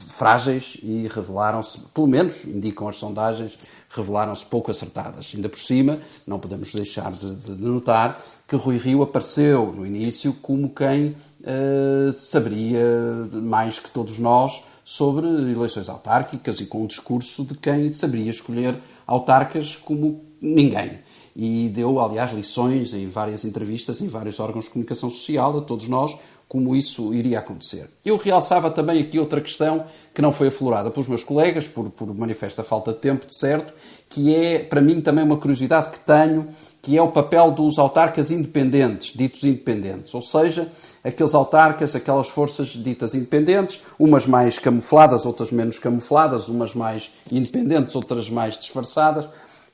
frágeis 0.08 0.78
e 0.82 1.08
revelaram-se, 1.08 1.80
pelo 1.92 2.06
menos 2.06 2.44
indicam 2.44 2.88
as 2.88 2.96
sondagens, 2.96 3.58
revelaram-se 3.96 4.44
pouco 4.44 4.70
acertadas. 4.70 5.32
Ainda 5.34 5.48
por 5.48 5.58
cima, 5.58 5.98
não 6.26 6.38
podemos 6.38 6.72
deixar 6.72 7.12
de, 7.12 7.34
de 7.34 7.52
notar 7.52 8.22
que 8.46 8.56
Rui 8.56 8.76
Rio 8.76 9.02
apareceu 9.02 9.72
no 9.72 9.86
início 9.86 10.32
como 10.42 10.70
quem 10.70 11.14
saberia 12.16 12.84
mais 13.32 13.78
que 13.78 13.90
todos 13.90 14.18
nós 14.18 14.62
sobre 14.84 15.26
eleições 15.26 15.88
autárquicas 15.88 16.60
e 16.60 16.66
com 16.66 16.82
um 16.82 16.86
discurso 16.86 17.44
de 17.44 17.56
quem 17.56 17.92
saberia 17.92 18.30
escolher 18.30 18.78
autarcas 19.06 19.76
como 19.76 20.24
ninguém. 20.40 20.98
E 21.34 21.68
deu, 21.68 22.00
aliás, 22.00 22.32
lições 22.32 22.94
em 22.94 23.08
várias 23.08 23.44
entrevistas, 23.44 24.00
em 24.00 24.08
vários 24.08 24.40
órgãos 24.40 24.64
de 24.64 24.70
comunicação 24.70 25.10
social, 25.10 25.58
a 25.58 25.60
todos 25.60 25.86
nós, 25.86 26.16
como 26.48 26.76
isso 26.76 27.12
iria 27.12 27.40
acontecer. 27.40 27.88
Eu 28.04 28.16
realçava 28.16 28.70
também 28.70 29.00
aqui 29.00 29.18
outra 29.18 29.40
questão 29.40 29.84
que 30.14 30.22
não 30.22 30.32
foi 30.32 30.48
aflorada 30.48 30.90
pelos 30.90 31.08
meus 31.08 31.24
colegas, 31.24 31.66
por, 31.66 31.90
por 31.90 32.14
manifesta 32.14 32.62
falta 32.62 32.92
de 32.92 32.98
tempo, 32.98 33.26
de 33.26 33.36
certo, 33.36 33.74
que 34.08 34.34
é, 34.34 34.60
para 34.60 34.80
mim, 34.80 35.00
também 35.00 35.24
uma 35.24 35.36
curiosidade 35.36 35.90
que 35.90 35.98
tenho, 35.98 36.48
que 36.80 36.96
é 36.96 37.02
o 37.02 37.08
papel 37.08 37.50
dos 37.50 37.78
autarcas 37.78 38.30
independentes, 38.30 39.12
ditos 39.16 39.42
independentes. 39.42 40.14
Ou 40.14 40.22
seja, 40.22 40.70
aqueles 41.02 41.34
autarcas, 41.34 41.96
aquelas 41.96 42.28
forças 42.28 42.68
ditas 42.68 43.14
independentes, 43.14 43.80
umas 43.98 44.26
mais 44.26 44.58
camufladas, 44.58 45.26
outras 45.26 45.50
menos 45.50 45.80
camufladas, 45.80 46.48
umas 46.48 46.74
mais 46.74 47.10
independentes, 47.30 47.96
outras 47.96 48.30
mais 48.30 48.56
disfarçadas, 48.56 49.26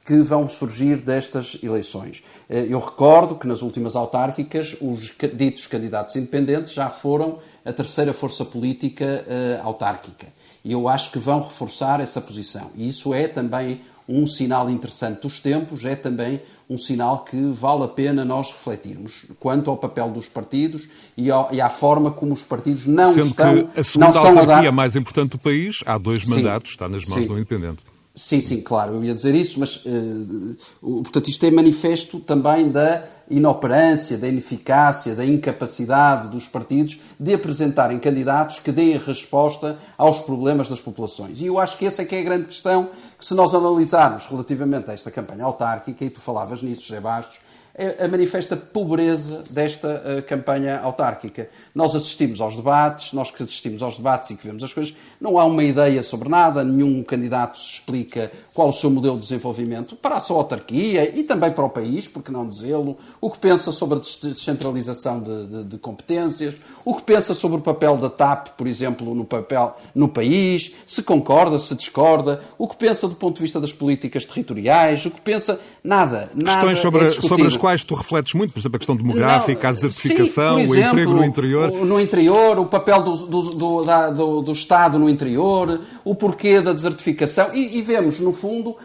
que 0.04 0.16
vão 0.22 0.48
surgir 0.48 0.96
destas 0.96 1.56
eleições. 1.62 2.22
Eh, 2.48 2.66
eu 2.68 2.78
recordo 2.78 3.36
que 3.36 3.46
nas 3.46 3.62
últimas 3.62 3.94
autárquicas 3.94 4.76
os 4.80 5.12
ditos 5.34 5.66
candidatos 5.66 6.16
independentes 6.16 6.72
já 6.72 6.90
foram 6.90 7.38
a 7.64 7.72
terceira 7.72 8.12
força 8.12 8.44
política 8.44 9.24
uh, 9.26 9.66
autárquica. 9.66 10.26
E 10.64 10.72
eu 10.72 10.88
acho 10.88 11.12
que 11.12 11.18
vão 11.18 11.40
reforçar 11.40 12.00
essa 12.00 12.20
posição. 12.20 12.70
E 12.74 12.88
isso 12.88 13.14
é 13.14 13.28
também 13.28 13.80
um 14.08 14.26
sinal 14.26 14.68
interessante 14.68 15.22
dos 15.22 15.40
tempos, 15.40 15.84
é 15.84 15.94
também 15.94 16.40
um 16.68 16.76
sinal 16.76 17.24
que 17.24 17.52
vale 17.52 17.84
a 17.84 17.88
pena 17.88 18.24
nós 18.24 18.50
refletirmos 18.50 19.26
quanto 19.38 19.70
ao 19.70 19.76
papel 19.76 20.10
dos 20.10 20.26
partidos 20.26 20.88
e, 21.16 21.30
ao, 21.30 21.52
e 21.52 21.60
à 21.60 21.68
forma 21.68 22.10
como 22.10 22.32
os 22.32 22.42
partidos 22.42 22.86
não 22.86 23.12
Sendo 23.12 23.26
estão, 23.28 23.66
que 23.66 23.80
a 23.80 23.84
segunda 23.84 24.06
não 24.06 24.14
estão 24.14 24.28
autarquia 24.28 24.54
a 24.54 24.62
dar... 24.62 24.72
mais 24.72 24.96
importante 24.96 25.30
do 25.30 25.38
país, 25.38 25.80
há 25.86 25.98
dois 25.98 26.24
mandatos, 26.26 26.70
sim, 26.70 26.74
está 26.74 26.88
nas 26.88 27.04
mãos 27.04 27.20
sim. 27.20 27.26
do 27.26 27.34
independente. 27.36 27.91
Sim, 28.14 28.42
sim, 28.42 28.61
claro, 28.61 28.96
eu 28.96 29.05
ia 29.05 29.14
dizer 29.14 29.35
isso, 29.35 29.59
mas, 29.59 29.87
uh, 29.87 30.57
portanto, 31.03 31.29
isto 31.29 31.46
é 31.46 31.51
manifesto 31.51 32.20
também 32.20 32.70
da 32.70 33.05
inoperância, 33.31 34.18
da 34.18 34.29
ineficácia, 34.29 35.14
da 35.14 35.25
incapacidade 35.25 36.29
dos 36.29 36.46
partidos 36.46 37.01
de 37.18 37.33
apresentarem 37.33 37.98
candidatos 37.98 38.59
que 38.59 38.70
deem 38.70 38.98
resposta 38.98 39.79
aos 39.96 40.20
problemas 40.20 40.68
das 40.68 40.79
populações. 40.79 41.40
E 41.40 41.46
eu 41.46 41.59
acho 41.59 41.79
que 41.79 41.87
essa 41.87 42.03
é 42.03 42.05
que 42.05 42.14
é 42.14 42.20
a 42.20 42.25
grande 42.25 42.48
questão 42.48 42.90
que, 43.18 43.25
se 43.25 43.33
nós 43.35 43.55
analisarmos 43.55 44.27
relativamente 44.27 44.90
a 44.90 44.92
esta 44.92 45.11
campanha 45.11 45.44
autárquica, 45.44 46.05
e 46.05 46.11
tu 46.11 46.20
falavas 46.20 46.62
nisso, 46.62 46.83
José 46.83 47.01
Bastos, 47.01 47.38
a 47.74 48.06
manifesta 48.06 48.54
pobreza 48.54 49.44
desta 49.50 50.02
uh, 50.18 50.22
campanha 50.22 50.78
autárquica. 50.80 51.48
Nós 51.74 51.94
assistimos 51.94 52.40
aos 52.40 52.54
debates, 52.54 53.14
nós 53.14 53.30
que 53.30 53.42
assistimos 53.42 53.82
aos 53.82 53.96
debates 53.96 54.30
e 54.30 54.37
que 54.37 54.46
vemos 54.46 54.62
as 54.62 54.74
coisas, 54.74 54.94
não 55.18 55.38
há 55.38 55.44
uma 55.46 55.64
ideia 55.64 56.02
sobre 56.02 56.28
nada, 56.28 56.62
nenhum 56.62 57.02
candidato 57.02 57.58
explica 57.58 58.30
qual 58.52 58.68
o 58.68 58.72
seu 58.72 58.90
modelo 58.90 59.16
de 59.16 59.22
desenvolvimento. 59.22 59.96
Para 59.96 60.16
a 60.16 60.20
sua 60.20 60.37
autarquia 60.38 61.18
e 61.18 61.22
também 61.22 61.50
para 61.50 61.64
o 61.64 61.70
país, 61.70 62.06
porque 62.06 62.30
não 62.30 62.46
dizê-lo, 62.46 62.98
o 63.20 63.30
que 63.30 63.38
pensa 63.38 63.72
sobre 63.72 63.98
a 63.98 64.00
descentralização 64.00 65.20
de, 65.20 65.46
de, 65.46 65.64
de, 65.64 65.78
competências, 65.78 66.54
o 66.85 66.94
que 66.94 67.02
pensa 67.02 67.32
sobre 67.32 67.58
o 67.58 67.61
papel 67.61 67.96
da 67.96 68.11
TAP, 68.11 68.48
por 68.50 68.66
exemplo, 68.66 69.14
no 69.14 69.24
papel 69.24 69.74
no 69.94 70.08
país, 70.08 70.74
se 70.85 71.02
concorda, 71.02 71.58
se 71.58 71.74
discorda, 71.74 72.40
o 72.58 72.68
que 72.68 72.76
pensa 72.76 73.08
do 73.08 73.14
ponto 73.14 73.37
de 73.37 73.42
vista 73.42 73.58
das 73.58 73.72
políticas 73.72 74.26
territoriais, 74.26 75.06
o 75.06 75.11
que 75.11 75.20
pensa, 75.22 75.58
nada, 75.82 76.30
nada 76.35 76.52
Questões 76.52 76.78
sobre, 76.80 77.06
é 77.06 77.11
sobre 77.11 77.46
as 77.46 77.56
quais 77.62 77.85
tu 77.85 77.94
refletes 77.94 78.35
muito, 78.35 78.53
por 78.53 78.59
exemplo, 78.59 78.75
a 78.75 78.79
questão 78.81 78.96
demográfica, 78.96 79.62
não, 79.62 79.70
a 79.70 79.72
desertificação, 79.72 80.57
sim, 80.57 80.64
exemplo, 80.64 80.83
o 80.83 80.90
emprego 80.90 81.12
no 81.12 81.25
interior. 81.25 81.70
No 81.70 82.01
interior, 82.01 82.59
o 82.59 82.66
papel 82.66 83.05
do, 83.05 83.16
do, 83.18 83.42
do, 83.51 83.85
da, 83.85 84.11
do, 84.11 84.42
do 84.42 84.51
Estado 84.51 84.98
no 84.98 85.09
interior, 85.09 85.81
o 86.05 86.12
porquê 86.12 86.61
da 86.61 86.72
desertificação, 86.72 87.55
e, 87.55 87.79
e 87.79 87.83
vemos, 87.83 88.18
no 88.18 88.33
fundo, 88.33 88.77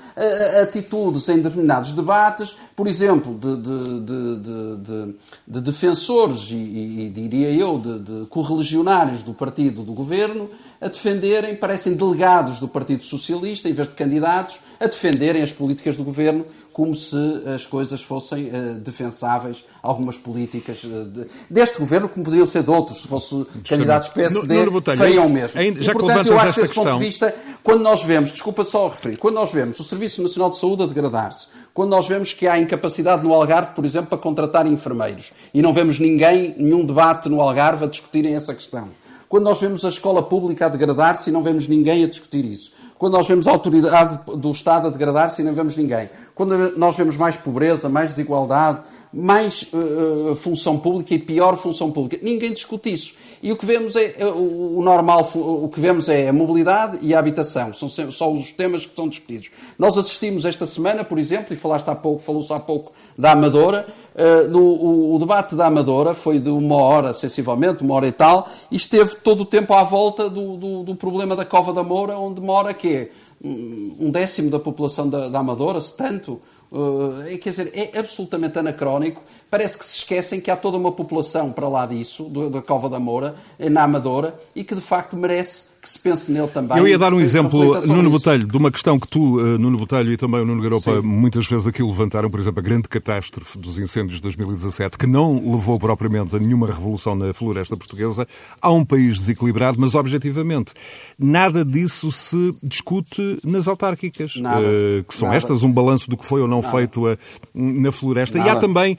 atitudes 0.61 1.27
em 1.29 1.39
determinados 1.39 1.91
debates, 1.91 2.55
por 2.75 2.85
exemplo, 2.85 3.33
de, 3.33 3.55
de, 3.55 4.35
de, 4.37 5.15
de 5.47 5.61
defensores 5.61 6.51
e, 6.51 6.55
e, 6.55 7.09
diria 7.09 7.51
eu, 7.51 7.79
de, 7.79 8.27
correligionários 8.27 9.23
do 9.23 9.33
partido 9.33 9.81
do 9.81 9.93
governo, 9.93 10.47
a 10.79 10.87
defenderem, 10.87 11.55
parecem 11.55 11.95
delegados 11.95 12.59
do 12.59 12.67
Partido 12.67 13.01
Socialista, 13.01 13.67
em 13.67 13.73
vez 13.73 13.89
de 13.89 13.95
candidatos, 13.95 14.59
a 14.79 14.85
defenderem 14.85 15.41
as 15.41 15.51
políticas 15.51 15.97
do 15.97 16.03
governo 16.03 16.45
como 16.77 16.93
se 16.93 17.17
as 17.55 17.65
coisas 17.65 18.03
fossem 18.03 18.49
uh, 18.49 18.75
defensáveis, 18.75 19.65
algumas 19.81 20.15
políticas 20.15 20.83
uh, 20.83 21.05
de, 21.05 21.25
deste 21.49 21.79
governo, 21.79 22.07
como 22.07 22.23
poderiam 22.23 22.45
ser 22.45 22.61
de 22.61 22.69
outros, 22.69 23.01
se 23.01 23.07
fossem 23.07 23.47
candidatos 23.67 24.09
PSD, 24.09 24.65
no, 24.65 24.71
no 24.73 24.81
fariam 24.95 25.25
o 25.25 25.29
mesmo. 25.29 25.59
Ainda, 25.59 25.81
já 25.81 25.91
e, 25.91 25.95
portanto, 25.95 26.27
eu 26.27 26.37
acho 26.37 26.53
que 26.53 26.61
esse 26.61 26.73
ponto 26.75 26.91
de 26.91 26.99
vista, 26.99 27.33
quando 27.63 27.81
nós 27.81 28.03
vemos, 28.03 28.29
desculpa 28.31 28.63
só 28.63 28.89
referir, 28.89 29.17
quando 29.17 29.33
nós 29.33 29.51
vemos 29.51 29.79
o 29.79 29.83
Serviço 29.83 30.21
Nacional 30.21 30.51
de 30.51 30.59
Saúde 30.59 30.83
a 30.83 30.85
degradar-se, 30.85 31.47
quando 31.73 31.89
nós 31.89 32.07
vemos 32.07 32.31
que 32.31 32.45
há 32.47 32.59
incapacidade 32.59 33.23
no 33.23 33.33
Algarve, 33.33 33.73
por 33.73 33.83
exemplo, 33.83 34.09
para 34.09 34.19
contratar 34.19 34.67
enfermeiros, 34.67 35.33
e 35.51 35.63
não 35.63 35.73
vemos 35.73 35.97
ninguém, 35.97 36.53
nenhum 36.59 36.85
debate 36.85 37.27
no 37.27 37.41
Algarve 37.41 37.85
a 37.85 37.87
discutirem 37.87 38.35
essa 38.35 38.53
questão, 38.53 38.89
quando 39.27 39.45
nós 39.45 39.59
vemos 39.59 39.83
a 39.83 39.89
escola 39.89 40.21
pública 40.21 40.67
a 40.67 40.69
degradar-se 40.69 41.31
e 41.31 41.33
não 41.33 41.41
vemos 41.41 41.67
ninguém 41.67 42.03
a 42.03 42.07
discutir 42.07 42.45
isso, 42.45 42.71
quando 42.97 43.15
nós 43.15 43.27
vemos 43.27 43.47
a 43.47 43.51
autoridade 43.51 44.19
do 44.37 44.51
Estado 44.51 44.87
a 44.87 44.89
degradar-se 44.89 45.41
e 45.41 45.45
não 45.45 45.53
vemos 45.53 45.77
ninguém, 45.77 46.09
quando 46.33 46.77
nós 46.77 46.97
vemos 46.97 47.15
mais 47.15 47.37
pobreza, 47.37 47.87
mais 47.87 48.11
desigualdade, 48.11 48.81
mais 49.13 49.71
uh, 49.73 50.35
função 50.35 50.77
pública 50.77 51.13
e 51.13 51.19
pior 51.19 51.55
função 51.57 51.91
pública, 51.91 52.17
ninguém 52.23 52.53
discute 52.53 52.91
isso. 52.91 53.13
E 53.41 53.51
o 53.51 53.55
que 53.55 53.65
vemos 53.65 53.95
é, 53.95 54.15
é 54.17 54.25
o 54.25 54.81
normal, 54.81 55.29
o 55.35 55.69
que 55.69 55.79
vemos 55.79 56.09
é 56.09 56.27
a 56.27 56.33
mobilidade 56.33 56.97
e 57.01 57.13
a 57.13 57.19
habitação. 57.19 57.71
São 57.73 57.87
só 57.87 58.31
os 58.31 58.51
temas 58.51 58.85
que 58.85 58.95
são 58.95 59.07
discutidos. 59.07 59.51
Nós 59.77 59.95
assistimos 59.97 60.43
esta 60.43 60.65
semana, 60.65 61.03
por 61.03 61.19
exemplo, 61.19 61.53
e 61.53 61.57
falaste 61.57 61.87
há 61.87 61.95
pouco, 61.95 62.19
falou-se 62.19 62.51
há 62.51 62.57
pouco 62.57 62.93
da 63.17 63.33
Amadora, 63.33 63.85
uh, 64.17 64.47
no, 64.49 64.59
o, 64.59 65.15
o, 65.15 65.19
debate 65.19 65.55
da 65.55 65.67
Amadora 65.67 66.13
foi 66.13 66.39
de 66.39 66.49
uma 66.49 66.75
hora, 66.75 67.13
sensivelmente, 67.13 67.83
uma 67.83 67.95
hora 67.95 68.07
e 68.07 68.11
tal, 68.11 68.47
e 68.71 68.75
esteve 68.75 69.15
todo 69.15 69.41
o 69.41 69.45
tempo 69.45 69.73
à 69.73 69.83
volta 69.83 70.29
do, 70.29 70.57
do, 70.57 70.83
do 70.83 70.95
problema 70.95 71.35
da 71.35 71.45
Cova 71.45 71.73
da 71.73 71.83
Moura, 71.83 72.17
onde 72.17 72.41
mora, 72.41 72.73
que 72.73 72.95
é 72.95 73.09
um 73.43 74.09
décimo 74.09 74.49
da 74.49 74.59
população 74.59 75.07
da, 75.07 75.29
da 75.29 75.39
Amadora, 75.39 75.79
se 75.79 75.95
tanto, 75.95 76.41
Uh, 76.69 77.23
quer 77.41 77.51
dizer, 77.51 77.71
é 77.73 77.97
absolutamente 77.97 78.59
anacrónico. 78.59 79.21
Parece 79.49 79.77
que 79.77 79.85
se 79.85 79.99
esquecem 79.99 80.41
que 80.41 80.51
há 80.51 80.57
toda 80.57 80.75
uma 80.75 80.91
população 80.91 81.49
para 81.49 81.69
lá 81.69 81.85
disso, 81.85 82.25
do, 82.25 82.49
da 82.49 82.61
Cova 82.61 82.89
da 82.89 82.99
Moura, 82.99 83.35
na 83.57 83.83
Amadora, 83.83 84.37
e 84.53 84.65
que 84.65 84.75
de 84.75 84.81
facto 84.81 85.15
merece 85.15 85.76
que 85.87 85.93
se 85.93 85.99
pense 85.99 86.29
nele 86.29 86.49
também. 86.49 86.77
Eu 86.77 86.87
ia 86.87 86.97
dar 86.97 87.13
um 87.13 87.19
exemplo, 87.21 87.81
Nuno 87.87 88.09
Botelho, 88.09 88.45
de 88.45 88.57
uma 88.57 88.69
questão 88.69 88.99
que 88.99 89.07
tu, 89.07 89.39
uh, 89.39 89.57
Nuno 89.57 89.77
Botelho 89.77 90.11
e 90.11 90.17
também 90.17 90.41
o 90.41 90.45
Nuno 90.45 90.61
Garopa, 90.61 91.01
Sim. 91.01 91.07
muitas 91.07 91.47
vezes 91.47 91.65
aqui 91.65 91.81
levantaram, 91.81 92.29
por 92.29 92.39
exemplo, 92.39 92.59
a 92.59 92.61
grande 92.61 92.89
catástrofe 92.89 93.57
dos 93.57 93.79
incêndios 93.79 94.15
de 94.15 94.21
2017, 94.23 94.97
que 94.97 95.07
não 95.07 95.35
levou 95.35 95.79
propriamente 95.79 96.35
a 96.35 96.39
nenhuma 96.39 96.67
revolução 96.67 97.15
na 97.15 97.33
floresta 97.33 97.77
portuguesa. 97.77 98.27
Há 98.61 98.69
um 98.69 98.83
país 98.83 99.17
desequilibrado, 99.19 99.79
mas 99.79 99.95
objetivamente 99.95 100.73
nada 101.17 101.63
disso 101.63 102.11
se 102.11 102.53
discute 102.61 103.39
nas 103.43 103.67
autárquicas, 103.67 104.35
uh, 104.35 105.03
que 105.07 105.15
são 105.15 105.29
nada. 105.29 105.37
estas, 105.37 105.63
um 105.63 105.71
balanço 105.71 106.09
do 106.09 106.17
que 106.17 106.25
foi 106.25 106.41
ou 106.41 106.47
não 106.49 106.61
nada. 106.61 106.69
feito 106.69 107.07
uh, 107.07 107.17
na 107.53 107.93
floresta. 107.93 108.37
Nada. 108.37 108.49
E 108.49 108.53
há 108.53 108.55
também 108.57 108.97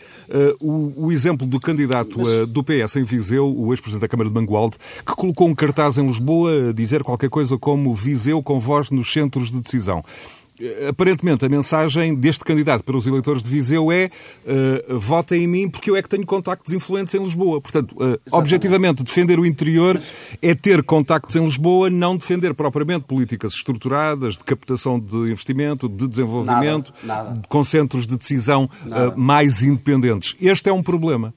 o, 0.59 1.07
o, 1.07 1.13
exemplo 1.13 1.47
do 1.47 1.61
candidato 1.61 2.19
mas... 2.19 2.49
do 2.49 2.65
PS 2.65 2.97
em 2.97 3.03
Viseu, 3.03 3.47
o 3.47 3.73
ex-presidente 3.75 4.03
da 4.03 4.09
Câmara 4.09 4.31
de 4.31 4.35
Mangualde, 4.35 4.77
que 4.99 5.15
colocou 5.15 5.49
um 5.49 5.55
cartaz 5.55 5.99
em 5.99 6.07
Lisboa 6.07 6.73
dizer 6.79 7.03
qualquer 7.03 7.29
coisa 7.29 7.59
como 7.59 7.95
Viseu 7.95 8.43
com 8.43 8.59
voz 8.59 8.91
nos 8.91 9.13
centros 9.13 9.51
de 9.51 9.61
decisão 9.61 10.03
aparentemente 10.89 11.45
a 11.45 11.49
mensagem 11.49 12.15
deste 12.15 12.45
candidato 12.45 12.83
para 12.83 12.97
os 12.97 13.07
eleitores 13.07 13.43
de 13.43 13.49
Viseu 13.49 13.93
é 13.93 14.11
uh, 14.45 14.99
votem 14.99 15.45
em 15.45 15.47
mim 15.47 15.69
porque 15.69 15.91
eu 15.91 15.97
é 15.97 16.03
que 16.03 16.09
tenho 16.09 16.27
contactos 16.27 16.73
influentes 16.73 17.15
em 17.15 17.23
Lisboa. 17.23 17.61
Portanto, 17.61 17.93
uh, 17.93 18.19
objetivamente, 18.33 19.05
defender 19.05 19.39
o 19.39 19.47
interior 19.47 20.01
é 20.43 20.55
ter 20.55 20.83
contactos 20.83 21.37
em 21.37 21.45
Lisboa, 21.45 21.89
não 21.89 22.17
defender 22.17 22.55
propriamente 22.55 23.05
políticas 23.05 23.53
estruturadas 23.53 24.37
de 24.37 24.45
captação 24.45 24.99
de 24.99 25.17
investimento, 25.31 25.89
de 25.89 26.09
desenvolvimento, 26.09 26.93
nada, 27.05 27.31
nada. 27.31 27.43
com 27.49 27.63
centros 27.63 28.07
de 28.07 28.17
decisão 28.17 28.65
uh, 28.65 29.19
mais 29.19 29.63
independentes. 29.63 30.35
Este 30.41 30.69
é 30.69 30.73
um 30.73 30.83
problema. 30.83 31.33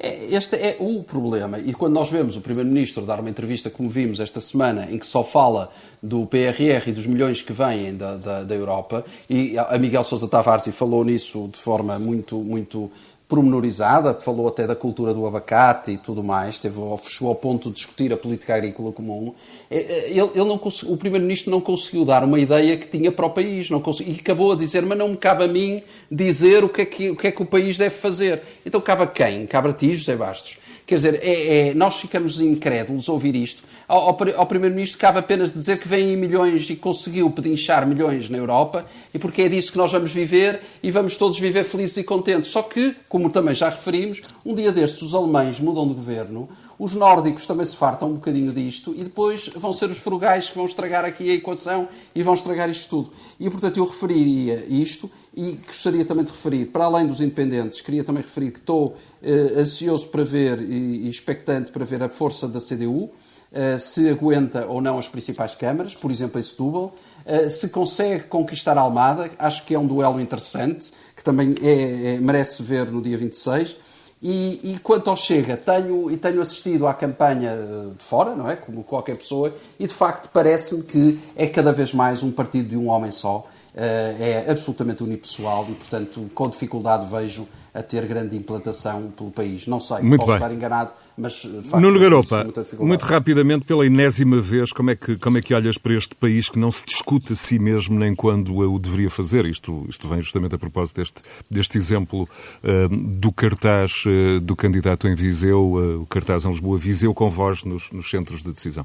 É, 0.00 0.26
este 0.30 0.54
é 0.54 0.76
o 0.78 1.02
problema. 1.02 1.58
E 1.58 1.74
quando 1.74 1.94
nós 1.94 2.08
vemos 2.08 2.36
o 2.36 2.40
Primeiro-Ministro 2.40 3.04
dar 3.04 3.18
uma 3.18 3.28
entrevista, 3.28 3.68
como 3.68 3.88
vimos 3.88 4.20
esta 4.20 4.40
semana, 4.40 4.86
em 4.88 4.96
que 4.96 5.06
só 5.06 5.24
fala 5.24 5.72
do 6.00 6.24
PRR 6.24 6.88
e 6.88 6.92
dos 6.92 7.04
milhões 7.04 7.42
que 7.42 7.52
vêm 7.52 7.96
da, 7.96 8.16
da, 8.16 8.44
da 8.44 8.54
Europa, 8.54 9.04
e 9.28 9.58
a 9.58 9.76
Miguel 9.76 10.04
Sousa 10.04 10.28
Tavares 10.28 10.68
falou 10.68 11.04
nisso 11.04 11.48
de 11.52 11.58
forma 11.58 11.98
muito, 11.98 12.36
muito 12.36 12.88
pormenorizada, 13.28 14.14
falou 14.14 14.48
até 14.48 14.66
da 14.66 14.74
cultura 14.74 15.12
do 15.12 15.26
abacate 15.26 15.90
e 15.90 15.98
tudo 15.98 16.24
mais, 16.24 16.58
teve, 16.58 16.80
chegou 17.02 17.28
ao 17.28 17.34
ponto 17.34 17.68
de 17.68 17.76
discutir 17.76 18.10
a 18.10 18.16
política 18.16 18.54
agrícola 18.54 18.90
comum. 18.90 19.34
É, 19.70 19.76
é, 19.76 20.10
ele, 20.10 20.30
ele 20.34 20.44
não 20.46 20.54
o 20.54 20.96
Primeiro-Ministro 20.96 21.50
não 21.50 21.60
conseguiu 21.60 22.06
dar 22.06 22.24
uma 22.24 22.40
ideia 22.40 22.74
que 22.78 22.86
tinha 22.86 23.12
para 23.12 23.26
o 23.26 23.30
país 23.30 23.68
não 23.68 23.82
conseguiu, 23.82 24.14
e 24.14 24.20
acabou 24.20 24.52
a 24.52 24.56
dizer, 24.56 24.82
mas 24.82 24.96
não 24.96 25.08
me 25.08 25.16
cabe 25.16 25.44
a 25.44 25.48
mim 25.48 25.82
dizer 26.10 26.64
o 26.64 26.70
que 26.70 26.80
é 26.80 26.86
que 26.86 27.10
o, 27.10 27.16
que 27.16 27.26
é 27.26 27.30
que 27.30 27.42
o 27.42 27.46
país 27.46 27.76
deve 27.76 27.94
fazer. 27.94 28.42
Então 28.64 28.80
cabe 28.80 29.02
a 29.02 29.06
quem? 29.06 29.46
Cabe 29.46 29.68
a 29.68 29.72
ti, 29.74 29.94
José 29.94 30.16
Bastos. 30.16 30.58
Quer 30.88 30.94
dizer, 30.94 31.20
é, 31.22 31.68
é, 31.68 31.74
nós 31.74 32.00
ficamos 32.00 32.40
incrédulos 32.40 33.10
a 33.10 33.12
ouvir 33.12 33.36
isto. 33.36 33.62
Ao, 33.86 34.08
ao, 34.08 34.46
Primeiro-Ministro 34.46 34.98
cabe 34.98 35.18
apenas 35.18 35.52
dizer 35.52 35.78
que 35.78 35.86
vêm 35.86 36.16
milhões 36.16 36.68
e 36.70 36.76
conseguiu 36.76 37.30
pedinchar 37.30 37.86
milhões 37.86 38.30
na 38.30 38.38
Europa 38.38 38.86
e 39.12 39.18
porque 39.18 39.42
é 39.42 39.50
disso 39.50 39.70
que 39.70 39.76
nós 39.76 39.92
vamos 39.92 40.12
viver 40.12 40.62
e 40.82 40.90
vamos 40.90 41.18
todos 41.18 41.38
viver 41.38 41.64
felizes 41.64 41.98
e 41.98 42.04
contentes. 42.04 42.50
Só 42.50 42.62
que, 42.62 42.96
como 43.06 43.28
também 43.28 43.54
já 43.54 43.68
referimos, 43.68 44.22
um 44.46 44.54
dia 44.54 44.72
destes 44.72 45.02
os 45.02 45.14
alemães 45.14 45.60
mudam 45.60 45.86
de 45.86 45.92
governo, 45.92 46.48
os 46.78 46.94
nórdicos 46.94 47.46
também 47.46 47.66
se 47.66 47.76
fartam 47.76 48.10
um 48.10 48.14
bocadinho 48.14 48.52
disto 48.52 48.94
e 48.96 49.02
depois 49.02 49.48
vão 49.48 49.72
ser 49.72 49.90
os 49.90 49.98
frugais 49.98 50.48
que 50.48 50.56
vão 50.56 50.66
estragar 50.66 51.04
aqui 51.04 51.30
a 51.30 51.34
equação 51.34 51.88
e 52.14 52.22
vão 52.22 52.34
estragar 52.34 52.70
isto 52.70 52.88
tudo. 52.88 53.12
E, 53.40 53.50
portanto, 53.50 53.78
eu 53.78 53.84
referiria 53.84 54.64
isto 54.68 55.10
e 55.34 55.52
gostaria 55.66 56.04
também 56.04 56.24
de 56.24 56.30
referir, 56.30 56.66
para 56.66 56.84
além 56.84 57.06
dos 57.06 57.20
independentes, 57.20 57.80
queria 57.80 58.04
também 58.04 58.22
referir 58.22 58.50
que 58.50 58.58
estou 58.58 58.96
eh, 59.22 59.60
ansioso 59.60 60.08
para 60.08 60.24
ver 60.24 60.60
e, 60.60 61.06
e 61.06 61.08
expectante 61.08 61.70
para 61.70 61.84
ver 61.84 62.02
a 62.02 62.08
força 62.08 62.48
da 62.48 62.60
CDU, 62.60 63.10
eh, 63.52 63.78
se 63.78 64.08
aguenta 64.08 64.66
ou 64.66 64.80
não 64.80 64.98
as 64.98 65.08
principais 65.08 65.54
câmaras, 65.54 65.94
por 65.94 66.10
exemplo 66.10 66.38
em 66.38 66.42
Setúbal, 66.42 66.94
eh, 67.24 67.48
se 67.48 67.70
consegue 67.70 68.24
conquistar 68.24 68.76
a 68.76 68.80
Almada, 68.80 69.30
acho 69.38 69.64
que 69.64 69.74
é 69.74 69.78
um 69.78 69.86
duelo 69.86 70.20
interessante, 70.20 70.92
que 71.16 71.24
também 71.24 71.54
é, 71.62 72.14
é, 72.14 72.20
merece 72.20 72.62
ver 72.62 72.90
no 72.90 73.00
dia 73.02 73.16
26. 73.16 73.76
E, 74.20 74.72
e 74.72 74.78
quanto 74.80 75.08
ao 75.10 75.16
Chega, 75.16 75.56
tenho, 75.56 76.10
e 76.10 76.16
tenho 76.16 76.40
assistido 76.40 76.88
à 76.88 76.94
campanha 76.94 77.56
de 77.96 78.02
fora, 78.04 78.34
não 78.34 78.50
é? 78.50 78.56
Como 78.56 78.82
qualquer 78.82 79.16
pessoa, 79.16 79.54
e 79.78 79.86
de 79.86 79.94
facto 79.94 80.28
parece-me 80.32 80.82
que 80.82 81.20
é 81.36 81.46
cada 81.46 81.72
vez 81.72 81.92
mais 81.92 82.22
um 82.22 82.32
partido 82.32 82.70
de 82.70 82.76
um 82.76 82.88
homem 82.88 83.12
só 83.12 83.46
eh, 83.46 83.57
é 83.74 84.46
absolutamente 84.50 85.02
unipessoal 85.02 85.66
e, 85.70 85.74
portanto, 85.74 86.30
com 86.34 86.48
dificuldade 86.48 87.06
vejo 87.10 87.46
a 87.78 87.82
ter 87.82 88.04
grande 88.06 88.36
implantação 88.36 89.12
pelo 89.16 89.30
país. 89.30 89.66
Não 89.66 89.78
sei, 89.78 90.00
muito 90.00 90.20
posso 90.20 90.32
bem. 90.32 90.36
estar 90.36 90.52
enganado, 90.52 90.90
mas 91.16 91.34
de 91.34 91.62
facto, 91.62 91.80
Nuno 91.80 92.00
Garopa, 92.00 92.46
muito 92.80 93.04
rapidamente, 93.04 93.64
pela 93.64 93.86
enésima 93.86 94.40
vez, 94.40 94.72
como 94.72 94.90
é, 94.90 94.96
que, 94.96 95.16
como 95.16 95.38
é 95.38 95.42
que 95.42 95.54
olhas 95.54 95.78
para 95.78 95.94
este 95.94 96.14
país 96.14 96.48
que 96.48 96.58
não 96.58 96.72
se 96.72 96.84
discute 96.84 97.34
a 97.34 97.36
si 97.36 97.58
mesmo 97.58 97.96
nem 97.96 98.14
quando 98.14 98.56
o 98.56 98.78
deveria 98.78 99.10
fazer? 99.10 99.44
Isto, 99.44 99.86
isto 99.88 100.08
vem 100.08 100.20
justamente 100.20 100.54
a 100.54 100.58
propósito 100.58 100.96
deste, 100.96 101.22
deste 101.50 101.78
exemplo 101.78 102.22
uh, 102.22 102.88
do 102.88 103.30
cartaz 103.32 103.92
uh, 104.06 104.40
do 104.40 104.56
candidato 104.56 105.06
em 105.06 105.14
Viseu, 105.14 105.60
uh, 105.60 106.02
o 106.02 106.06
cartaz 106.06 106.44
em 106.44 106.48
Lisboa, 106.48 106.76
Viseu 106.78 107.14
com 107.14 107.30
voz 107.30 107.62
nos, 107.64 107.90
nos 107.92 108.10
centros 108.10 108.42
de 108.42 108.52
decisão. 108.52 108.84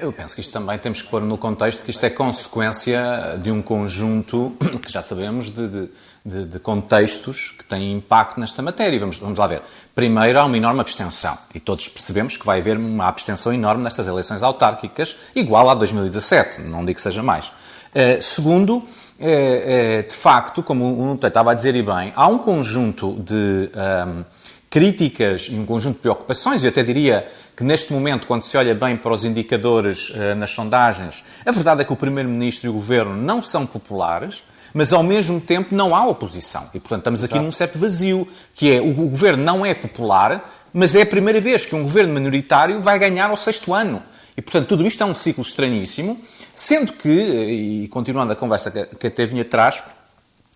Eu 0.00 0.12
penso 0.12 0.34
que 0.34 0.42
isto 0.42 0.52
também 0.52 0.78
temos 0.78 1.00
que 1.00 1.08
pôr 1.08 1.22
no 1.22 1.38
contexto 1.38 1.84
que 1.84 1.90
isto 1.90 2.04
é 2.04 2.10
consequência 2.10 3.38
de 3.42 3.50
um 3.50 3.62
conjunto 3.62 4.54
que 4.84 4.92
já 4.92 5.02
sabemos 5.02 5.48
de, 5.48 5.88
de, 6.24 6.44
de 6.44 6.58
contextos 6.58 7.54
que 7.56 7.64
têm 7.64 7.92
impacto 7.92 8.38
nesta 8.38 8.60
matéria. 8.60 9.00
Vamos, 9.00 9.16
vamos 9.16 9.38
lá 9.38 9.46
ver. 9.46 9.62
Primeiro, 9.94 10.38
há 10.38 10.44
uma 10.44 10.56
enorme 10.56 10.80
abstenção 10.80 11.38
e 11.54 11.60
todos 11.60 11.88
percebemos 11.88 12.36
que 12.36 12.44
vai 12.44 12.60
haver 12.60 12.76
uma 12.76 13.08
abstenção 13.08 13.54
enorme 13.54 13.82
nestas 13.82 14.06
eleições 14.06 14.42
autárquicas, 14.42 15.16
igual 15.34 15.70
a 15.70 15.74
2017, 15.74 16.60
não 16.62 16.84
digo 16.84 16.96
que 16.96 17.02
seja 17.02 17.22
mais. 17.22 17.48
Uh, 17.48 18.20
segundo, 18.20 18.82
é, 19.18 19.98
é, 19.98 20.02
de 20.02 20.14
facto, 20.14 20.62
como 20.62 20.92
o 20.92 20.96
Nuno 20.96 21.20
estava 21.22 21.52
a 21.52 21.54
dizer 21.54 21.74
e 21.76 21.82
bem, 21.82 22.12
há 22.16 22.26
um 22.26 22.38
conjunto 22.38 23.14
de 23.20 23.70
um, 23.74 24.24
críticas 24.74 25.46
e 25.48 25.54
um 25.54 25.64
conjunto 25.64 25.94
de 25.94 26.00
preocupações, 26.00 26.64
eu 26.64 26.68
até 26.68 26.82
diria 26.82 27.28
que 27.56 27.62
neste 27.62 27.92
momento, 27.92 28.26
quando 28.26 28.42
se 28.42 28.56
olha 28.56 28.74
bem 28.74 28.96
para 28.96 29.12
os 29.12 29.24
indicadores 29.24 30.10
uh, 30.10 30.34
nas 30.36 30.50
sondagens, 30.50 31.22
a 31.46 31.52
verdade 31.52 31.82
é 31.82 31.84
que 31.84 31.92
o 31.92 31.96
Primeiro-Ministro 31.96 32.66
e 32.66 32.70
o 32.70 32.72
Governo 32.72 33.14
não 33.14 33.40
são 33.40 33.64
populares, 33.64 34.42
mas 34.74 34.92
ao 34.92 35.04
mesmo 35.04 35.40
tempo 35.40 35.72
não 35.72 35.94
há 35.94 36.04
oposição. 36.04 36.68
E, 36.74 36.80
portanto, 36.80 37.02
estamos 37.02 37.22
aqui 37.22 37.34
Exato. 37.34 37.44
num 37.44 37.52
certo 37.52 37.78
vazio, 37.78 38.26
que 38.52 38.72
é 38.74 38.80
o 38.80 38.92
Governo 38.92 39.44
não 39.44 39.64
é 39.64 39.74
popular, 39.74 40.68
mas 40.72 40.96
é 40.96 41.02
a 41.02 41.06
primeira 41.06 41.40
vez 41.40 41.64
que 41.64 41.76
um 41.76 41.84
Governo 41.84 42.12
minoritário 42.12 42.82
vai 42.82 42.98
ganhar 42.98 43.30
ao 43.30 43.36
sexto 43.36 43.72
ano. 43.72 44.02
E, 44.36 44.42
portanto, 44.42 44.66
tudo 44.66 44.84
isto 44.84 45.00
é 45.00 45.06
um 45.06 45.14
ciclo 45.14 45.44
estranhíssimo, 45.44 46.20
sendo 46.52 46.94
que, 46.94 47.08
eh, 47.08 47.52
e 47.84 47.88
continuando 47.88 48.32
a 48.32 48.36
conversa 48.36 48.72
que 48.72 49.06
até 49.06 49.24
vinha 49.24 49.42
atrás, 49.42 49.84
eh, 49.86 50.03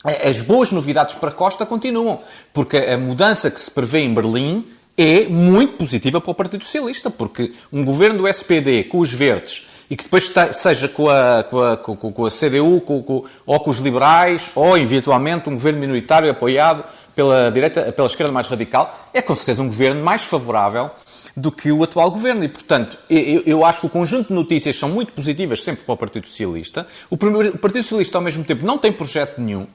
as 0.04 0.40
boas 0.40 0.70
novidades 0.70 1.14
para 1.14 1.30
Costa 1.30 1.66
continuam, 1.66 2.20
porque 2.52 2.76
a 2.76 2.96
mudança 2.96 3.50
que 3.50 3.60
se 3.60 3.70
prevê 3.70 4.00
em 4.00 4.14
Berlim 4.14 4.64
é 4.96 5.26
muito 5.26 5.76
positiva 5.76 6.20
para 6.20 6.30
o 6.30 6.34
Partido 6.34 6.64
Socialista, 6.64 7.10
porque 7.10 7.52
um 7.72 7.84
governo 7.84 8.18
do 8.18 8.28
SPD 8.28 8.84
com 8.84 8.98
os 8.98 9.12
verdes 9.12 9.66
e 9.90 9.96
que 9.96 10.04
depois 10.04 10.32
seja 10.52 10.88
com 10.88 11.08
a, 11.08 11.42
com 11.44 11.62
a, 11.62 11.76
com 11.76 12.26
a 12.26 12.30
CDU 12.30 12.80
com, 12.80 13.02
com, 13.02 13.24
ou 13.46 13.60
com 13.60 13.70
os 13.70 13.78
liberais 13.78 14.50
ou, 14.54 14.76
eventualmente, 14.76 15.48
um 15.48 15.54
governo 15.54 15.80
minoritário 15.80 16.30
apoiado 16.30 16.84
pela, 17.14 17.50
direita, 17.50 17.90
pela 17.92 18.06
esquerda 18.06 18.32
mais 18.32 18.46
radical, 18.46 19.08
é 19.12 19.22
com 19.22 19.34
certeza 19.34 19.62
um 19.62 19.66
governo 19.66 20.04
mais 20.04 20.24
favorável 20.24 20.90
do 21.36 21.50
que 21.50 21.72
o 21.72 21.82
atual 21.82 22.10
governo. 22.10 22.44
E, 22.44 22.48
portanto, 22.48 22.98
eu, 23.08 23.42
eu, 23.46 23.64
acho 23.64 23.80
que 23.80 23.86
o 23.86 23.90
conjunto 23.90 24.28
de 24.28 24.34
notícias 24.34 24.76
são 24.76 24.88
muito 24.88 25.12
positivas 25.12 25.62
sempre 25.62 25.84
para 25.84 25.94
o 25.94 25.96
Partido 25.96 26.26
Socialista. 26.26 26.86
O, 27.08 27.16
primeiro, 27.16 27.50
o 27.50 27.58
Partido 27.58 27.82
Socialista, 27.82 28.18
ao 28.18 28.22
mesmo 28.22 28.44
tempo, 28.44 28.64
não 28.66 28.78
tem 28.78 28.92
projeto 28.92 29.40
nenhum. 29.40 29.66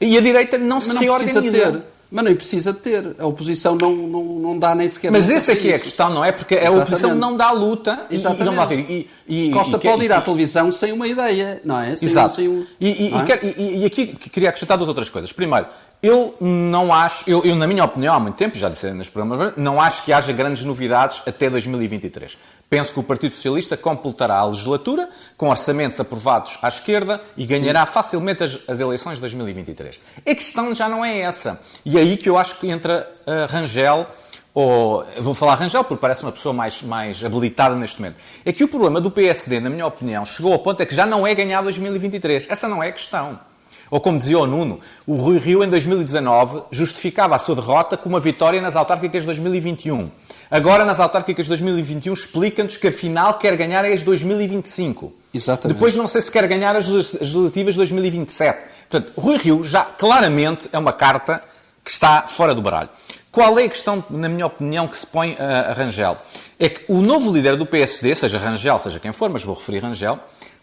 E 0.00 0.16
a 0.16 0.20
direita 0.20 0.56
não 0.56 0.76
Mas 0.76 0.84
se 0.84 0.94
não 0.94 1.02
reorganiza. 1.02 1.84
Mas 2.10 2.24
nem 2.24 2.34
precisa 2.34 2.74
ter. 2.74 3.14
A 3.18 3.26
oposição 3.26 3.76
não, 3.76 3.94
não, 3.94 4.24
não 4.24 4.58
dá 4.58 4.74
nem 4.74 4.90
sequer. 4.90 5.12
Mas 5.12 5.30
esse 5.30 5.52
aqui 5.52 5.68
é, 5.68 5.72
é 5.72 5.74
a 5.76 5.78
questão, 5.78 6.10
não 6.10 6.24
é? 6.24 6.32
Porque 6.32 6.54
Exatamente. 6.54 6.78
a 6.78 6.82
oposição 6.82 7.14
não 7.14 7.36
dá 7.36 7.52
luta 7.52 8.06
e, 8.10 8.16
Exatamente. 8.16 8.62
e 8.62 8.66
ver. 8.66 8.90
E, 8.90 9.10
e, 9.28 9.50
Costa 9.52 9.76
e, 9.76 9.80
pode 9.80 10.04
ir 10.04 10.12
à 10.12 10.20
televisão 10.20 10.72
sem 10.72 10.90
uma 10.90 11.06
ideia, 11.06 11.60
não 11.64 11.80
é? 11.80 11.94
Sem, 11.94 12.08
Exato. 12.08 12.34
Sem 12.34 12.48
um, 12.48 12.66
e, 12.80 13.12
é? 13.14 13.56
e, 13.60 13.84
aqui 13.84 14.06
queria 14.06 14.48
acrescentar 14.48 14.76
duas 14.76 14.88
outras 14.88 15.08
coisas. 15.08 15.32
Primeiro, 15.32 15.66
eu 16.02 16.34
não 16.40 16.94
acho, 16.94 17.28
eu, 17.28 17.44
eu, 17.44 17.54
na 17.54 17.66
minha 17.66 17.84
opinião, 17.84 18.14
há 18.14 18.20
muito 18.20 18.36
tempo, 18.36 18.56
já 18.56 18.70
disse 18.70 18.90
nos 18.92 19.10
programas, 19.10 19.52
não 19.56 19.80
acho 19.80 20.02
que 20.02 20.12
haja 20.12 20.32
grandes 20.32 20.64
novidades 20.64 21.20
até 21.26 21.50
2023. 21.50 22.38
Penso 22.70 22.94
que 22.94 23.00
o 23.00 23.02
Partido 23.02 23.34
Socialista 23.34 23.76
completará 23.76 24.36
a 24.36 24.46
legislatura 24.46 25.10
com 25.36 25.50
orçamentos 25.50 26.00
aprovados 26.00 26.56
à 26.62 26.68
esquerda 26.68 27.20
e 27.36 27.44
ganhará 27.44 27.84
Sim. 27.84 27.92
facilmente 27.92 28.44
as, 28.44 28.58
as, 28.66 28.80
eleições 28.80 29.16
de 29.16 29.20
2023. 29.22 30.00
A 30.24 30.34
questão 30.34 30.74
já 30.74 30.88
não 30.88 31.04
é 31.04 31.18
essa. 31.18 31.60
E 31.84 31.98
é 31.98 32.00
aí 32.00 32.16
que 32.16 32.30
eu 32.30 32.38
acho 32.38 32.58
que 32.58 32.70
entra 32.70 33.10
uh, 33.26 33.52
Rangel, 33.52 34.06
ou 34.54 35.04
vou 35.18 35.34
falar 35.34 35.56
Rangel 35.56 35.84
porque 35.84 36.00
parece 36.00 36.22
uma 36.22 36.32
pessoa 36.32 36.54
mais, 36.54 36.80
mais 36.80 37.22
habilitada 37.22 37.74
neste 37.74 38.00
momento. 38.00 38.16
É 38.44 38.52
que 38.52 38.64
o 38.64 38.68
problema 38.68 39.00
do 39.00 39.10
PSD, 39.10 39.60
na 39.60 39.68
minha 39.68 39.86
opinião, 39.86 40.24
chegou 40.24 40.52
ao 40.52 40.60
ponto 40.60 40.80
é 40.80 40.86
que 40.86 40.94
já 40.94 41.04
não 41.04 41.26
é 41.26 41.34
ganhar 41.34 41.60
2023. 41.62 42.46
Essa 42.48 42.68
não 42.68 42.82
é 42.82 42.88
a 42.88 42.92
questão. 42.92 43.49
Ou 43.90 44.00
como 44.00 44.18
dizia 44.18 44.38
o 44.38 44.46
Nuno, 44.46 44.78
o 45.06 45.16
Rui 45.16 45.38
Rio 45.38 45.64
em 45.64 45.68
2019 45.68 46.62
justificava 46.70 47.34
a 47.34 47.38
sua 47.38 47.56
derrota 47.56 47.96
com 47.96 48.08
uma 48.08 48.20
vitória 48.20 48.60
nas 48.60 48.76
autárquicas 48.76 49.22
de 49.22 49.26
2021. 49.26 50.08
Agora, 50.50 50.84
nas 50.84 51.00
autárquicas 51.00 51.46
de 51.46 51.50
2021, 51.50 52.12
explica-nos 52.12 52.76
que 52.76 52.88
afinal 52.88 53.34
quer 53.34 53.56
ganhar 53.56 53.84
as 53.84 54.02
2025. 54.02 55.12
Exatamente. 55.34 55.76
Depois 55.76 55.94
não 55.94 56.08
sei 56.08 56.20
se 56.20 56.30
quer 56.30 56.46
ganhar 56.46 56.76
as 56.76 56.88
legislativas 56.88 57.74
de 57.74 57.78
2027. 57.78 58.58
Portanto, 58.88 59.12
Rui 59.16 59.36
Rio 59.36 59.64
já 59.64 59.84
claramente 59.84 60.68
é 60.72 60.78
uma 60.78 60.92
carta 60.92 61.42
que 61.84 61.90
está 61.90 62.22
fora 62.22 62.54
do 62.54 62.62
baralho. 62.62 62.88
Qual 63.30 63.58
é 63.58 63.64
a 63.64 63.68
questão, 63.68 64.04
na 64.10 64.28
minha 64.28 64.46
opinião, 64.46 64.88
que 64.88 64.96
se 64.96 65.06
põe 65.06 65.36
a 65.38 65.72
Rangel? 65.72 66.16
É 66.58 66.68
que 66.68 66.92
o 66.92 67.00
novo 67.00 67.32
líder 67.32 67.56
do 67.56 67.64
PSD, 67.64 68.14
seja 68.16 68.38
Rangel, 68.38 68.78
seja 68.80 68.98
quem 68.98 69.12
for, 69.12 69.30
mas 69.30 69.44
vou 69.44 69.54
referir 69.54 69.78
Rangel, 69.78 70.18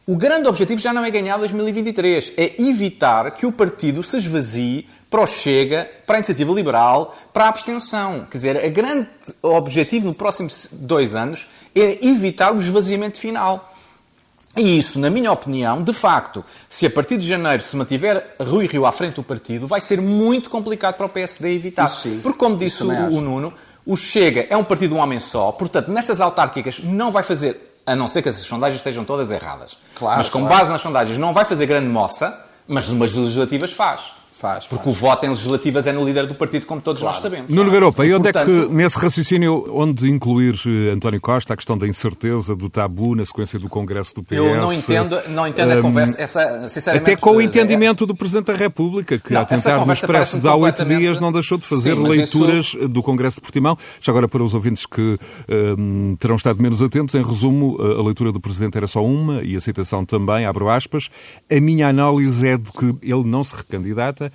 o 0.08 0.16
grande 0.16 0.48
objetivo 0.48 0.80
já 0.80 0.94
não 0.94 1.04
é 1.04 1.12
ganhar 1.12 1.38
2023, 1.38 2.32
é 2.38 2.62
evitar 2.62 3.32
que 3.32 3.46
o 3.46 3.52
partido 3.52 4.02
se 4.02 4.18
esvazie 4.18 4.88
para 5.10 5.22
o 5.22 5.28
Chega, 5.28 5.90
para 6.06 6.16
a 6.16 6.20
Iniciativa 6.20 6.54
Liberal, 6.54 7.14
para 7.34 7.46
a 7.46 7.50
abstenção. 7.50 8.26
Quer 8.32 8.38
dizer, 8.38 8.66
o 8.66 8.72
grande 8.72 9.10
objetivo 9.42 10.08
nos 10.08 10.16
próximos 10.16 10.70
dois 10.72 11.14
anos 11.14 11.48
é 11.76 12.06
evitar 12.06 12.54
o 12.54 12.58
esvaziamento 12.58 13.20
final. 13.20 13.74
E 14.56 14.78
isso, 14.78 14.98
na 14.98 15.10
minha 15.10 15.32
opinião, 15.32 15.84
de 15.84 15.94
facto, 15.94 16.44
se 16.70 16.86
a 16.86 16.90
partir 16.90 17.18
de 17.18 17.28
janeiro 17.28 17.62
se 17.62 17.76
mantiver 17.76 18.36
Rui 18.40 18.66
Rio 18.66 18.86
à 18.86 18.94
frente 18.94 19.16
do 19.16 19.24
partido, 19.24 19.68
vai 19.68 19.82
ser 19.82 20.02
muito 20.02 20.50
complicado 20.50 20.96
para 20.96 21.06
o 21.06 21.10
PSD 21.10 21.54
evitar. 21.54 21.88
Sim, 21.90 22.22
Porque, 22.24 22.40
como 22.40 22.58
disse 22.58 22.82
o, 22.82 22.88
o 22.88 23.22
Nuno, 23.22 23.54
o 23.86 23.96
Chega 23.96 24.48
é 24.50 24.56
um 24.56 24.64
partido 24.64 24.92
de 24.92 24.96
um 24.96 25.00
homem 25.00 25.20
só, 25.20 25.52
portanto, 25.52 25.92
nestas 25.92 26.22
autárquicas 26.22 26.80
não 26.80 27.12
vai 27.12 27.24
fazer 27.24 27.67
a 27.88 27.96
não 27.96 28.06
ser 28.06 28.22
que 28.22 28.28
as 28.28 28.36
sondagens 28.36 28.80
estejam 28.80 29.06
todas 29.06 29.32
erradas. 29.32 29.78
Claro, 29.96 30.18
mas 30.18 30.30
com 30.30 30.42
claro. 30.42 30.56
base 30.56 30.72
nas 30.72 30.82
sondagens 30.82 31.18
não 31.18 31.34
vai 31.34 31.46
fazer 31.46 31.66
grande 31.66 31.88
moça, 31.88 32.38
mas 32.68 32.90
numas 32.90 33.16
legislativas 33.16 33.72
faz. 33.72 34.17
Faz, 34.38 34.68
Porque 34.68 34.84
faz. 34.84 34.96
o 34.96 35.00
voto 35.00 35.26
em 35.26 35.30
legislativas 35.30 35.88
é 35.88 35.92
no 35.92 36.06
líder 36.06 36.28
do 36.28 36.36
partido, 36.36 36.68
como 36.68 36.80
todos 36.80 37.02
claro. 37.02 37.16
nós 37.16 37.24
sabemos. 37.24 37.52
Nuno 37.52 37.72
Garopa, 37.72 38.06
e 38.06 38.14
onde 38.14 38.32
Portanto, 38.32 38.52
é 38.52 38.68
que, 38.68 38.72
nesse 38.72 39.00
raciocínio, 39.00 39.66
onde 39.72 40.08
incluir 40.08 40.54
eh, 40.64 40.92
António 40.92 41.20
Costa, 41.20 41.56
a 41.56 41.58
questão 41.58 41.76
da 41.76 41.88
incerteza, 41.88 42.56
do 42.56 42.70
tabu 42.70 43.16
na 43.16 43.26
sequência 43.26 43.58
do 43.58 43.68
Congresso 43.68 44.14
do 44.14 44.22
PS? 44.22 44.34
Eu 44.34 44.56
não 44.58 44.72
entendo, 44.72 45.20
não 45.30 45.48
entendo 45.48 45.74
um, 45.74 45.80
a 45.80 45.82
conversa, 45.82 46.22
essa, 46.22 46.70
sinceramente... 46.70 47.12
Até 47.12 47.20
com 47.20 47.32
o 47.32 47.42
entendimento 47.42 48.06
do 48.06 48.16
Presidente 48.16 48.46
da 48.46 48.54
República, 48.54 49.18
que 49.18 49.34
não, 49.34 49.42
a 49.42 49.46
tentar 49.46 49.84
no 49.84 49.92
Expresso 49.92 50.40
de 50.40 50.48
há 50.48 50.56
oito 50.56 50.86
dias 50.86 51.20
não 51.20 51.32
deixou 51.32 51.58
de 51.58 51.66
fazer 51.66 51.96
Sim, 51.96 52.08
leituras 52.08 52.68
isso... 52.68 52.88
do 52.88 53.02
Congresso 53.02 53.38
de 53.38 53.42
Portimão. 53.42 53.76
Já 54.00 54.12
agora, 54.12 54.28
para 54.28 54.44
os 54.44 54.54
ouvintes 54.54 54.86
que 54.86 55.18
um, 55.80 56.16
terão 56.16 56.36
estado 56.36 56.62
menos 56.62 56.80
atentos, 56.84 57.16
em 57.16 57.24
resumo, 57.24 57.82
a 57.82 58.04
leitura 58.04 58.32
do 58.32 58.40
Presidente 58.40 58.78
era 58.78 58.86
só 58.86 59.04
uma, 59.04 59.42
e 59.42 59.56
a 59.56 59.60
citação 59.60 60.06
também, 60.06 60.46
abro 60.46 60.70
aspas, 60.70 61.10
a 61.52 61.60
minha 61.60 61.88
análise 61.88 62.48
é 62.48 62.56
de 62.56 62.72
que 62.72 62.96
ele 63.02 63.24
não 63.24 63.44
se 63.44 63.56
recandidata, 63.56 64.27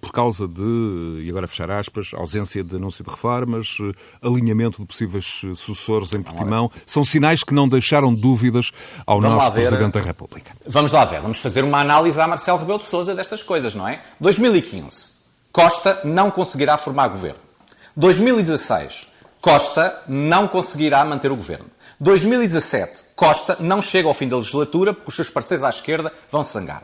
por 0.00 0.12
causa 0.12 0.48
de, 0.48 1.20
e 1.22 1.28
agora 1.28 1.46
fechar 1.46 1.70
aspas, 1.70 2.12
ausência 2.14 2.64
de 2.64 2.76
anúncio 2.76 3.04
de 3.04 3.10
reformas, 3.10 3.76
alinhamento 4.22 4.80
de 4.80 4.86
possíveis 4.86 5.42
sucessores 5.56 6.14
em 6.14 6.22
Portimão, 6.22 6.70
são 6.86 7.04
sinais 7.04 7.42
que 7.42 7.52
não 7.52 7.68
deixaram 7.68 8.14
dúvidas 8.14 8.70
ao 9.06 9.20
vamos 9.20 9.36
nosso 9.36 9.52
Presidente 9.52 9.92
da 9.92 10.00
República. 10.00 10.52
Vamos 10.66 10.92
lá 10.92 11.04
ver, 11.04 11.20
vamos 11.20 11.38
fazer 11.38 11.62
uma 11.64 11.80
análise 11.80 12.18
a 12.20 12.26
Marcelo 12.26 12.58
Rebelo 12.58 12.78
de 12.78 12.86
Sousa 12.86 13.14
destas 13.14 13.42
coisas, 13.42 13.74
não 13.74 13.86
é? 13.86 14.00
2015, 14.18 15.10
Costa 15.52 16.00
não 16.04 16.30
conseguirá 16.30 16.78
formar 16.78 17.08
governo. 17.08 17.40
2016, 17.96 19.08
Costa 19.40 20.02
não 20.08 20.48
conseguirá 20.48 21.04
manter 21.04 21.30
o 21.30 21.36
governo. 21.36 21.66
2017, 21.98 23.04
Costa 23.14 23.56
não 23.60 23.82
chega 23.82 24.08
ao 24.08 24.14
fim 24.14 24.26
da 24.26 24.36
legislatura 24.36 24.94
porque 24.94 25.10
os 25.10 25.14
seus 25.14 25.28
parceiros 25.28 25.64
à 25.64 25.68
esquerda 25.68 26.12
vão 26.30 26.42
sangar. 26.42 26.82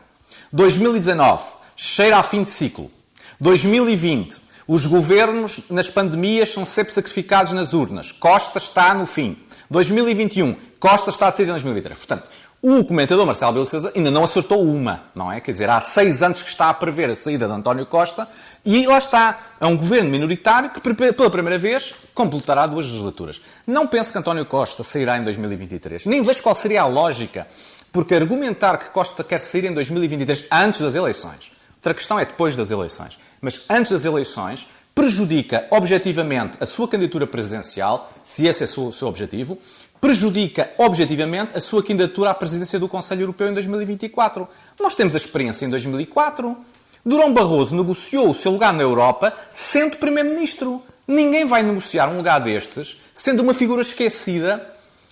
2019, 0.53 1.43
cheira 1.77 2.17
a 2.17 2.23
fim 2.23 2.43
de 2.43 2.49
ciclo. 2.49 2.91
2020. 3.39 4.47
Os 4.67 4.85
governos 4.85 5.61
nas 5.69 5.89
pandemias 5.89 6.51
são 6.51 6.65
sempre 6.65 6.93
sacrificados 6.93 7.53
nas 7.53 7.73
urnas. 7.73 8.11
Costa 8.11 8.57
está 8.57 8.93
no 8.93 9.05
fim. 9.05 9.37
2021. 9.69 10.55
Costa 10.79 11.11
está 11.11 11.27
a 11.27 11.31
sair 11.31 11.45
em 11.45 11.51
2023. 11.51 11.97
Portanto, 11.97 12.27
o 12.61 12.83
comentador 12.83 13.25
Marcelo 13.25 13.53
Belo 13.53 13.65
Souza 13.65 13.93
ainda 13.95 14.09
não 14.09 14.23
acertou 14.23 14.61
uma, 14.61 15.03
não 15.15 15.31
é? 15.31 15.39
Quer 15.39 15.51
dizer, 15.51 15.69
há 15.69 15.79
seis 15.79 16.23
anos 16.23 16.41
que 16.41 16.49
está 16.49 16.69
a 16.69 16.73
prever 16.73 17.09
a 17.09 17.15
saída 17.15 17.47
de 17.47 17.53
António 17.53 17.85
Costa 17.85 18.27
e 18.65 18.85
lá 18.85 18.97
está. 18.97 19.39
É 19.61 19.65
um 19.65 19.77
governo 19.77 20.09
minoritário 20.09 20.71
que, 20.71 20.81
pela 20.81 21.29
primeira 21.29 21.59
vez, 21.59 21.93
completará 22.13 22.65
duas 22.65 22.85
legislaturas. 22.85 23.41
Não 23.65 23.87
penso 23.87 24.11
que 24.11 24.17
António 24.17 24.45
Costa 24.45 24.83
sairá 24.83 25.17
em 25.17 25.23
2023. 25.23 26.07
Nem 26.07 26.23
vejo 26.23 26.41
qual 26.41 26.55
seria 26.55 26.81
a 26.81 26.87
lógica, 26.87 27.47
porque 27.93 28.15
argumentar 28.15 28.77
que 28.77 28.89
Costa 28.89 29.23
quer 29.23 29.39
sair 29.39 29.65
em 29.65 29.73
2023 29.73 30.45
antes 30.51 30.81
das 30.81 30.95
eleições. 30.95 31.56
Outra 31.87 31.99
questão 31.99 32.19
é 32.19 32.25
depois 32.25 32.53
das 32.57 32.69
eleições 32.69 33.17
mas 33.39 33.63
antes 33.69 33.91
das 33.91 34.03
eleições, 34.03 34.67
prejudica 34.93 35.67
objetivamente 35.69 36.57
a 36.59 36.65
sua 36.65 36.87
candidatura 36.87 37.25
presidencial, 37.25 38.09
se 38.23 38.45
esse 38.45 38.63
é 38.63 38.81
o 38.81 38.91
seu 38.91 39.07
objetivo, 39.07 39.57
prejudica 40.01 40.71
objetivamente 40.77 41.55
a 41.55 41.61
sua 41.61 41.81
candidatura 41.81 42.31
à 42.31 42.33
presidência 42.33 42.79
do 42.79 42.89
Conselho 42.89 43.21
Europeu 43.21 43.47
em 43.47 43.53
2024. 43.53 44.47
Nós 44.79 44.95
temos 44.95 45.13
a 45.13 45.17
experiência 45.17 45.65
em 45.65 45.69
2004. 45.69 46.57
Durão 47.05 47.33
Barroso 47.33 47.75
negociou 47.75 48.29
o 48.29 48.33
seu 48.33 48.51
lugar 48.51 48.73
na 48.73 48.83
Europa 48.83 49.33
sendo 49.49 49.95
Primeiro-Ministro. 49.95 50.81
Ninguém 51.07 51.45
vai 51.45 51.63
negociar 51.63 52.09
um 52.09 52.17
lugar 52.17 52.39
destes 52.39 52.99
sendo 53.13 53.41
uma 53.43 53.53
figura 53.53 53.81
esquecida 53.81 54.67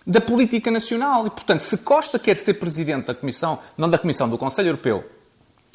da 0.05 0.19
política 0.19 0.69
nacional. 0.69 1.25
E, 1.25 1.29
portanto, 1.29 1.61
se 1.61 1.77
Costa 1.77 2.19
quer 2.19 2.35
ser 2.35 2.55
Presidente 2.55 3.05
da 3.05 3.15
Comissão, 3.15 3.59
não 3.77 3.89
da 3.89 3.97
Comissão, 3.97 4.27
do 4.27 4.37
Conselho 4.37 4.69
Europeu 4.69 5.14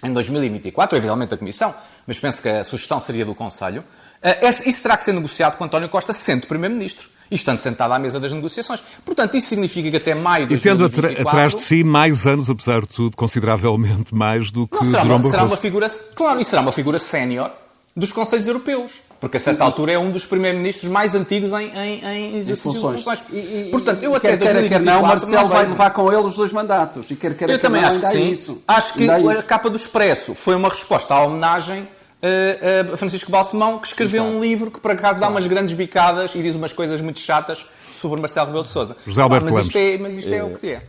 em 0.02 0.12
2024, 0.12 0.96
eventualmente 0.96 1.30
da 1.30 1.36
Comissão, 1.36 1.74
mas 2.06 2.18
penso 2.18 2.42
que 2.42 2.48
a 2.48 2.64
sugestão 2.64 2.98
seria 3.00 3.24
do 3.24 3.34
Conselho, 3.34 3.84
eh, 4.22 4.48
isso 4.48 4.82
terá 4.82 4.96
que 4.96 5.04
ser 5.04 5.12
negociado 5.12 5.56
com 5.56 5.64
António 5.64 5.88
Costa 5.88 6.12
sendo 6.12 6.46
Primeiro-Ministro 6.46 7.08
e 7.30 7.36
estando 7.36 7.58
sentado 7.58 7.92
à 7.92 7.98
mesa 7.98 8.18
das 8.18 8.32
negociações. 8.32 8.82
Portanto, 9.04 9.36
isso 9.36 9.48
significa 9.48 9.90
que 9.90 9.96
até 9.96 10.14
maio 10.14 10.46
de 10.46 10.56
2024... 10.56 11.12
E 11.12 11.16
tendo 11.16 11.28
atrás 11.28 11.54
de 11.54 11.60
si 11.60 11.84
mais 11.84 12.26
anos, 12.26 12.50
apesar 12.50 12.80
de 12.80 12.88
tudo, 12.88 13.16
consideravelmente 13.16 14.14
mais 14.14 14.50
do 14.50 14.66
que 14.66 14.76
não, 14.76 14.84
será, 14.84 15.04
uma, 15.04 15.22
será 15.22 15.44
uma 15.44 15.56
figura, 15.56 15.88
Claro, 16.14 16.40
e 16.40 16.44
será 16.44 16.62
uma 16.62 16.72
figura 16.72 16.98
sénior 16.98 17.52
dos 17.96 18.10
Conselhos 18.10 18.46
Europeus. 18.46 18.92
Porque 19.20 19.36
a 19.36 19.40
certa 19.40 19.62
altura 19.62 19.92
é 19.92 19.98
um 19.98 20.10
dos 20.10 20.24
primeiros-ministros 20.24 20.90
mais 20.90 21.14
antigos 21.14 21.52
em, 21.52 21.70
em, 21.76 22.04
em 22.04 22.36
exercício 22.38 22.72
de 22.72 22.78
funções. 22.78 23.22
E, 23.30 23.36
e, 23.36 23.68
Portanto, 23.70 24.02
eu 24.02 24.14
até 24.14 24.36
quer, 24.36 24.54
quer, 24.54 24.68
quer 24.68 24.80
não, 24.80 25.02
Marcelo 25.02 25.48
vai 25.48 25.66
levar 25.66 25.90
com 25.90 26.10
ele 26.10 26.22
os 26.22 26.36
dois 26.36 26.52
mandatos. 26.52 27.10
E 27.10 27.16
quer, 27.16 27.34
quer, 27.34 27.50
eu 27.50 27.58
quer 27.58 27.60
também 27.60 27.82
não, 27.82 27.88
acho 27.88 28.00
que 28.00 28.06
sim. 28.06 28.30
Isso. 28.30 28.62
Acho 28.66 28.94
que 28.94 29.08
a 29.10 29.42
capa 29.42 29.68
do 29.68 29.76
Expresso 29.76 30.34
foi 30.34 30.54
uma 30.54 30.70
resposta 30.70 31.14
à 31.14 31.22
homenagem 31.22 31.86
a 32.92 32.96
Francisco 32.96 33.30
Balsemão, 33.30 33.78
que 33.78 33.86
escreveu 33.86 34.24
Exato. 34.24 34.36
um 34.36 34.40
livro 34.40 34.70
que, 34.70 34.80
por 34.80 34.90
acaso, 34.90 35.20
dá 35.20 35.28
umas 35.28 35.46
grandes 35.46 35.74
bicadas 35.74 36.34
e 36.34 36.42
diz 36.42 36.54
umas 36.54 36.72
coisas 36.72 37.00
muito 37.00 37.18
chatas 37.18 37.66
sobre 37.92 38.20
Marcelo 38.20 38.46
Rebelo 38.46 38.64
de 38.64 38.70
Sousa. 38.70 38.96
José 39.06 39.22
Alberto 39.22 39.50
mas, 39.50 39.66
isto 39.66 39.76
é, 39.76 39.98
mas 39.98 40.18
isto 40.18 40.32
é, 40.32 40.36
é 40.36 40.44
o 40.44 40.50
que 40.50 40.70
é. 40.72 40.82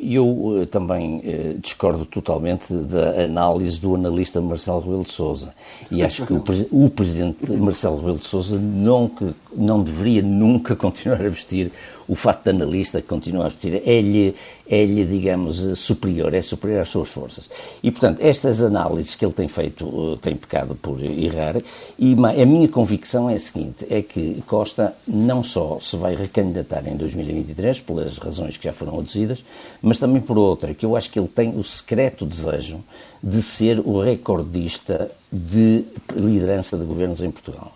Eu 0.00 0.26
uh, 0.26 0.66
também 0.66 1.18
uh, 1.18 1.58
discordo 1.58 2.04
totalmente 2.04 2.72
da 2.72 3.24
análise 3.24 3.80
do 3.80 3.94
analista 3.94 4.40
Marcelo 4.40 4.80
Rebelo 4.80 5.04
de 5.04 5.10
Sousa. 5.12 5.54
E 5.90 6.02
acho 6.02 6.26
que 6.26 6.32
o, 6.32 6.42
o, 6.70 6.90
presidente 6.90 7.50
Marcelo 7.52 7.96
Rebelo 7.96 8.18
de 8.18 8.26
Sousa 8.26 8.58
não, 8.58 9.08
que, 9.08 9.34
não 9.54 9.82
deveria 9.82 10.22
nunca 10.22 10.74
continuar 10.76 11.20
a 11.20 11.28
vestir 11.28 11.72
o 12.12 12.14
fato 12.14 12.44
de 12.44 12.50
analista 12.50 13.00
que 13.00 13.08
continua 13.08 13.46
a 13.46 13.48
repetir 13.48 13.82
é-lhe, 13.86 14.34
é-lhe, 14.68 15.02
digamos, 15.06 15.78
superior, 15.78 16.34
é 16.34 16.42
superior 16.42 16.82
às 16.82 16.90
suas 16.90 17.08
forças. 17.08 17.48
E, 17.82 17.90
portanto, 17.90 18.20
estas 18.20 18.62
análises 18.62 19.14
que 19.14 19.24
ele 19.24 19.32
tem 19.32 19.48
feito, 19.48 20.18
tem 20.20 20.36
pecado 20.36 20.74
por 20.74 21.02
errar, 21.02 21.56
e 21.98 22.12
a 22.12 22.44
minha 22.44 22.68
convicção 22.68 23.30
é 23.30 23.36
a 23.36 23.38
seguinte, 23.38 23.86
é 23.88 24.02
que 24.02 24.42
Costa 24.46 24.94
não 25.08 25.42
só 25.42 25.78
se 25.80 25.96
vai 25.96 26.14
recandidatar 26.14 26.86
em 26.86 26.98
2023, 26.98 27.80
pelas 27.80 28.18
razões 28.18 28.58
que 28.58 28.64
já 28.64 28.74
foram 28.74 28.98
aduzidas, 28.98 29.42
mas 29.80 29.98
também 29.98 30.20
por 30.20 30.36
outra, 30.36 30.74
que 30.74 30.84
eu 30.84 30.94
acho 30.94 31.10
que 31.10 31.18
ele 31.18 31.28
tem 31.28 31.56
o 31.56 31.64
secreto 31.64 32.26
desejo 32.26 32.84
de 33.22 33.40
ser 33.40 33.80
o 33.80 34.02
recordista 34.02 35.10
de 35.32 35.86
liderança 36.14 36.76
de 36.76 36.84
governos 36.84 37.22
em 37.22 37.30
Portugal. 37.30 37.72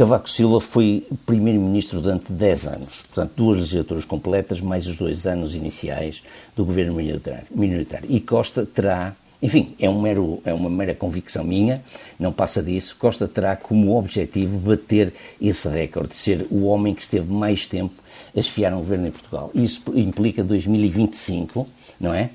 Cavaco 0.00 0.30
Silva 0.30 0.62
foi 0.62 1.06
primeiro-ministro 1.26 2.00
durante 2.00 2.32
10 2.32 2.66
anos, 2.68 3.02
portanto, 3.02 3.32
duas 3.36 3.58
legislaturas 3.58 4.02
completas, 4.06 4.58
mais 4.58 4.86
os 4.86 4.96
dois 4.96 5.26
anos 5.26 5.54
iniciais 5.54 6.22
do 6.56 6.64
governo 6.64 6.94
minoritário. 6.94 8.06
E 8.08 8.18
Costa 8.18 8.64
terá, 8.64 9.14
enfim, 9.42 9.74
é, 9.78 9.90
um 9.90 10.00
mero, 10.00 10.40
é 10.46 10.54
uma 10.54 10.70
mera 10.70 10.94
convicção 10.94 11.44
minha, 11.44 11.82
não 12.18 12.32
passa 12.32 12.62
disso, 12.62 12.96
Costa 12.98 13.28
terá 13.28 13.56
como 13.56 13.94
objetivo 13.94 14.56
bater 14.56 15.12
esse 15.38 15.68
recorde, 15.68 16.16
ser 16.16 16.46
o 16.50 16.62
homem 16.62 16.94
que 16.94 17.02
esteve 17.02 17.30
mais 17.30 17.66
tempo 17.66 18.02
a 18.34 18.40
esfiar 18.40 18.72
um 18.72 18.78
governo 18.78 19.08
em 19.08 19.10
Portugal. 19.10 19.50
Isso 19.54 19.82
implica 19.94 20.42
2025, 20.42 21.68
não 22.00 22.14
é? 22.14 22.30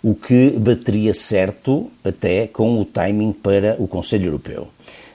o 0.00 0.14
que 0.14 0.50
bateria 0.50 1.12
certo 1.12 1.90
até 2.04 2.46
com 2.46 2.80
o 2.80 2.84
timing 2.84 3.32
para 3.32 3.74
o 3.80 3.88
Conselho 3.88 4.26
Europeu. 4.26 4.68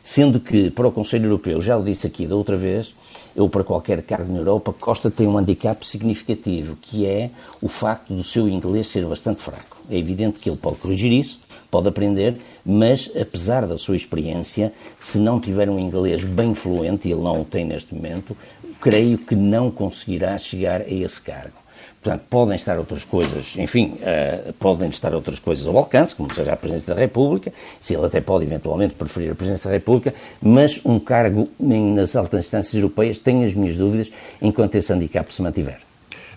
Sendo 0.06 0.38
que, 0.38 0.70
para 0.70 0.86
o 0.86 0.92
Conselho 0.92 1.28
Europeu, 1.28 1.62
já 1.62 1.78
o 1.78 1.82
disse 1.82 2.06
aqui 2.06 2.28
da 2.28 2.36
outra 2.36 2.58
vez, 2.58 2.94
ou 3.38 3.50
para 3.50 3.64
qualquer 3.64 4.04
cargo 4.04 4.34
na 4.34 4.40
Europa, 4.40 4.74
Costa 4.74 5.10
tem 5.10 5.26
um 5.26 5.38
handicap 5.38 5.88
significativo, 5.88 6.76
que 6.76 7.06
é 7.06 7.30
o 7.62 7.70
facto 7.70 8.14
do 8.14 8.22
seu 8.22 8.50
inglês 8.50 8.88
ser 8.88 9.06
bastante 9.06 9.42
fraco. 9.42 9.78
É 9.90 9.98
evidente 9.98 10.40
que 10.40 10.50
ele 10.50 10.58
pode 10.58 10.76
corrigir 10.76 11.10
isso, 11.14 11.40
pode 11.72 11.88
aprender, 11.88 12.36
mas 12.66 13.10
apesar 13.20 13.66
da 13.66 13.78
sua 13.78 13.96
experiência, 13.96 14.74
se 15.00 15.18
não 15.18 15.40
tiver 15.40 15.70
um 15.70 15.80
inglês 15.80 16.22
bem 16.22 16.54
fluente, 16.54 17.08
e 17.08 17.12
ele 17.14 17.22
não 17.22 17.42
o 17.42 17.46
tem 17.46 17.64
neste 17.64 17.96
momento, 17.96 18.36
creio 18.82 19.18
que 19.18 19.38
não 19.38 19.72
conseguirá 19.72 20.38
chegar 20.38 20.82
a 20.82 20.90
esse 20.90 21.22
cargo. 21.22 21.63
Portanto, 22.04 22.24
podem 22.30 22.56
estar 22.58 22.78
outras 22.78 23.06
coisas, 23.06 23.56
enfim, 23.58 23.94
uh, 24.02 24.52
podem 24.60 24.90
estar 24.90 25.16
outras 25.16 25.40
coisas 25.40 25.66
ao 25.66 25.78
alcance, 25.78 26.14
como 26.14 26.34
seja 26.34 26.52
a 26.52 26.56
Presidência 26.58 26.94
da 26.94 27.00
República, 27.00 27.54
se 27.80 27.96
ele 27.96 28.06
até 28.06 28.20
pode 28.20 28.44
eventualmente 28.44 28.94
preferir 28.94 29.32
a 29.32 29.36
Presidência 29.36 29.70
da 29.70 29.74
República, 29.78 30.14
mas 30.42 30.82
um 30.84 31.00
cargo 31.00 31.48
nas 31.58 32.14
altas 32.18 32.44
instâncias 32.44 32.76
europeias, 32.76 33.20
tenho 33.20 33.46
as 33.46 33.54
minhas 33.54 33.78
dúvidas 33.78 34.12
enquanto 34.42 34.76
esse 34.76 34.92
handicap 34.92 35.34
se 35.34 35.42
mantiver. 35.42 35.80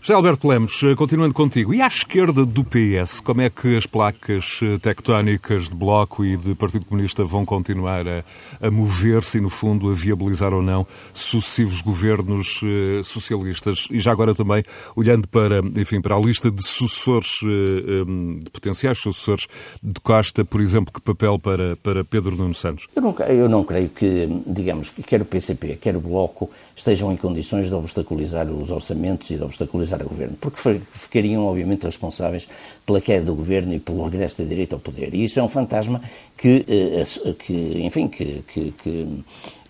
José 0.00 0.14
Alberto 0.14 0.46
Lemos, 0.46 0.82
eh, 0.82 0.94
continuando 0.94 1.35
contigo, 1.35 1.74
e 1.74 1.80
à 1.80 1.87
esquerda 1.87 2.44
do 2.44 2.62
PS, 2.62 3.20
como 3.20 3.40
é 3.40 3.50
que 3.50 3.76
as 3.76 3.87
placas 3.87 4.61
eh, 4.62 4.78
tectónicas 4.78 5.68
de 5.68 5.74
Bloco 5.74 6.24
e 6.24 6.37
de 6.37 6.54
Partido 6.54 6.87
Comunista 6.87 7.24
vão 7.24 7.44
continuar 7.44 8.06
a, 8.06 8.24
a 8.61 8.70
mover-se 8.70 9.38
e, 9.38 9.40
no 9.40 9.50
fundo, 9.50 9.90
a 9.90 9.94
viabilizar 9.94 10.52
ou 10.52 10.62
não 10.62 10.87
sucessivos 11.12 11.80
governos 11.80 12.61
uh, 12.62 13.02
socialistas? 13.02 13.88
E 13.90 13.98
já 13.98 14.12
agora 14.12 14.35
também, 14.35 14.62
olhando 14.94 15.26
para, 15.26 15.61
enfim, 15.74 16.00
para 16.00 16.14
a 16.14 16.20
lista 16.20 16.50
de 16.50 16.62
sucessores, 16.62 17.40
um, 17.42 18.38
de 18.38 18.50
potenciais 18.50 18.98
sucessores 18.98 19.46
de 19.82 20.00
Costa, 20.00 20.44
por 20.44 20.61
exemplo, 20.61 20.92
que 20.92 21.00
papel 21.00 21.38
para, 21.38 21.76
para 21.76 22.04
Pedro 22.04 22.37
Nuno 22.37 22.54
Santos? 22.54 22.87
Eu 22.94 23.02
não, 23.02 23.16
eu 23.18 23.48
não 23.48 23.64
creio 23.64 23.88
que, 23.88 24.28
digamos, 24.46 24.90
quer 25.06 25.22
o 25.22 25.24
PCP, 25.24 25.78
quer 25.80 25.96
o 25.96 26.00
Bloco 26.00 26.50
estejam 26.77 27.11
em 27.11 27.17
condições 27.17 27.69
de 27.69 27.75
obstaculizar 27.75 28.49
os 28.51 28.71
orçamentos 28.71 29.31
e 29.31 29.37
de 29.37 29.43
obstaculizar 29.43 30.03
o 30.03 30.09
governo, 30.09 30.37
porque 30.39 30.79
ficariam, 30.93 31.47
obviamente, 31.47 31.85
responsáveis 31.85 32.47
pela 32.85 33.01
queda 33.01 33.25
do 33.25 33.35
governo 33.35 33.73
e 33.73 33.81
pelo 33.81 34.05
regresso 34.05 34.43
da 34.43 34.49
direita 34.49 34.77
ao 34.77 34.81
poder. 34.81 35.15
E 35.15 35.25
isso 35.25 35.41
é 35.41 35.43
um 35.43 35.49
fantasma 35.49 36.03
que, 36.37 36.67
eh, 36.69 37.33
que 37.39 37.81
enfim, 37.83 38.09
que, 38.09 38.45
que, 38.47 38.73
que, 38.73 39.25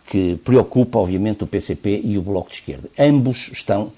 que 0.06 0.36
preocupa, 0.44 0.98
obviamente, 0.98 1.44
o 1.44 1.46
PCP 1.46 2.00
e 2.02 2.18
o 2.18 2.22
Bloco 2.22 2.50
de 2.50 2.56
Esquerda. 2.56 2.90
Ambos 2.98 3.50
estão, 3.52 3.92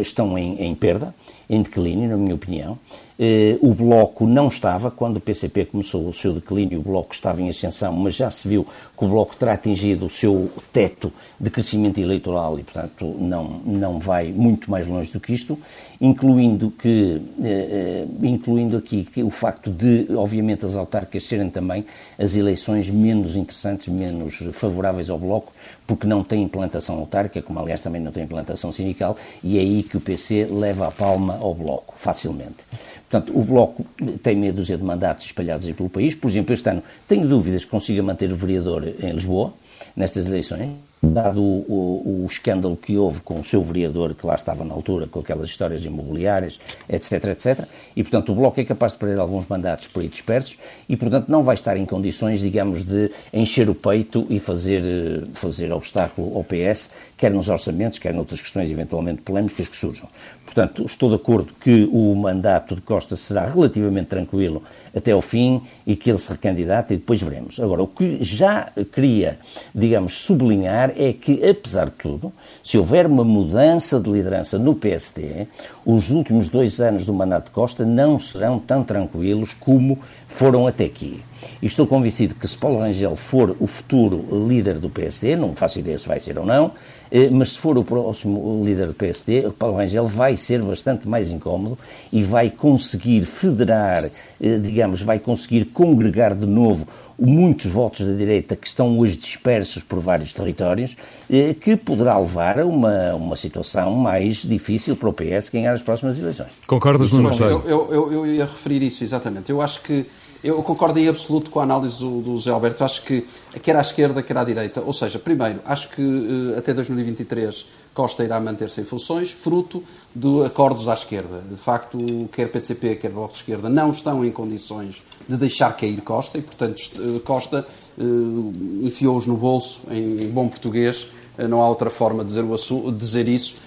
estão 0.00 0.38
em, 0.38 0.62
em 0.62 0.74
perda, 0.76 1.12
em 1.50 1.60
declínio, 1.60 2.08
na 2.08 2.16
minha 2.16 2.36
opinião. 2.36 2.78
Eh, 3.20 3.58
o 3.60 3.74
Bloco 3.74 4.28
não 4.28 4.46
estava, 4.46 4.92
quando 4.92 5.16
o 5.16 5.20
PCP 5.20 5.64
começou 5.64 6.08
o 6.08 6.12
seu 6.12 6.32
declínio, 6.32 6.78
o 6.78 6.82
Bloco 6.82 7.12
estava 7.12 7.42
em 7.42 7.48
ascensão, 7.48 7.92
mas 7.92 8.14
já 8.14 8.30
se 8.30 8.46
viu 8.46 8.64
que 8.96 9.04
o 9.04 9.08
Bloco 9.08 9.34
terá 9.34 9.54
atingido 9.54 10.06
o 10.06 10.08
seu 10.08 10.48
teto 10.72 11.12
de 11.40 11.50
crescimento 11.50 11.98
eleitoral 11.98 12.60
e, 12.60 12.62
portanto, 12.62 13.16
não, 13.18 13.60
não 13.66 13.98
vai 13.98 14.28
muito 14.28 14.70
mais 14.70 14.86
longe 14.86 15.10
do 15.10 15.18
que 15.18 15.32
isto, 15.32 15.58
incluindo, 16.00 16.70
que, 16.70 17.20
eh, 17.42 18.04
eh, 18.04 18.06
incluindo 18.22 18.76
aqui 18.76 19.04
que 19.04 19.20
o 19.24 19.30
facto 19.30 19.68
de, 19.68 20.06
obviamente, 20.14 20.64
as 20.64 20.76
autárquicas 20.76 21.24
serem 21.24 21.50
também 21.50 21.84
as 22.16 22.36
eleições 22.36 22.88
menos 22.88 23.34
interessantes, 23.34 23.88
menos 23.88 24.44
favoráveis 24.52 25.10
ao 25.10 25.18
Bloco, 25.18 25.52
porque 25.88 26.06
não 26.06 26.22
tem 26.22 26.44
implantação 26.44 27.00
autárquica, 27.00 27.42
como 27.42 27.58
aliás 27.58 27.80
também 27.80 28.00
não 28.00 28.12
tem 28.12 28.22
implantação 28.22 28.70
sindical, 28.70 29.16
e 29.42 29.58
é 29.58 29.60
aí 29.60 29.82
que 29.82 29.96
o 29.96 30.00
PC 30.00 30.46
leva 30.48 30.86
a 30.86 30.92
palma 30.92 31.36
ao 31.40 31.52
Bloco, 31.52 31.94
facilmente. 31.96 32.64
Portanto, 33.10 33.36
o 33.36 33.42
Bloco 33.42 33.86
tem 34.22 34.36
meia 34.36 34.52
dúzia 34.52 34.76
de 34.76 34.84
mandatos 34.84 35.24
espalhados 35.24 35.66
aí 35.66 35.72
pelo 35.72 35.88
país. 35.88 36.14
Por 36.14 36.30
exemplo, 36.30 36.52
este 36.52 36.68
ano 36.68 36.82
tenho 37.08 37.26
dúvidas 37.26 37.64
que 37.64 37.70
consiga 37.70 38.02
manter 38.02 38.30
o 38.30 38.36
vereador 38.36 38.86
em 39.00 39.12
Lisboa, 39.12 39.54
nestas 39.96 40.26
eleições 40.26 40.70
dado 41.02 41.40
o, 41.40 41.64
o, 41.68 42.24
o, 42.24 42.26
escândalo 42.26 42.76
que 42.76 42.96
houve 42.96 43.20
com 43.20 43.40
o 43.40 43.44
seu 43.44 43.62
vereador, 43.62 44.14
que 44.14 44.26
lá 44.26 44.34
estava 44.34 44.64
na 44.64 44.74
altura, 44.74 45.06
com 45.06 45.20
aquelas 45.20 45.48
histórias 45.48 45.84
imobiliárias, 45.84 46.58
etc, 46.88 47.24
etc. 47.26 47.64
E, 47.94 48.02
portanto, 48.02 48.32
o 48.32 48.34
Bloco 48.34 48.60
é 48.60 48.64
capaz 48.64 48.92
de 48.92 48.98
perder 48.98 49.18
alguns 49.18 49.46
mandatos 49.46 49.86
por 49.86 50.00
aí 50.00 50.08
dispersos 50.08 50.58
e, 50.88 50.96
portanto, 50.96 51.28
não 51.28 51.42
vai 51.42 51.54
estar 51.54 51.76
em 51.76 51.86
condições, 51.86 52.40
digamos, 52.40 52.84
de 52.84 53.10
encher 53.32 53.70
o 53.70 53.74
peito 53.74 54.26
e 54.28 54.40
fazer, 54.40 54.82
eh, 54.84 55.26
fazer 55.34 55.72
obstáculo 55.72 56.36
ao 56.36 56.44
PS, 56.44 56.90
quer 57.16 57.30
nos 57.30 57.48
orçamentos, 57.48 57.98
quer 57.98 58.12
noutras 58.12 58.40
questões 58.40 58.70
eventualmente 58.70 59.22
polémicas 59.22 59.68
que 59.68 59.76
surjam. 59.76 60.08
Portanto, 60.44 60.84
estou 60.84 61.10
de 61.10 61.16
acordo 61.16 61.52
que 61.60 61.88
o 61.92 62.14
mandato 62.14 62.74
de 62.74 62.80
Costa 62.80 63.16
será 63.16 63.46
relativamente 63.46 64.06
tranquilo 64.06 64.62
até 64.98 65.12
ao 65.12 65.22
fim 65.22 65.62
e 65.86 65.96
que 65.96 66.10
ele 66.10 66.18
se 66.18 66.30
recandidate 66.30 66.92
e 66.92 66.96
depois 66.96 67.20
veremos. 67.22 67.58
Agora, 67.58 67.82
o 67.82 67.86
que 67.86 68.18
já 68.20 68.70
queria, 68.92 69.38
digamos, 69.74 70.14
sublinhar 70.14 70.92
é 70.96 71.12
que, 71.12 71.44
apesar 71.48 71.86
de 71.86 71.92
tudo, 71.92 72.32
se 72.62 72.76
houver 72.76 73.06
uma 73.06 73.24
mudança 73.24 73.98
de 73.98 74.10
liderança 74.10 74.58
no 74.58 74.74
PSD, 74.74 75.46
os 75.86 76.10
últimos 76.10 76.48
dois 76.48 76.80
anos 76.80 77.06
do 77.06 77.12
mandato 77.12 77.46
de 77.46 77.50
Costa 77.52 77.84
não 77.84 78.18
serão 78.18 78.58
tão 78.58 78.84
tranquilos 78.84 79.54
como 79.54 79.98
foram 80.28 80.66
até 80.66 80.84
aqui. 80.84 81.22
E 81.62 81.66
estou 81.66 81.86
convencido 81.86 82.34
que 82.34 82.46
se 82.46 82.56
Paulo 82.56 82.78
Rangel 82.78 83.16
for 83.16 83.56
o 83.58 83.66
futuro 83.66 84.24
líder 84.48 84.78
do 84.78 84.88
PSD, 84.88 85.36
não 85.36 85.54
faço 85.54 85.78
ideia 85.78 85.98
se 85.98 86.06
vai 86.06 86.20
ser 86.20 86.38
ou 86.38 86.46
não, 86.46 86.72
eh, 87.10 87.28
mas 87.30 87.50
se 87.50 87.58
for 87.58 87.76
o 87.78 87.84
próximo 87.84 88.62
líder 88.64 88.88
do 88.88 88.94
PSD, 88.94 89.46
o 89.46 89.52
Paulo 89.52 89.76
Rangel 89.76 90.06
vai 90.06 90.36
ser 90.36 90.62
bastante 90.62 91.08
mais 91.08 91.30
incómodo 91.30 91.78
e 92.12 92.22
vai 92.22 92.50
conseguir 92.50 93.24
federar, 93.24 94.04
eh, 94.40 94.58
digamos, 94.58 95.02
vai 95.02 95.18
conseguir 95.18 95.66
congregar 95.66 96.34
de 96.34 96.46
novo 96.46 96.86
muitos 97.18 97.70
votos 97.70 98.06
da 98.06 98.12
direita 98.12 98.54
que 98.54 98.66
estão 98.66 98.96
hoje 98.98 99.16
dispersos 99.16 99.82
por 99.82 99.98
vários 99.98 100.32
territórios, 100.32 100.96
eh, 101.28 101.54
que 101.54 101.76
poderá 101.76 102.16
levar 102.18 102.60
a 102.60 102.66
uma, 102.66 103.14
uma 103.14 103.36
situação 103.36 103.94
mais 103.96 104.36
difícil 104.36 104.94
para 104.94 105.08
o 105.08 105.12
PS 105.12 105.48
ganhar 105.48 105.72
as 105.72 105.82
próximas 105.82 106.18
eleições. 106.18 106.50
Concordas, 106.66 107.10
Nuno 107.10 107.30
eu, 107.34 107.62
eu, 107.66 107.88
eu, 107.90 108.12
eu 108.12 108.26
ia 108.26 108.44
referir 108.44 108.82
isso, 108.82 109.02
exatamente. 109.02 109.50
Eu 109.50 109.60
acho 109.60 109.82
que 109.82 110.06
eu 110.42 110.62
concordo 110.62 110.98
em 110.98 111.08
absoluto 111.08 111.50
com 111.50 111.60
a 111.60 111.64
análise 111.64 111.98
do, 111.98 112.20
do 112.20 112.32
José 112.34 112.50
Alberto. 112.50 112.84
Acho 112.84 113.02
que 113.02 113.26
quer 113.62 113.76
à 113.76 113.80
esquerda, 113.80 114.22
quer 114.22 114.38
à 114.38 114.44
direita. 114.44 114.80
Ou 114.80 114.92
seja, 114.92 115.18
primeiro, 115.18 115.60
acho 115.64 115.88
que 115.90 116.00
uh, 116.00 116.58
até 116.58 116.72
2023 116.72 117.66
Costa 117.92 118.22
irá 118.22 118.38
manter-se 118.38 118.80
em 118.80 118.84
funções, 118.84 119.32
fruto 119.32 119.82
de 120.14 120.44
acordos 120.44 120.88
à 120.88 120.94
esquerda. 120.94 121.42
De 121.50 121.56
facto, 121.56 121.98
quer 122.30 122.46
PCP, 122.48 122.94
quer 122.94 123.10
Bloco 123.10 123.32
de 123.32 123.38
Esquerda 123.40 123.68
não 123.68 123.90
estão 123.90 124.24
em 124.24 124.30
condições 124.30 125.02
de 125.28 125.36
deixar 125.36 125.76
cair 125.76 126.00
Costa 126.02 126.38
e, 126.38 126.42
portanto, 126.42 126.80
eh, 127.00 127.18
Costa 127.24 127.66
uh, 127.98 128.54
enfiou-os 128.82 129.26
no 129.26 129.36
bolso, 129.36 129.82
em 129.90 130.28
bom 130.28 130.46
português, 130.46 131.08
uh, 131.36 131.48
não 131.48 131.60
há 131.60 131.68
outra 131.68 131.90
forma 131.90 132.22
de 132.22 132.28
dizer, 132.28 132.44
o, 132.44 132.92
dizer 132.92 133.26
isso, 133.26 133.66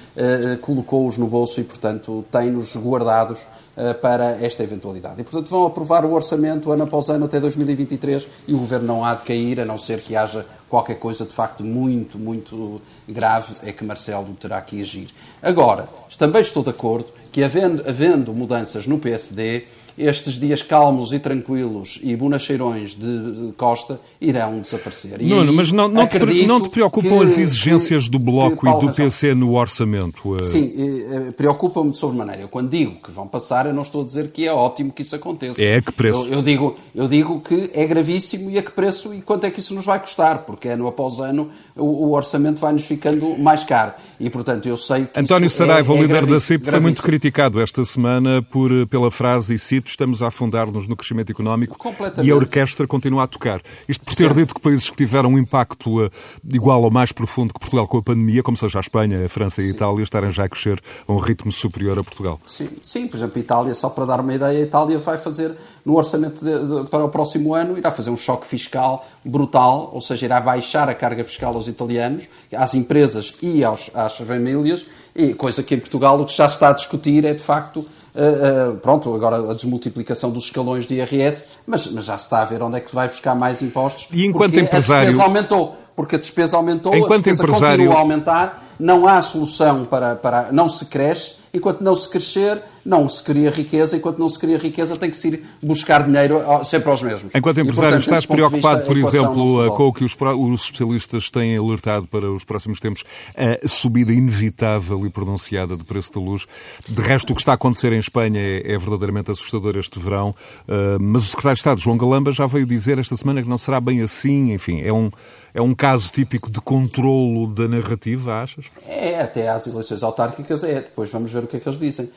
colocou-os 0.62 1.18
no 1.18 1.28
bolso 1.28 1.62
e, 1.62 1.64
portanto, 1.64 2.26
tem-nos 2.32 2.76
guardados 2.76 3.42
eh, 3.42 3.61
para 4.02 4.44
esta 4.44 4.64
eventualidade. 4.64 5.22
E, 5.22 5.24
portanto, 5.24 5.50
vão 5.50 5.66
aprovar 5.66 6.06
o 6.06 6.14
orçamento 6.14 6.72
ano 6.72 6.84
após 6.84 7.10
ano 7.10 7.26
até 7.26 7.40
2023 7.40 8.28
e 8.48 8.54
o 8.54 8.58
Governo 8.58 8.88
não 8.88 9.06
há 9.06 9.16
de 9.16 9.22
cair, 9.22 9.60
a 9.60 9.66
não 9.66 9.78
ser 9.78 10.02
que 10.02 10.16
haja 10.16 10.46
qualquer 10.70 11.00
coisa 11.00 11.26
de 11.26 11.32
facto 11.32 11.64
muito, 11.64 12.18
muito 12.18 12.82
grave, 13.08 13.54
é 13.64 13.72
que 13.72 13.84
Marcelo 13.84 14.26
terá 14.40 14.62
que 14.62 14.82
agir. 14.82 15.10
Agora, 15.42 15.88
também 16.18 16.42
estou 16.42 16.64
de 16.64 16.70
acordo 16.70 17.08
que, 17.32 17.44
havendo, 17.44 17.84
havendo 17.88 18.34
mudanças 18.34 18.88
no 18.88 18.98
PSD, 18.98 19.66
estes 19.98 20.36
dias 20.36 20.62
calmos 20.62 21.14
e 21.14 21.20
tranquilos 21.20 22.00
e 22.04 22.16
bonacheirões 22.16 22.96
de, 22.96 23.48
de 23.48 23.54
Costa 23.54 24.00
irão 24.20 24.60
desaparecer. 24.60 25.22
Nuno, 25.22 25.54
mas 25.54 25.72
não, 25.72 25.88
não, 25.88 26.08
te, 26.08 26.20
não 26.46 26.62
te 26.62 26.70
preocupam 26.70 27.18
que, 27.20 27.24
as 27.24 27.38
exigências 27.38 28.06
que, 28.06 28.12
do 28.12 28.20
Bloco 28.20 28.68
e 28.68 28.80
do 28.80 28.94
PC 28.94 29.34
no 29.34 29.56
orçamento? 29.56 30.38
Sim, 30.44 30.74
eh, 30.78 31.32
preocupa-me 31.32 31.92
de 31.92 31.98
sobremaneira. 31.98 32.44
Eu, 32.44 32.48
quando 32.48 32.70
digo 32.70 32.96
que 33.02 33.12
vão 33.12 33.28
passar, 33.28 33.66
eu 33.66 33.74
não 33.74 33.82
estou 33.84 34.02
a 34.02 34.06
dizer 34.06 34.30
que 34.30 34.46
é 34.46 34.54
ótimo 34.54 34.92
que 34.92 35.02
isso 35.02 35.16
aconteça. 35.16 35.62
É 35.64 35.78
a 35.78 35.82
que 35.82 35.92
preço? 35.92 36.26
Eu, 36.26 36.36
eu, 36.36 36.42
digo, 36.42 36.76
eu 36.96 37.08
digo 37.08 37.40
que 37.42 37.70
é 37.74 37.86
gravíssimo 37.86 38.50
e 38.50 38.58
a 38.58 38.64
que 38.64 38.72
preço 38.72 39.14
e 39.14 39.22
quanto 39.22 39.46
é 39.46 39.52
que 39.52 39.60
isso 39.60 39.74
nos 39.74 39.86
vai 39.86 40.00
custar, 40.00 40.40
porque 40.40 40.68
ano 40.68 40.88
após 40.88 41.20
ano 41.20 41.50
o, 41.76 42.08
o 42.08 42.12
orçamento 42.14 42.60
vai-nos 42.60 42.84
ficando 42.84 43.38
mais 43.38 43.64
caro. 43.64 43.94
E, 44.22 44.30
portanto, 44.30 44.68
eu 44.68 44.78
sei 44.78 45.08
que 45.08 45.20
António 45.20 45.50
Saraiva, 45.50 45.94
é, 45.94 45.98
é 45.98 46.02
líder 46.02 46.26
da 46.28 46.40
CIP, 46.40 46.70
foi 46.70 46.80
muito 46.80 47.02
criticado 47.02 47.60
esta 47.60 47.84
semana 47.84 48.42
por, 48.44 48.70
pela 48.88 49.10
frase, 49.10 49.56
e 49.56 49.60
cito, 49.60 49.90
estamos 49.90 50.22
a 50.22 50.28
afundar-nos 50.28 50.88
no 50.88 50.96
crescimento 50.96 51.32
económico 51.32 51.76
e 52.24 52.30
a 52.30 52.36
orquestra 52.36 52.86
continua 52.86 53.24
a 53.24 53.28
tocar. 53.28 53.62
Isto 53.90 54.06
por 54.06 54.14
ter 54.14 54.26
certo. 54.26 54.36
dito 54.36 54.54
que 54.54 54.62
países 54.62 54.90
que 54.92 54.96
tiveram 54.96 55.30
um 55.32 55.40
impacto 55.40 56.06
uh, 56.06 56.12
igual 56.54 56.84
ou 56.84 56.92
mais 56.92 57.12
profundo 57.12 57.52
que 57.52 57.60
Portugal 57.60 57.88
com 57.88 57.98
a 57.98 58.04
pandemia, 58.04 58.44
como 58.44 58.56
seja 58.56 58.78
a 58.78 58.82
Espanha, 58.82 59.26
a 59.26 59.30
França 59.30 59.60
e 59.62 59.66
a 59.66 59.70
Itália, 59.70 60.04
estarem 60.04 60.30
já 60.30 60.44
a 60.44 60.50
crescer 60.50 60.80
a 61.08 61.12
um 61.12 61.18
ritmo 61.18 61.52
superior 61.52 61.98
a 61.98 62.04
Portugal. 62.04 62.40
Sim, 62.46 62.70
sim 62.84 63.08
por 63.08 63.18
exemplo, 63.18 63.38
a 63.38 63.40
Itália, 63.40 63.74
só 63.74 63.90
para 63.90 64.06
dar 64.06 64.20
uma 64.20 64.34
ideia, 64.34 64.60
a 64.60 64.62
Itália 64.62 65.00
vai 65.00 65.18
fazer, 65.18 65.56
no 65.84 65.98
orçamento 65.98 66.46
de, 66.46 66.84
de, 66.84 66.90
para 66.90 67.04
o 67.04 67.10
próximo 67.10 67.56
ano, 67.56 67.76
irá 67.76 67.90
fazer 67.90 68.12
um 68.12 68.18
choque 68.18 68.46
fiscal 68.46 69.04
brutal, 69.24 69.90
ou 69.94 70.02
seja, 70.02 70.26
irá 70.26 70.40
baixar 70.40 70.90
a 70.90 70.96
carga 70.96 71.24
fiscal 71.24 71.54
aos 71.56 71.68
italianos, 71.68 72.26
às 72.56 72.74
empresas 72.74 73.36
e 73.42 73.64
aos, 73.64 73.90
às 73.94 74.11
famílias, 74.18 74.86
e 75.16 75.34
coisa 75.34 75.62
que 75.64 75.76
em 75.76 75.80
Portugal 75.80 76.20
o 76.20 76.26
que 76.26 76.36
já 76.36 76.48
se 76.48 76.56
está 76.56 76.70
a 76.70 76.74
discutir 76.74 77.26
é 77.26 77.34
de 77.34 77.42
facto 77.42 77.86
Uh, 78.14 78.74
uh, 78.74 78.78
pronto, 78.78 79.14
agora 79.16 79.38
a 79.38 79.54
desmultiplicação 79.54 80.32
dos 80.32 80.46
escalões 80.46 80.86
de 80.86 80.96
IRS, 80.96 81.46
mas, 81.66 81.88
mas, 81.88 82.04
já 82.04 82.18
se 82.18 82.26
está 82.26 82.42
a 82.42 82.46
ver 82.46 82.62
onde 82.62 82.76
é 82.76 82.82
que 82.82 82.94
vai 82.94 83.08
buscar 83.08 83.34
mais 83.34 83.62
impostos. 83.62 84.10
E 84.12 84.26
enquanto 84.26 84.60
empresário... 84.60 85.04
a 85.04 85.06
despesa 85.06 85.24
aumentou, 85.24 85.78
porque 85.96 86.16
a 86.16 86.20
despesa 86.20 86.58
aumentou, 86.58 86.94
enquanto 86.94 87.30
a 87.30 87.32
despesa 87.32 87.44
empresário... 87.44 87.78
continua 87.78 87.96
a 87.96 88.00
aumentar, 88.00 88.66
não 88.78 89.08
há 89.08 89.22
solução 89.22 89.86
para, 89.86 90.16
para... 90.16 90.52
não 90.52 90.68
se 90.68 90.88
cresce, 90.88 91.36
enquanto 91.54 91.82
não 91.82 91.96
se 91.96 92.10
crescer, 92.10 92.62
não 92.86 93.08
se 93.08 93.24
cria 93.24 93.50
riqueza, 93.50 93.98
enquanto 93.98 94.18
não 94.18 94.30
se 94.30 94.40
cria 94.40 94.58
riqueza, 94.58 94.96
tem 94.96 95.10
que 95.10 95.18
se 95.18 95.28
ir 95.30 95.44
buscar 95.62 96.04
dinheiro 96.04 96.42
sempre 96.64 96.90
aos 96.90 97.02
mesmos. 97.02 97.34
Enquanto 97.36 97.60
empresário, 97.60 97.90
e, 97.90 98.02
portanto, 98.02 98.02
estás 98.02 98.26
preocupado, 98.26 98.78
vista, 98.80 98.94
por 98.94 98.98
exemplo, 98.98 99.76
com 99.76 99.88
o 99.88 99.94
que 99.94 100.04
os, 100.04 100.16
os, 100.16 100.64
especialistas 100.64 101.30
têm 101.30 101.58
alertado 101.58 102.08
para 102.08 102.32
os 102.32 102.44
próximos 102.44 102.80
tempos, 102.80 103.04
a 103.36 103.68
subida 103.68 104.12
inevitável 104.12 105.06
e 105.06 105.10
pronunciada 105.10 105.76
do 105.78 105.84
preço 105.84 106.12
da 106.14 106.20
luz. 106.20 106.46
De 106.88 107.02
resto, 107.02 107.32
o 107.32 107.36
que 107.36 107.42
está 107.42 107.52
a 107.52 107.56
acontecer 107.56 107.92
em 107.94 108.00
Espanha 108.00 108.40
é, 108.40 108.74
é 108.74 108.78
verdadeiramente 108.78 109.32
assustador 109.32 109.78
este 109.78 110.00
verão, 110.00 110.30
uh, 110.68 111.00
mas 111.00 111.24
o 111.24 111.28
secretário 111.28 111.56
de 111.56 111.60
Estado, 111.60 111.82
João 111.82 111.98
Galamba, 111.98 112.32
já 112.32 112.48
veio 112.48 112.66
dizer 112.66 112.98
esta 112.98 113.16
semana 113.16 113.42
que 113.42 113.50
não 113.50 113.58
será 113.58 113.80
bem 113.80 114.02
assim, 114.02 114.54
enfim, 114.54 114.82
é 114.82 114.92
um 114.92 115.12
é 115.54 115.62
um 115.62 115.76
caso 115.76 116.12
típico 116.12 116.50
de 116.50 116.62
controlo 116.62 117.54
da 117.54 117.68
narrativa, 117.68 118.42
achas? 118.42 118.66
É, 118.88 119.20
até 119.20 119.50
às 119.50 119.68
eleições 119.68 120.02
autárquicas 120.02 120.64
é. 120.64 120.76
Depois 120.76 121.10
vamos 121.10 121.32
ver 121.32 121.44
o 121.44 121.48
que 121.48 121.58
é 121.58 121.60
que 121.60 121.68
eles 121.68 121.80
dizem. 121.80 122.06
Uh, 122.06 122.12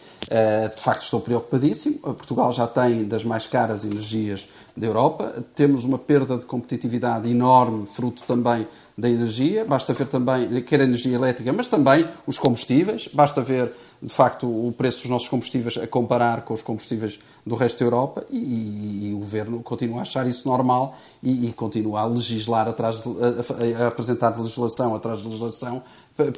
de 0.69 0.81
facto, 0.81 1.03
estou 1.03 1.21
preocupadíssimo. 1.21 1.99
Portugal 1.99 2.53
já 2.53 2.67
tem 2.67 3.05
das 3.05 3.25
mais 3.25 3.47
caras 3.47 3.85
energias 3.85 4.47
da 4.77 4.87
Europa. 4.87 5.45
Temos 5.55 5.85
uma 5.85 5.99
perda 5.99 6.37
de 6.37 6.45
competitividade 6.45 7.31
enorme, 7.31 7.87
fruto 7.87 8.23
também 8.27 8.67
da 8.97 9.09
energia. 9.09 9.65
Basta 9.65 9.93
ver 9.93 10.09
também, 10.09 10.63
quer 10.63 10.81
a 10.81 10.85
energia 10.85 11.15
elétrica, 11.15 11.53
mas 11.53 11.69
também 11.69 12.07
os 12.27 12.39
combustíveis. 12.39 13.09
Basta 13.13 13.41
ver, 13.41 13.73
de 14.03 14.13
facto, 14.13 14.47
o 14.47 14.73
preço 14.73 15.03
dos 15.03 15.11
nossos 15.11 15.29
combustíveis 15.29 15.77
a 15.77 15.87
comparar 15.87 16.43
com 16.43 16.55
os 16.55 16.63
combustíveis 16.63 17.19
do 17.45 17.55
resto 17.55 17.81
da 17.81 17.85
Europa 17.85 18.25
e, 18.31 18.39
e, 18.39 19.11
e 19.11 19.15
o 19.15 19.19
Governo 19.19 19.63
continua 19.63 20.01
a 20.01 20.03
achar 20.03 20.27
isso 20.27 20.49
normal 20.49 20.97
e, 21.23 21.49
e 21.49 21.53
continua 21.53 22.01
a 22.01 22.07
legislar 22.07 22.69
atrás 22.69 23.03
de, 23.03 23.09
a, 23.09 23.85
a, 23.85 23.89
apresentar 23.89 24.37
legislação 24.37 24.95
atrás 24.95 25.21
de 25.21 25.27
legislação 25.27 25.83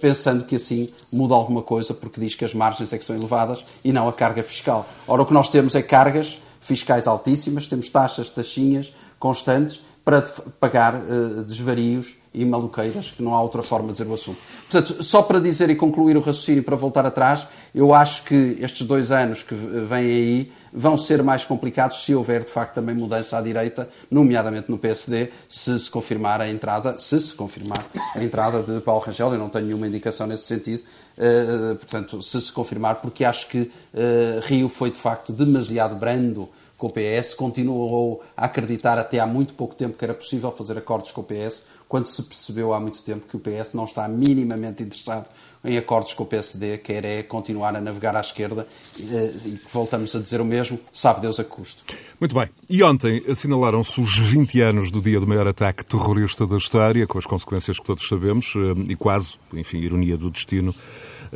pensando 0.00 0.44
que 0.44 0.56
assim 0.56 0.88
muda 1.12 1.34
alguma 1.34 1.62
coisa 1.62 1.92
porque 1.92 2.20
diz 2.20 2.34
que 2.34 2.44
as 2.44 2.54
margens 2.54 2.92
é 2.92 2.98
que 2.98 3.04
são 3.04 3.14
elevadas 3.14 3.64
e 3.84 3.92
não 3.92 4.08
a 4.08 4.12
carga 4.12 4.42
fiscal. 4.42 4.88
Ora, 5.06 5.22
o 5.22 5.26
que 5.26 5.34
nós 5.34 5.48
temos 5.48 5.74
é 5.74 5.82
cargas 5.82 6.38
fiscais 6.60 7.06
altíssimas, 7.06 7.66
temos 7.66 7.88
taxas, 7.88 8.30
taxinhas 8.30 8.92
constantes 9.18 9.80
para 10.04 10.22
pagar 10.60 10.94
uh, 10.94 11.42
desvarios 11.42 12.14
e 12.32 12.44
maluqueiras, 12.44 13.10
que 13.10 13.22
não 13.22 13.34
há 13.34 13.42
outra 13.42 13.62
forma 13.62 13.88
de 13.88 13.94
dizer 13.94 14.08
o 14.08 14.14
assunto. 14.14 14.38
Portanto, 14.70 15.02
só 15.02 15.22
para 15.22 15.40
dizer 15.40 15.68
e 15.68 15.74
concluir 15.74 16.16
o 16.16 16.20
raciocínio 16.20 16.62
para 16.62 16.76
voltar 16.76 17.04
atrás, 17.04 17.46
eu 17.74 17.92
acho 17.92 18.22
que 18.24 18.56
estes 18.60 18.86
dois 18.86 19.10
anos 19.10 19.42
que 19.42 19.54
vêm 19.54 20.04
aí 20.04 20.52
vão 20.72 20.96
ser 20.96 21.22
mais 21.22 21.44
complicados 21.44 22.04
se 22.04 22.14
houver, 22.14 22.44
de 22.44 22.50
facto, 22.50 22.74
também 22.74 22.94
mudança 22.94 23.38
à 23.38 23.40
direita, 23.40 23.88
nomeadamente 24.10 24.70
no 24.70 24.78
PSD, 24.78 25.30
se 25.48 25.78
se 25.78 25.90
confirmar 25.90 26.40
a 26.40 26.48
entrada, 26.48 26.94
se 26.98 27.20
se 27.20 27.34
confirmar 27.34 27.84
a 28.14 28.22
entrada 28.22 28.62
de 28.62 28.80
Paulo 28.80 29.02
Rangel, 29.02 29.32
eu 29.32 29.38
não 29.38 29.48
tenho 29.48 29.66
nenhuma 29.66 29.86
indicação 29.86 30.26
nesse 30.26 30.44
sentido, 30.44 30.82
uh, 31.18 31.76
portanto, 31.76 32.22
se 32.22 32.40
se 32.40 32.52
confirmar, 32.52 32.96
porque 32.96 33.24
acho 33.24 33.48
que 33.48 33.60
uh, 33.60 34.40
Rio 34.42 34.68
foi, 34.68 34.90
de 34.90 34.98
facto, 34.98 35.32
demasiado 35.32 35.96
brando 35.96 36.48
com 36.76 36.88
o 36.88 36.90
PS, 36.90 37.34
continuou 37.34 38.22
a 38.36 38.44
acreditar 38.44 38.98
até 38.98 39.18
há 39.18 39.26
muito 39.26 39.54
pouco 39.54 39.74
tempo 39.74 39.96
que 39.96 40.04
era 40.04 40.12
possível 40.12 40.50
fazer 40.52 40.76
acordos 40.76 41.10
com 41.10 41.22
o 41.22 41.24
PS, 41.24 41.64
quando 41.88 42.06
se 42.06 42.22
percebeu 42.22 42.74
há 42.74 42.80
muito 42.80 43.00
tempo 43.02 43.26
que 43.26 43.36
o 43.36 43.40
PS 43.40 43.72
não 43.72 43.84
está 43.84 44.06
minimamente 44.08 44.82
interessado 44.82 45.26
em 45.66 45.76
acordos 45.76 46.14
com 46.14 46.24
o 46.24 46.26
PSD, 46.26 46.78
quer 46.78 47.04
é 47.04 47.22
continuar 47.22 47.74
a 47.74 47.80
navegar 47.80 48.16
à 48.16 48.20
esquerda 48.20 48.66
eh, 49.00 49.32
e 49.44 49.60
voltamos 49.72 50.14
a 50.14 50.20
dizer 50.20 50.40
o 50.40 50.44
mesmo, 50.44 50.78
sabe 50.92 51.20
Deus 51.20 51.40
a 51.40 51.44
custo. 51.44 51.84
Muito 52.20 52.34
bem. 52.34 52.48
E 52.68 52.82
ontem 52.82 53.22
assinalaram-se 53.28 54.00
os 54.00 54.18
20 54.18 54.60
anos 54.60 54.90
do 54.90 55.00
dia 55.00 55.20
do 55.20 55.26
maior 55.26 55.46
ataque 55.46 55.84
terrorista 55.84 56.46
da 56.46 56.56
história, 56.56 57.06
com 57.06 57.18
as 57.18 57.26
consequências 57.26 57.78
que 57.78 57.84
todos 57.84 58.06
sabemos, 58.08 58.52
eh, 58.56 58.92
e 58.92 58.96
quase, 58.96 59.34
enfim, 59.52 59.78
ironia 59.78 60.16
do 60.16 60.30
destino, 60.30 60.74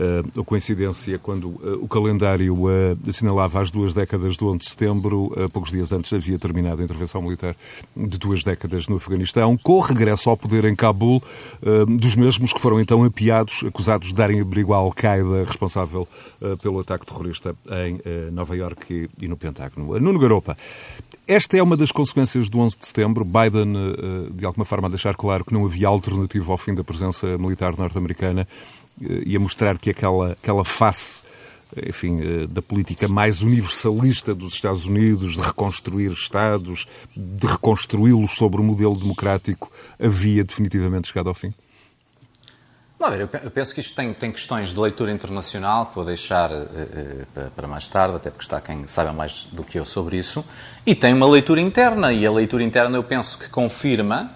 uh, 0.00 0.44
coincidência 0.44 1.18
quando 1.18 1.48
uh, 1.48 1.78
o 1.80 1.88
calendário 1.88 2.54
uh, 2.54 2.98
assinalava 3.08 3.60
as 3.60 3.70
duas 3.70 3.92
décadas 3.92 4.36
do 4.36 4.48
11 4.48 4.58
de 4.58 4.70
setembro, 4.70 5.32
poucos 5.52 5.70
dias 5.70 5.92
antes 5.92 6.12
havia 6.12 6.38
terminado 6.38 6.80
a 6.80 6.84
intervenção 6.84 7.22
militar 7.22 7.54
de 7.96 8.18
duas 8.18 8.42
décadas 8.42 8.88
no 8.88 8.96
Afeganistão, 8.96 9.56
com 9.56 9.74
o 9.74 9.80
regresso 9.80 10.30
ao 10.30 10.36
poder 10.36 10.64
em 10.64 10.74
Cabul 10.74 11.22
dos 11.88 12.16
mesmos 12.16 12.52
que 12.52 12.60
foram 12.60 12.80
então 12.80 13.04
apiados, 13.04 13.62
acusados 13.66 14.08
de 14.08 14.14
darem 14.14 14.40
abrigo 14.40 14.72
à 14.72 14.76
Al-Qaeda, 14.76 15.44
responsável 15.44 16.08
pelo 16.62 16.80
ataque 16.80 17.06
terrorista 17.06 17.54
em 17.86 18.30
Nova 18.30 18.56
Iorque 18.56 19.08
e, 19.20 19.24
e 19.24 19.28
no 19.28 19.36
Pentágono. 19.36 19.98
Nuno 19.98 20.18
Garopa, 20.18 20.56
esta 21.26 21.56
é 21.56 21.62
uma 21.62 21.76
das 21.76 21.92
consequências 21.92 22.48
do 22.48 22.58
11 22.58 22.78
de 22.78 22.86
setembro. 22.86 23.24
Biden, 23.24 23.72
de 24.32 24.44
alguma 24.44 24.64
forma, 24.64 24.88
a 24.88 24.90
deixar 24.90 25.16
claro 25.16 25.44
que 25.44 25.52
não 25.52 25.64
havia 25.64 25.88
alternativa 25.88 26.52
ao 26.52 26.58
fim 26.58 26.74
da 26.74 26.84
presença 26.84 27.38
militar 27.38 27.76
norte-americana 27.76 28.46
e 29.00 29.36
a 29.36 29.40
mostrar 29.40 29.78
que 29.78 29.90
aquela, 29.90 30.32
aquela 30.32 30.64
face 30.64 31.22
enfim, 31.86 32.20
eh, 32.20 32.46
da 32.46 32.60
política 32.60 33.06
mais 33.08 33.42
universalista 33.42 34.34
dos 34.34 34.54
Estados 34.54 34.84
Unidos, 34.84 35.34
de 35.34 35.40
reconstruir 35.40 36.10
Estados, 36.10 36.86
de 37.16 37.46
reconstruí-los 37.46 38.32
sobre 38.32 38.60
o 38.60 38.64
modelo 38.64 38.96
democrático, 38.96 39.70
havia 40.02 40.42
definitivamente 40.42 41.08
chegado 41.08 41.28
ao 41.28 41.34
fim? 41.34 41.54
Não, 42.98 43.14
eu 43.14 43.28
penso 43.28 43.74
que 43.74 43.80
isto 43.80 43.94
tem, 43.94 44.12
tem 44.12 44.30
questões 44.30 44.70
de 44.70 44.78
leitura 44.78 45.10
internacional 45.10 45.86
que 45.86 45.94
vou 45.94 46.04
deixar 46.04 46.50
para 47.56 47.66
mais 47.66 47.88
tarde, 47.88 48.16
até 48.16 48.28
porque 48.28 48.44
está 48.44 48.60
quem 48.60 48.86
saiba 48.86 49.10
mais 49.10 49.48
do 49.50 49.64
que 49.64 49.78
eu 49.78 49.86
sobre 49.86 50.18
isso, 50.18 50.44
e 50.84 50.94
tem 50.94 51.14
uma 51.14 51.26
leitura 51.26 51.62
interna, 51.62 52.12
e 52.12 52.26
a 52.26 52.30
leitura 52.30 52.62
interna 52.62 52.98
eu 52.98 53.02
penso 53.02 53.38
que 53.38 53.48
confirma 53.48 54.34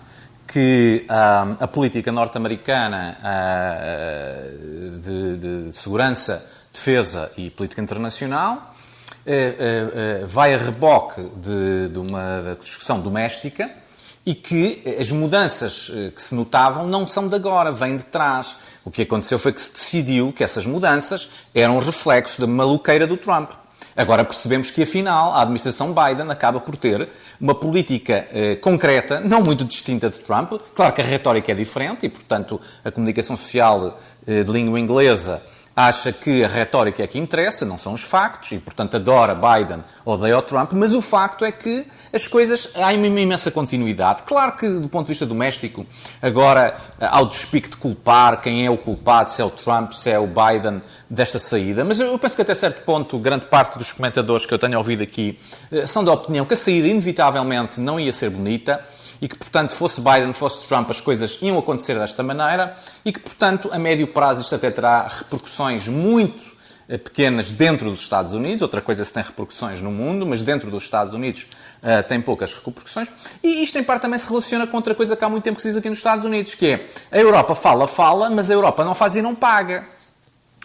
que 0.54 1.04
uh, 1.10 1.56
a 1.58 1.66
política 1.66 2.12
norte-americana 2.12 3.18
uh, 3.18 4.98
de, 5.00 5.66
de, 5.66 5.72
segurança, 5.72 6.48
defesa 6.72 7.32
e 7.36 7.50
política 7.50 7.82
internacional 7.82 8.72
uh, 9.26 10.26
vai 10.28 10.54
a 10.54 10.58
reboque 10.58 11.22
de, 11.22 11.88
de 11.88 11.98
uma 11.98 12.56
discussão 12.62 13.00
doméstica 13.00 13.68
e 14.24 14.32
que 14.32 14.80
as 14.96 15.10
mudanças 15.10 15.90
que 16.14 16.22
se 16.22 16.36
notavam 16.36 16.86
não 16.86 17.04
são 17.04 17.26
de 17.26 17.34
agora, 17.34 17.72
vêm 17.72 17.96
de 17.96 18.04
trás. 18.04 18.54
O 18.84 18.92
que 18.92 19.02
aconteceu 19.02 19.40
foi 19.40 19.52
que 19.52 19.60
se 19.60 19.72
decidiu 19.72 20.32
que 20.32 20.44
essas 20.44 20.64
mudanças 20.64 21.28
eram 21.52 21.80
reflexo 21.80 22.40
da 22.40 22.46
maluqueira 22.46 23.08
do 23.08 23.16
Trump. 23.16 23.50
Agora 23.96 24.24
percebemos 24.24 24.70
que, 24.70 24.82
afinal, 24.82 25.32
a 25.32 25.42
administração 25.42 25.94
Biden 25.94 26.30
acaba 26.30 26.60
por 26.60 26.76
ter 26.76 27.08
uma 27.40 27.54
política 27.54 28.26
eh, 28.32 28.56
concreta, 28.56 29.20
não 29.20 29.42
muito 29.42 29.64
distinta 29.64 30.10
de 30.10 30.18
Trump. 30.18 30.52
Claro 30.74 30.92
que 30.92 31.00
a 31.00 31.04
retórica 31.04 31.52
é 31.52 31.54
diferente 31.54 32.06
e, 32.06 32.08
portanto, 32.08 32.60
a 32.84 32.90
comunicação 32.90 33.36
social 33.36 34.00
eh, 34.26 34.42
de 34.42 34.50
língua 34.50 34.80
inglesa 34.80 35.42
acha 35.76 36.12
que 36.12 36.44
a 36.44 36.48
retórica 36.48 37.02
é 37.02 37.06
que 37.06 37.18
interessa, 37.18 37.64
não 37.64 37.76
são 37.76 37.92
os 37.92 38.02
factos, 38.02 38.52
e 38.52 38.58
portanto 38.58 38.96
adora 38.96 39.34
Biden, 39.34 39.82
odeia 40.04 40.38
o 40.38 40.42
Trump, 40.42 40.72
mas 40.72 40.94
o 40.94 41.02
facto 41.02 41.44
é 41.44 41.50
que 41.50 41.86
as 42.12 42.28
coisas, 42.28 42.68
há 42.76 42.92
uma 42.92 43.20
imensa 43.20 43.50
continuidade. 43.50 44.22
Claro 44.24 44.52
que 44.52 44.68
do 44.68 44.88
ponto 44.88 45.06
de 45.06 45.12
vista 45.12 45.26
doméstico, 45.26 45.84
agora 46.22 46.76
há 47.00 47.20
o 47.20 47.26
despique 47.26 47.68
de 47.70 47.76
culpar 47.76 48.40
quem 48.40 48.64
é 48.64 48.70
o 48.70 48.78
culpado, 48.78 49.30
se 49.30 49.42
é 49.42 49.44
o 49.44 49.50
Trump, 49.50 49.90
se 49.92 50.10
é 50.10 50.18
o 50.18 50.28
Biden 50.28 50.80
desta 51.10 51.40
saída, 51.40 51.84
mas 51.84 51.98
eu 51.98 52.16
penso 52.18 52.36
que 52.36 52.42
até 52.42 52.54
certo 52.54 52.84
ponto, 52.84 53.18
grande 53.18 53.46
parte 53.46 53.76
dos 53.76 53.92
comentadores 53.92 54.46
que 54.46 54.54
eu 54.54 54.58
tenho 54.58 54.78
ouvido 54.78 55.02
aqui 55.02 55.38
eh, 55.72 55.86
são 55.86 56.04
da 56.04 56.12
opinião 56.12 56.44
que 56.44 56.54
a 56.54 56.56
saída 56.56 56.86
inevitavelmente 56.86 57.80
não 57.80 57.98
ia 57.98 58.12
ser 58.12 58.30
bonita, 58.30 58.80
e 59.24 59.28
que, 59.28 59.38
portanto, 59.38 59.72
fosse 59.72 60.02
Biden, 60.02 60.34
fosse 60.34 60.68
Trump, 60.68 60.90
as 60.90 61.00
coisas 61.00 61.38
iam 61.40 61.58
acontecer 61.58 61.98
desta 61.98 62.22
maneira 62.22 62.76
e 63.02 63.10
que, 63.10 63.18
portanto, 63.18 63.70
a 63.72 63.78
médio 63.78 64.06
prazo 64.06 64.42
isto 64.42 64.54
até 64.54 64.70
terá 64.70 65.08
repercussões 65.08 65.88
muito 65.88 66.44
eh, 66.86 66.98
pequenas 66.98 67.50
dentro 67.50 67.90
dos 67.90 68.00
Estados 68.00 68.34
Unidos, 68.34 68.60
outra 68.60 68.82
coisa 68.82 69.00
é 69.00 69.04
se 69.06 69.14
tem 69.14 69.22
repercussões 69.22 69.80
no 69.80 69.90
mundo, 69.90 70.26
mas 70.26 70.42
dentro 70.42 70.70
dos 70.70 70.84
Estados 70.84 71.14
Unidos 71.14 71.48
uh, 71.82 72.06
tem 72.06 72.20
poucas 72.20 72.52
repercussões. 72.52 73.10
E 73.42 73.62
isto, 73.62 73.78
em 73.78 73.82
parte, 73.82 74.02
também 74.02 74.18
se 74.18 74.28
relaciona 74.28 74.66
com 74.66 74.76
outra 74.76 74.94
coisa 74.94 75.16
que 75.16 75.24
há 75.24 75.28
muito 75.30 75.42
tempo 75.42 75.56
que 75.56 75.62
se 75.62 75.68
diz 75.68 75.78
aqui 75.78 75.88
nos 75.88 75.96
Estados 75.96 76.26
Unidos, 76.26 76.54
que 76.54 76.66
é 76.66 76.86
a 77.10 77.18
Europa 77.18 77.54
fala, 77.54 77.86
fala, 77.86 78.28
mas 78.28 78.50
a 78.50 78.52
Europa 78.52 78.84
não 78.84 78.94
faz 78.94 79.16
e 79.16 79.22
não 79.22 79.34
paga. 79.34 79.86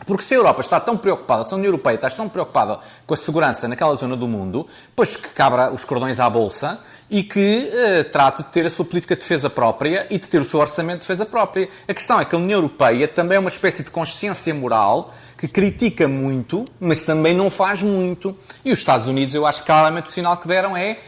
Porque 0.06 0.24
se 0.24 0.34
a 0.34 0.38
Europa 0.38 0.62
está 0.62 0.80
tão 0.80 0.98
preocupada, 0.98 1.44
se 1.44 1.54
a 1.54 1.58
União 1.58 1.70
Europeia 1.70 1.96
está 1.96 2.10
tão 2.10 2.30
preocupada 2.30 2.80
com 3.06 3.14
a 3.14 3.18
segurança 3.18 3.68
naquela 3.68 3.96
zona 3.96 4.16
do 4.16 4.28
mundo, 4.28 4.66
pois 4.96 5.16
que 5.16 5.28
cabra 5.30 5.72
os 5.72 5.84
cordões 5.84 6.20
à 6.20 6.30
bolsa 6.30 6.80
e 7.10 7.22
que 7.22 7.70
eh, 7.74 8.04
trate 8.04 8.44
de 8.44 8.50
ter 8.50 8.66
a 8.66 8.70
sua 8.70 8.86
política 8.86 9.16
de 9.16 9.22
defesa 9.22 9.50
própria 9.50 10.08
e 10.10 10.18
de 10.18 10.28
ter 10.28 10.40
o 10.40 10.44
seu 10.44 10.60
orçamento 10.60 11.00
de 11.00 11.02
defesa 11.02 11.26
própria. 11.26 11.68
A 11.88 11.94
questão 11.94 12.20
é 12.20 12.26
que 12.26 12.34
a 12.34 12.38
União 12.38 12.60
Europeia 12.60 13.08
também 13.08 13.36
é 13.36 13.40
uma 13.40 13.50
espécie 13.50 13.84
de 13.84 13.92
consciência 13.92 14.54
moral 14.54 15.14
que 15.40 15.48
critica 15.48 16.06
muito, 16.06 16.66
mas 16.82 17.04
também 17.04 17.34
não 17.34 17.50
faz 17.50 17.82
muito. 17.82 18.38
E 18.66 18.74
os 18.74 18.80
Estados 18.80 19.08
Unidos, 19.08 19.34
eu 19.34 19.46
acho 19.46 19.62
que 19.62 19.68
claramente 19.68 20.10
o 20.10 20.12
sinal 20.12 20.36
que 20.36 20.46
deram 20.46 20.76
é 20.76 21.00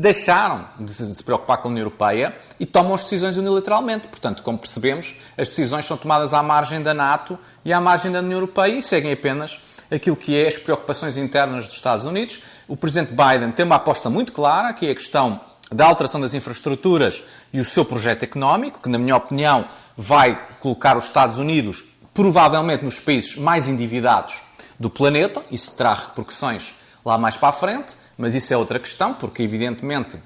deixaram 0.00 0.64
de 0.80 0.90
se 0.90 1.22
preocupar 1.22 1.58
com 1.58 1.68
a 1.68 1.70
União 1.70 1.84
Europeia 1.84 2.34
e 2.58 2.64
tomam 2.64 2.94
as 2.94 3.02
decisões 3.02 3.36
unilateralmente. 3.36 4.08
Portanto, 4.08 4.42
como 4.42 4.56
percebemos, 4.56 5.16
as 5.36 5.50
decisões 5.50 5.84
são 5.84 5.98
tomadas 5.98 6.32
à 6.32 6.42
margem 6.42 6.82
da 6.82 6.94
NATO 6.94 7.38
e 7.62 7.70
à 7.70 7.78
margem 7.78 8.10
da 8.10 8.20
União 8.20 8.38
Europeia 8.38 8.78
e 8.78 8.82
seguem 8.82 9.12
apenas 9.12 9.60
aquilo 9.90 10.16
que 10.16 10.34
é 10.34 10.48
as 10.48 10.56
preocupações 10.56 11.18
internas 11.18 11.66
dos 11.66 11.76
Estados 11.76 12.06
Unidos. 12.06 12.42
O 12.66 12.76
presidente 12.76 13.10
Biden 13.12 13.52
tem 13.52 13.66
uma 13.66 13.76
aposta 13.76 14.08
muito 14.08 14.32
clara, 14.32 14.72
que 14.72 14.86
é 14.86 14.92
a 14.92 14.94
questão 14.94 15.38
da 15.70 15.84
alteração 15.84 16.22
das 16.22 16.32
infraestruturas 16.32 17.22
e 17.52 17.60
o 17.60 17.64
seu 17.64 17.84
projeto 17.84 18.22
económico, 18.22 18.80
que, 18.80 18.88
na 18.88 18.96
minha 18.96 19.16
opinião, 19.16 19.66
vai 19.94 20.40
colocar 20.58 20.96
os 20.96 21.04
Estados 21.04 21.38
Unidos 21.38 21.84
provavelmente 22.18 22.84
nos 22.84 22.98
países 22.98 23.36
mais 23.36 23.68
endividados 23.68 24.42
do 24.76 24.90
planeta. 24.90 25.40
Isso 25.52 25.70
terá 25.70 25.94
repercussões 25.94 26.74
lá 27.04 27.16
mais 27.16 27.36
para 27.36 27.50
a 27.50 27.52
frente, 27.52 27.94
mas 28.18 28.34
isso 28.34 28.52
é 28.52 28.56
outra 28.56 28.80
questão, 28.80 29.14
porque, 29.14 29.40
evidentemente, 29.40 30.18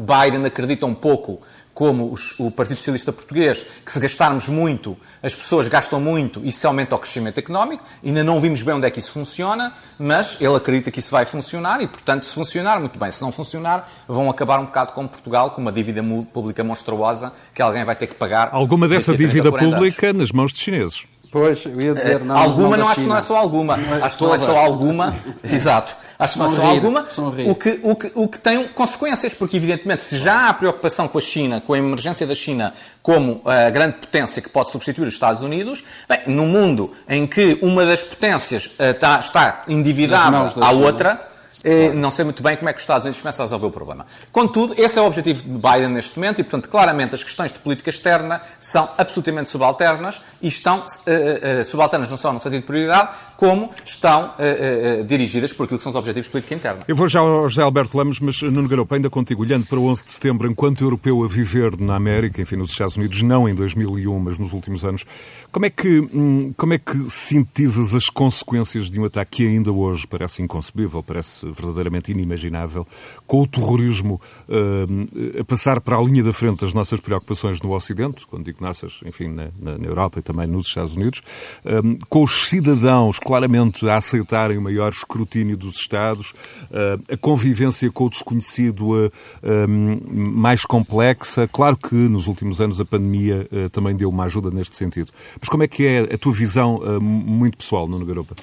Biden 0.00 0.44
acredita 0.44 0.84
um 0.84 0.94
pouco 0.94 1.40
como 1.72 2.12
os, 2.12 2.34
o 2.40 2.50
Partido 2.50 2.76
Socialista 2.76 3.12
Português, 3.12 3.64
que 3.84 3.92
se 3.92 4.00
gastarmos 4.00 4.48
muito, 4.48 4.96
as 5.22 5.32
pessoas 5.32 5.68
gastam 5.68 6.00
muito 6.00 6.40
e 6.40 6.48
isso 6.48 6.66
aumenta 6.66 6.96
o 6.96 6.98
crescimento 6.98 7.38
económico. 7.38 7.84
Ainda 8.04 8.24
não 8.24 8.40
vimos 8.40 8.64
bem 8.64 8.74
onde 8.74 8.88
é 8.88 8.90
que 8.90 8.98
isso 8.98 9.12
funciona, 9.12 9.72
mas 9.96 10.36
ele 10.40 10.56
acredita 10.56 10.90
que 10.90 10.98
isso 10.98 11.12
vai 11.12 11.24
funcionar 11.24 11.80
e, 11.80 11.86
portanto, 11.86 12.26
se 12.26 12.34
funcionar, 12.34 12.80
muito 12.80 12.98
bem. 12.98 13.12
Se 13.12 13.22
não 13.22 13.30
funcionar, 13.30 13.88
vão 14.08 14.28
acabar 14.28 14.58
um 14.58 14.64
bocado 14.64 14.92
como 14.92 15.08
Portugal, 15.08 15.52
com 15.52 15.60
uma 15.60 15.70
dívida 15.70 16.02
pública 16.32 16.64
monstruosa 16.64 17.32
que 17.54 17.62
alguém 17.62 17.84
vai 17.84 17.94
ter 17.94 18.08
que 18.08 18.14
pagar. 18.14 18.48
Alguma 18.50 18.88
dessa 18.88 19.16
dívida 19.16 19.52
pública 19.52 20.08
anos. 20.08 20.18
nas 20.18 20.32
mãos 20.32 20.52
de 20.52 20.58
chineses. 20.58 21.11
Pois, 21.32 21.64
eu 21.64 21.80
ia 21.80 21.94
dizer, 21.94 22.20
não. 22.20 22.36
Alguma, 22.36 22.76
não, 22.76 22.84
não 22.84 22.88
acho 22.88 23.00
que 23.00 23.06
não 23.06 23.16
é 23.16 23.20
só 23.20 23.36
alguma. 23.36 23.76
É 23.76 24.04
acho 24.04 24.18
que 24.18 24.24
não 24.24 24.34
é 24.34 24.38
só 24.38 24.56
alguma. 24.56 25.16
Exato 25.42 25.96
afirmação 26.24 26.66
alguma, 26.66 27.06
o 27.46 27.54
que, 27.54 27.80
o, 27.82 27.96
que, 27.96 28.12
o 28.14 28.28
que 28.28 28.38
tem 28.38 28.68
consequências, 28.68 29.34
porque 29.34 29.56
evidentemente 29.56 30.02
se 30.02 30.18
já 30.18 30.48
há 30.48 30.54
preocupação 30.54 31.08
com 31.08 31.18
a 31.18 31.20
China, 31.20 31.60
com 31.60 31.74
a 31.74 31.78
emergência 31.78 32.26
da 32.26 32.34
China 32.34 32.72
como 33.02 33.40
a 33.44 33.68
grande 33.70 33.96
potência 33.96 34.40
que 34.40 34.48
pode 34.48 34.70
substituir 34.70 35.08
os 35.08 35.14
Estados 35.14 35.42
Unidos, 35.42 35.82
bem, 36.08 36.20
no 36.26 36.46
mundo 36.46 36.92
em 37.08 37.26
que 37.26 37.58
uma 37.60 37.84
das 37.84 38.02
potências 38.02 38.70
está, 38.78 39.18
está 39.18 39.64
endividada 39.66 40.52
à 40.60 40.70
outra, 40.70 41.31
Claro. 41.62 41.94
Não 41.94 42.10
sei 42.10 42.24
muito 42.24 42.42
bem 42.42 42.56
como 42.56 42.68
é 42.68 42.72
que 42.72 42.78
os 42.78 42.82
Estados 42.82 43.04
Unidos 43.04 43.20
começam 43.20 43.44
a 43.44 43.46
resolver 43.46 43.66
o 43.66 43.70
problema. 43.70 44.06
Contudo, 44.30 44.74
esse 44.76 44.98
é 44.98 45.02
o 45.02 45.06
objetivo 45.06 45.42
de 45.44 45.50
Biden 45.50 45.88
neste 45.88 46.18
momento 46.18 46.40
e, 46.40 46.44
portanto, 46.44 46.68
claramente 46.68 47.14
as 47.14 47.22
questões 47.22 47.52
de 47.52 47.58
política 47.60 47.90
externa 47.90 48.40
são 48.58 48.88
absolutamente 48.98 49.48
subalternas 49.48 50.20
e 50.40 50.48
estão 50.48 50.78
uh, 50.78 51.60
uh, 51.60 51.64
subalternas 51.64 52.10
não 52.10 52.16
só 52.16 52.32
no 52.32 52.40
sentido 52.40 52.62
de 52.62 52.66
prioridade, 52.66 53.10
como 53.36 53.70
estão 53.84 54.34
uh, 54.38 55.04
dirigidas 55.04 55.52
por 55.52 55.64
aquilo 55.64 55.78
que 55.78 55.82
são 55.84 55.90
os 55.90 55.96
objetivos 55.96 56.26
de 56.26 56.30
política 56.30 56.54
interna. 56.54 56.84
Eu 56.86 56.96
vou 56.96 57.08
já 57.08 57.20
ao 57.20 57.48
José 57.48 57.62
Alberto 57.62 57.96
Lemos, 57.96 58.18
mas 58.20 58.40
Nuno 58.42 58.68
Garopa, 58.68 58.96
ainda 58.96 59.10
contigo, 59.10 59.42
olhando 59.42 59.66
para 59.66 59.78
o 59.78 59.86
11 59.86 60.04
de 60.04 60.12
setembro, 60.12 60.50
enquanto 60.50 60.82
europeu 60.82 61.22
a 61.22 61.28
viver 61.28 61.78
na 61.78 61.94
América, 61.94 62.40
enfim, 62.40 62.56
nos 62.56 62.72
Estados 62.72 62.96
Unidos, 62.96 63.22
não 63.22 63.48
em 63.48 63.54
2001, 63.54 64.18
mas 64.18 64.38
nos 64.38 64.52
últimos 64.52 64.84
anos, 64.84 65.04
como 65.50 65.66
é 65.66 65.70
que, 65.70 66.00
hum, 66.12 66.52
como 66.56 66.74
é 66.74 66.78
que 66.78 67.10
sintetizas 67.10 67.94
as 67.94 68.06
consequências 68.06 68.90
de 68.90 68.98
um 68.98 69.04
ataque 69.04 69.32
que 69.32 69.46
ainda 69.46 69.72
hoje 69.72 70.06
parece 70.06 70.42
inconcebível, 70.42 71.02
parece 71.02 71.51
verdadeiramente 71.52 72.10
inimaginável, 72.10 72.86
com 73.26 73.42
o 73.42 73.46
terrorismo 73.46 74.20
uh, 74.48 75.40
a 75.40 75.44
passar 75.44 75.80
para 75.80 75.96
a 75.96 76.02
linha 76.02 76.22
da 76.22 76.32
frente 76.32 76.60
das 76.60 76.74
nossas 76.74 77.00
preocupações 77.00 77.60
no 77.60 77.74
Ocidente, 77.74 78.26
quando 78.26 78.44
digo 78.44 78.58
nossas, 78.62 79.00
enfim, 79.04 79.28
na, 79.28 79.48
na 79.58 79.86
Europa 79.86 80.18
e 80.18 80.22
também 80.22 80.46
nos 80.46 80.66
Estados 80.66 80.94
Unidos, 80.94 81.22
uh, 81.64 82.06
com 82.08 82.22
os 82.22 82.48
cidadãos 82.48 83.18
claramente 83.18 83.88
a 83.88 83.96
aceitarem 83.96 84.58
o 84.58 84.62
maior 84.62 84.92
escrutínio 84.92 85.56
dos 85.56 85.76
Estados, 85.76 86.30
uh, 86.30 87.12
a 87.12 87.16
convivência 87.16 87.90
com 87.90 88.04
o 88.04 88.10
desconhecido 88.10 89.12
mais 90.12 90.64
complexa. 90.64 91.48
Claro 91.48 91.76
que 91.76 91.94
nos 91.94 92.26
últimos 92.26 92.60
anos 92.60 92.80
a 92.80 92.84
pandemia 92.84 93.48
também 93.70 93.94
deu 93.94 94.08
uma 94.08 94.24
ajuda 94.24 94.50
neste 94.50 94.76
sentido. 94.76 95.10
Mas 95.40 95.48
como 95.48 95.62
é 95.62 95.68
que 95.68 95.86
é 95.86 96.00
a 96.14 96.18
tua 96.18 96.32
visão 96.32 96.80
muito 97.00 97.58
pessoal, 97.58 97.86
Nuno 97.86 98.04
Garopa? 98.04 98.34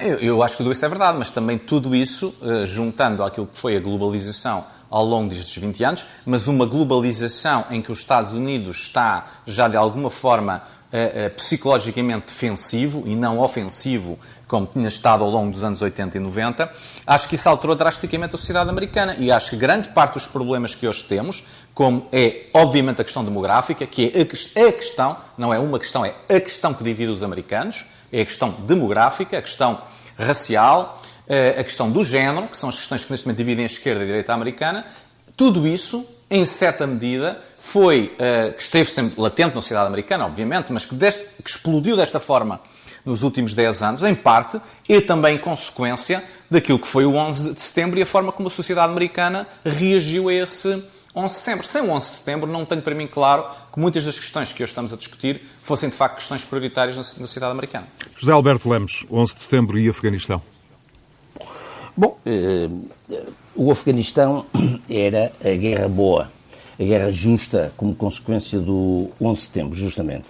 Eu, 0.00 0.18
eu, 0.18 0.42
acho 0.42 0.56
que 0.56 0.64
tudo 0.64 0.72
isso 0.72 0.84
é 0.84 0.88
verdade, 0.88 1.16
mas 1.16 1.30
também 1.30 1.56
tudo 1.56 1.94
isso, 1.94 2.34
uh, 2.42 2.66
juntando 2.66 3.22
aquilo 3.22 3.46
que 3.46 3.56
foi 3.56 3.76
a 3.76 3.80
globalização 3.80 4.64
ao 4.90 5.04
longo 5.04 5.32
destes 5.32 5.56
20 5.62 5.84
anos, 5.84 6.06
mas 6.24 6.48
uma 6.48 6.66
globalização 6.66 7.64
em 7.70 7.80
que 7.80 7.92
os 7.92 7.98
Estados 8.00 8.32
Unidos 8.32 8.78
está 8.78 9.26
já 9.46 9.68
de 9.68 9.76
alguma 9.76 10.10
forma 10.10 10.62
uh, 10.92 11.26
uh, 11.26 11.30
psicologicamente 11.36 12.26
defensivo 12.26 13.04
e 13.06 13.14
não 13.14 13.38
ofensivo, 13.38 14.18
como 14.48 14.66
tinha 14.66 14.88
estado 14.88 15.22
ao 15.22 15.30
longo 15.30 15.52
dos 15.52 15.62
anos 15.62 15.80
80 15.80 16.16
e 16.16 16.20
90, 16.20 16.68
acho 17.06 17.28
que 17.28 17.36
isso 17.36 17.48
alterou 17.48 17.76
drasticamente 17.76 18.34
a 18.34 18.38
sociedade 18.38 18.68
americana. 18.68 19.14
E 19.18 19.30
acho 19.30 19.50
que 19.50 19.56
grande 19.56 19.88
parte 19.90 20.14
dos 20.14 20.26
problemas 20.26 20.74
que 20.74 20.86
hoje 20.88 21.04
temos, 21.04 21.44
como 21.72 22.08
é 22.10 22.46
obviamente 22.52 23.00
a 23.00 23.04
questão 23.04 23.24
demográfica, 23.24 23.86
que 23.86 24.12
é 24.14 24.62
a 24.66 24.72
questão, 24.72 25.16
não 25.38 25.54
é 25.54 25.60
uma 25.60 25.78
questão, 25.78 26.04
é 26.04 26.14
a 26.28 26.40
questão 26.40 26.74
que 26.74 26.82
divide 26.82 27.10
os 27.10 27.22
americanos, 27.22 27.84
é 28.12 28.20
a 28.20 28.24
questão 28.24 28.50
demográfica, 28.50 29.38
a 29.38 29.42
questão 29.42 29.80
racial, 30.18 31.02
eh, 31.28 31.56
a 31.58 31.64
questão 31.64 31.90
do 31.90 32.02
género, 32.02 32.48
que 32.48 32.56
são 32.56 32.68
as 32.68 32.76
questões 32.76 33.04
que 33.04 33.10
neste 33.10 33.26
momento 33.26 33.38
dividem 33.38 33.64
a 33.64 33.66
esquerda 33.66 34.00
e 34.00 34.02
a 34.04 34.06
direita 34.06 34.32
americana. 34.32 34.86
Tudo 35.36 35.66
isso, 35.66 36.06
em 36.30 36.46
certa 36.46 36.86
medida, 36.86 37.40
foi, 37.58 38.14
eh, 38.18 38.52
que 38.56 38.62
esteve 38.62 38.90
sempre 38.90 39.20
latente 39.20 39.54
na 39.54 39.60
sociedade 39.60 39.88
americana, 39.88 40.24
obviamente, 40.24 40.72
mas 40.72 40.86
que, 40.86 40.94
deste, 40.94 41.24
que 41.42 41.50
explodiu 41.50 41.96
desta 41.96 42.20
forma 42.20 42.60
nos 43.04 43.22
últimos 43.22 43.54
10 43.54 43.82
anos, 43.82 44.02
em 44.02 44.14
parte, 44.14 44.60
é 44.88 45.00
também 45.00 45.38
consequência 45.38 46.22
daquilo 46.50 46.78
que 46.78 46.88
foi 46.88 47.04
o 47.04 47.14
11 47.14 47.54
de 47.54 47.60
setembro 47.60 47.98
e 47.98 48.02
a 48.02 48.06
forma 48.06 48.32
como 48.32 48.48
a 48.48 48.50
sociedade 48.50 48.90
americana 48.90 49.46
reagiu 49.64 50.28
a 50.28 50.34
esse 50.34 50.82
11 51.14 51.34
de 51.34 51.40
setembro. 51.40 51.66
Sem 51.66 51.82
o 51.82 51.90
11 51.90 52.06
de 52.06 52.12
setembro, 52.12 52.50
não 52.50 52.64
tenho 52.64 52.82
para 52.82 52.94
mim 52.94 53.06
claro 53.06 53.46
que 53.76 53.80
muitas 53.80 54.06
das 54.06 54.18
questões 54.18 54.52
que 54.52 54.62
hoje 54.62 54.70
estamos 54.70 54.90
a 54.90 54.96
discutir 54.96 55.42
fossem, 55.62 55.90
de 55.90 55.94
facto, 55.94 56.16
questões 56.16 56.42
prioritárias 56.44 56.96
na 56.96 57.02
sociedade 57.04 57.52
americana. 57.52 57.86
José 58.16 58.32
Alberto 58.32 58.70
Lemos, 58.70 59.04
11 59.10 59.34
de 59.34 59.42
setembro 59.42 59.78
e 59.78 59.86
Afeganistão. 59.86 60.40
Bom, 61.94 62.18
eh, 62.24 62.70
o 63.54 63.70
Afeganistão 63.70 64.46
era 64.88 65.30
a 65.44 65.54
guerra 65.54 65.88
boa, 65.88 66.32
a 66.80 66.82
guerra 66.82 67.12
justa 67.12 67.70
como 67.76 67.94
consequência 67.94 68.58
do 68.58 69.10
11 69.20 69.40
de 69.40 69.46
setembro, 69.46 69.74
justamente. 69.74 70.28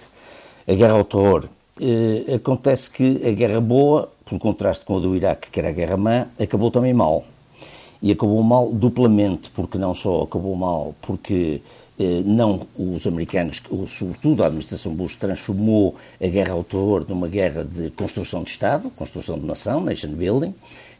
A 0.67 0.73
guerra 0.73 0.93
ao 0.93 1.05
terror. 1.05 1.45
Eh, 1.79 2.35
acontece 2.35 2.91
que 2.91 3.25
a 3.25 3.31
guerra 3.31 3.61
boa, 3.61 4.11
por 4.25 4.37
contraste 4.39 4.83
com 4.83 4.97
a 4.97 4.99
do 4.99 5.15
Iraque, 5.15 5.49
que 5.49 5.59
era 5.59 5.69
a 5.69 5.71
guerra 5.71 5.95
má, 5.95 6.27
acabou 6.37 6.69
também 6.69 6.93
mal 6.93 7.23
e 8.01 8.11
acabou 8.11 8.43
mal 8.43 8.69
duplamente, 8.71 9.49
porque 9.51 9.77
não 9.77 9.93
só 9.93 10.23
acabou 10.23 10.55
mal 10.55 10.93
porque 11.01 11.61
eh, 11.65 11.76
não 12.25 12.67
os 12.77 13.07
americanos, 13.07 13.61
sobretudo 13.87 14.43
a 14.43 14.47
administração 14.47 14.93
Bush, 14.93 15.15
transformou 15.15 15.95
a 16.21 16.27
guerra 16.27 16.53
ao 16.53 16.63
terror 16.63 17.05
numa 17.07 17.27
guerra 17.27 17.63
de 17.63 17.89
construção 17.91 18.43
de 18.43 18.51
Estado, 18.51 18.91
construção 18.91 19.39
de 19.39 19.45
nação, 19.45 19.81
nation 19.81 20.09
building, 20.09 20.53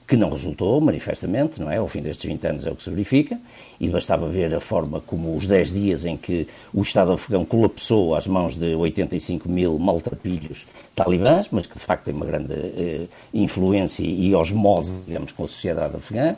que 0.07 0.15
não 0.15 0.29
resultou, 0.29 0.79
manifestamente, 0.79 1.59
não 1.59 1.69
é? 1.69 1.77
Ao 1.77 1.87
fim 1.87 2.01
destes 2.01 2.25
20 2.25 2.47
anos 2.47 2.65
é 2.65 2.71
o 2.71 2.75
que 2.75 2.83
se 2.83 2.89
verifica, 2.89 3.37
e 3.79 3.89
bastava 3.89 4.29
ver 4.29 4.55
a 4.55 4.61
forma 4.61 5.01
como 5.01 5.35
os 5.35 5.45
10 5.45 5.73
dias 5.73 6.05
em 6.05 6.15
que 6.15 6.47
o 6.73 6.81
Estado 6.81 7.11
afegão 7.11 7.43
colapsou 7.43 8.15
às 8.15 8.25
mãos 8.25 8.55
de 8.55 8.73
85 8.73 9.49
mil 9.49 9.77
maltrapilhos 9.77 10.65
talibãs, 10.95 11.47
mas 11.51 11.65
que 11.65 11.77
de 11.77 11.83
facto 11.83 12.05
tem 12.05 12.13
uma 12.13 12.25
grande 12.25 12.53
eh, 12.53 13.07
influência 13.33 14.03
e 14.03 14.33
osmose, 14.33 15.05
digamos, 15.05 15.33
com 15.33 15.43
a 15.43 15.47
sociedade 15.47 15.97
afegã. 15.97 16.35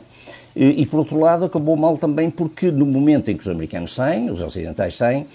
E, 0.54 0.82
e, 0.82 0.86
por 0.86 0.98
outro 0.98 1.18
lado, 1.18 1.44
acabou 1.44 1.76
mal 1.76 1.96
também 1.96 2.30
porque 2.30 2.70
no 2.70 2.86
momento 2.86 3.30
em 3.30 3.36
que 3.36 3.42
os 3.42 3.48
americanos 3.48 3.94
saem, 3.94 4.30
os 4.30 4.40
ocidentais 4.40 4.96
saem, 4.96 5.26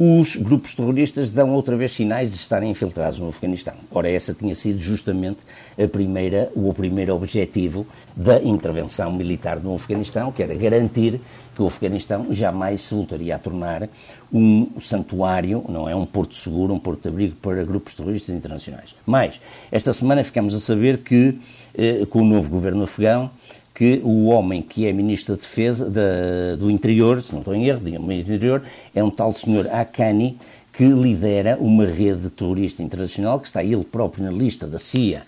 os 0.00 0.36
grupos 0.36 0.76
terroristas 0.76 1.32
dão 1.32 1.50
outra 1.50 1.76
vez 1.76 1.90
sinais 1.90 2.30
de 2.30 2.36
estarem 2.36 2.70
infiltrados 2.70 3.18
no 3.18 3.30
Afeganistão. 3.30 3.74
Ora, 3.90 4.08
essa 4.08 4.32
tinha 4.32 4.54
sido 4.54 4.78
justamente 4.78 5.40
a 5.76 5.88
primeira, 5.88 6.52
o 6.54 6.72
primeiro 6.72 7.16
objetivo 7.16 7.84
da 8.14 8.40
intervenção 8.40 9.12
militar 9.12 9.58
no 9.58 9.74
Afeganistão, 9.74 10.30
que 10.30 10.40
era 10.40 10.54
garantir 10.54 11.20
que 11.52 11.62
o 11.62 11.66
Afeganistão 11.66 12.32
jamais 12.32 12.82
se 12.82 12.94
voltaria 12.94 13.34
a 13.34 13.38
tornar 13.40 13.88
um 14.32 14.68
santuário, 14.80 15.64
não 15.68 15.88
é 15.88 15.96
um 15.96 16.06
porto 16.06 16.36
seguro, 16.36 16.72
um 16.72 16.78
porto 16.78 17.02
de 17.02 17.08
abrigo 17.08 17.34
para 17.42 17.64
grupos 17.64 17.94
terroristas 17.96 18.36
internacionais. 18.36 18.94
Mas, 19.04 19.40
esta 19.72 19.92
semana 19.92 20.22
ficamos 20.22 20.54
a 20.54 20.60
saber 20.60 20.98
que, 20.98 21.36
eh, 21.76 22.06
com 22.08 22.20
o 22.20 22.24
novo 22.24 22.48
governo 22.48 22.84
afegão, 22.84 23.28
que 23.78 24.00
o 24.02 24.24
homem 24.24 24.60
que 24.60 24.88
é 24.88 24.92
Ministro 24.92 25.36
da 25.36 25.40
Defesa 25.40 25.88
do 26.58 26.68
Interior, 26.68 27.22
se 27.22 27.32
não 27.32 27.38
estou 27.38 27.54
em 27.54 27.68
erro, 27.68 27.78
do 27.78 28.12
Interior, 28.12 28.60
é 28.92 29.04
um 29.04 29.08
tal 29.08 29.32
senhor 29.32 29.68
Akani, 29.68 30.36
que 30.72 30.84
lidera 30.84 31.56
uma 31.60 31.86
rede 31.86 32.28
terrorista 32.28 32.82
internacional, 32.82 33.38
que 33.38 33.46
está 33.46 33.62
ele 33.62 33.84
próprio 33.84 34.24
na 34.24 34.32
lista 34.32 34.66
da 34.66 34.80
CIA 34.80 35.22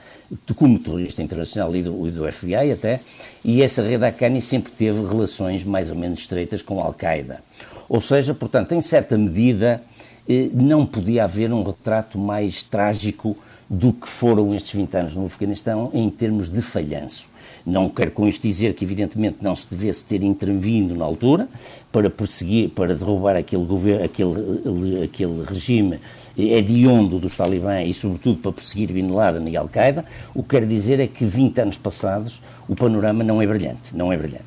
como 0.57 0.81
terrorista 0.81 1.23
internacional 1.23 1.75
e 1.77 1.83
do, 1.83 2.09
e 2.09 2.11
do 2.11 2.31
FBI 2.31 2.73
até, 2.73 3.01
e 3.45 3.63
essa 3.63 3.83
rede 3.83 4.05
Akani 4.05 4.43
sempre 4.43 4.73
teve 4.73 5.01
relações 5.07 5.63
mais 5.63 5.91
ou 5.91 5.97
menos 5.97 6.19
estreitas 6.19 6.61
com 6.61 6.81
a 6.81 6.87
Al-Qaeda. 6.87 7.45
Ou 7.89 8.01
seja, 8.01 8.35
portanto, 8.35 8.73
em 8.73 8.83
certa 8.83 9.17
medida, 9.17 9.81
eh, 10.29 10.49
não 10.53 10.85
podia 10.85 11.23
haver 11.23 11.53
um 11.53 11.63
retrato 11.63 12.19
mais 12.19 12.65
trágico 12.65 13.37
do 13.69 13.93
que 13.93 14.09
foram 14.09 14.53
estes 14.55 14.73
20 14.73 14.97
anos 14.97 15.15
no 15.15 15.27
Afeganistão 15.27 15.91
em 15.95 16.11
termos 16.11 16.51
de 16.51 16.61
falhanço. 16.61 17.30
Não 17.65 17.89
quero 17.89 18.11
com 18.11 18.27
isto 18.27 18.43
dizer 18.43 18.75
que, 18.75 18.85
evidentemente, 18.85 19.39
não 19.41 19.55
se 19.55 19.67
devesse 19.71 20.05
ter 20.05 20.23
intervindo 20.23 20.95
na 20.95 21.05
altura 21.05 21.49
para 21.93 22.09
perseguir, 22.09 22.71
para 22.71 22.95
derrubar 22.95 23.37
aquele, 23.37 23.65
governo, 23.65 24.05
aquele, 24.05 25.05
aquele 25.05 25.45
regime 25.45 25.99
hediondo 26.37 27.19
dos 27.19 27.37
talibãs 27.37 27.89
e, 27.89 27.95
sobretudo, 27.95 28.39
para 28.39 28.53
perseguir 28.53 28.93
Bin 28.93 29.09
Laden 29.09 29.49
e 29.49 29.57
Al-Qaeda. 29.57 30.05
O 30.35 30.43
que 30.43 30.51
quero 30.51 30.67
dizer 30.67 31.01
é 31.01 31.07
que, 31.07 31.25
20 31.25 31.61
anos 31.61 31.77
passados, 31.77 32.41
o 32.69 32.75
panorama 32.75 33.23
não 33.25 33.43
é 33.43 33.47
brilhante. 33.47 33.95
Não 33.95 34.13
é 34.13 34.17
brilhante. 34.17 34.45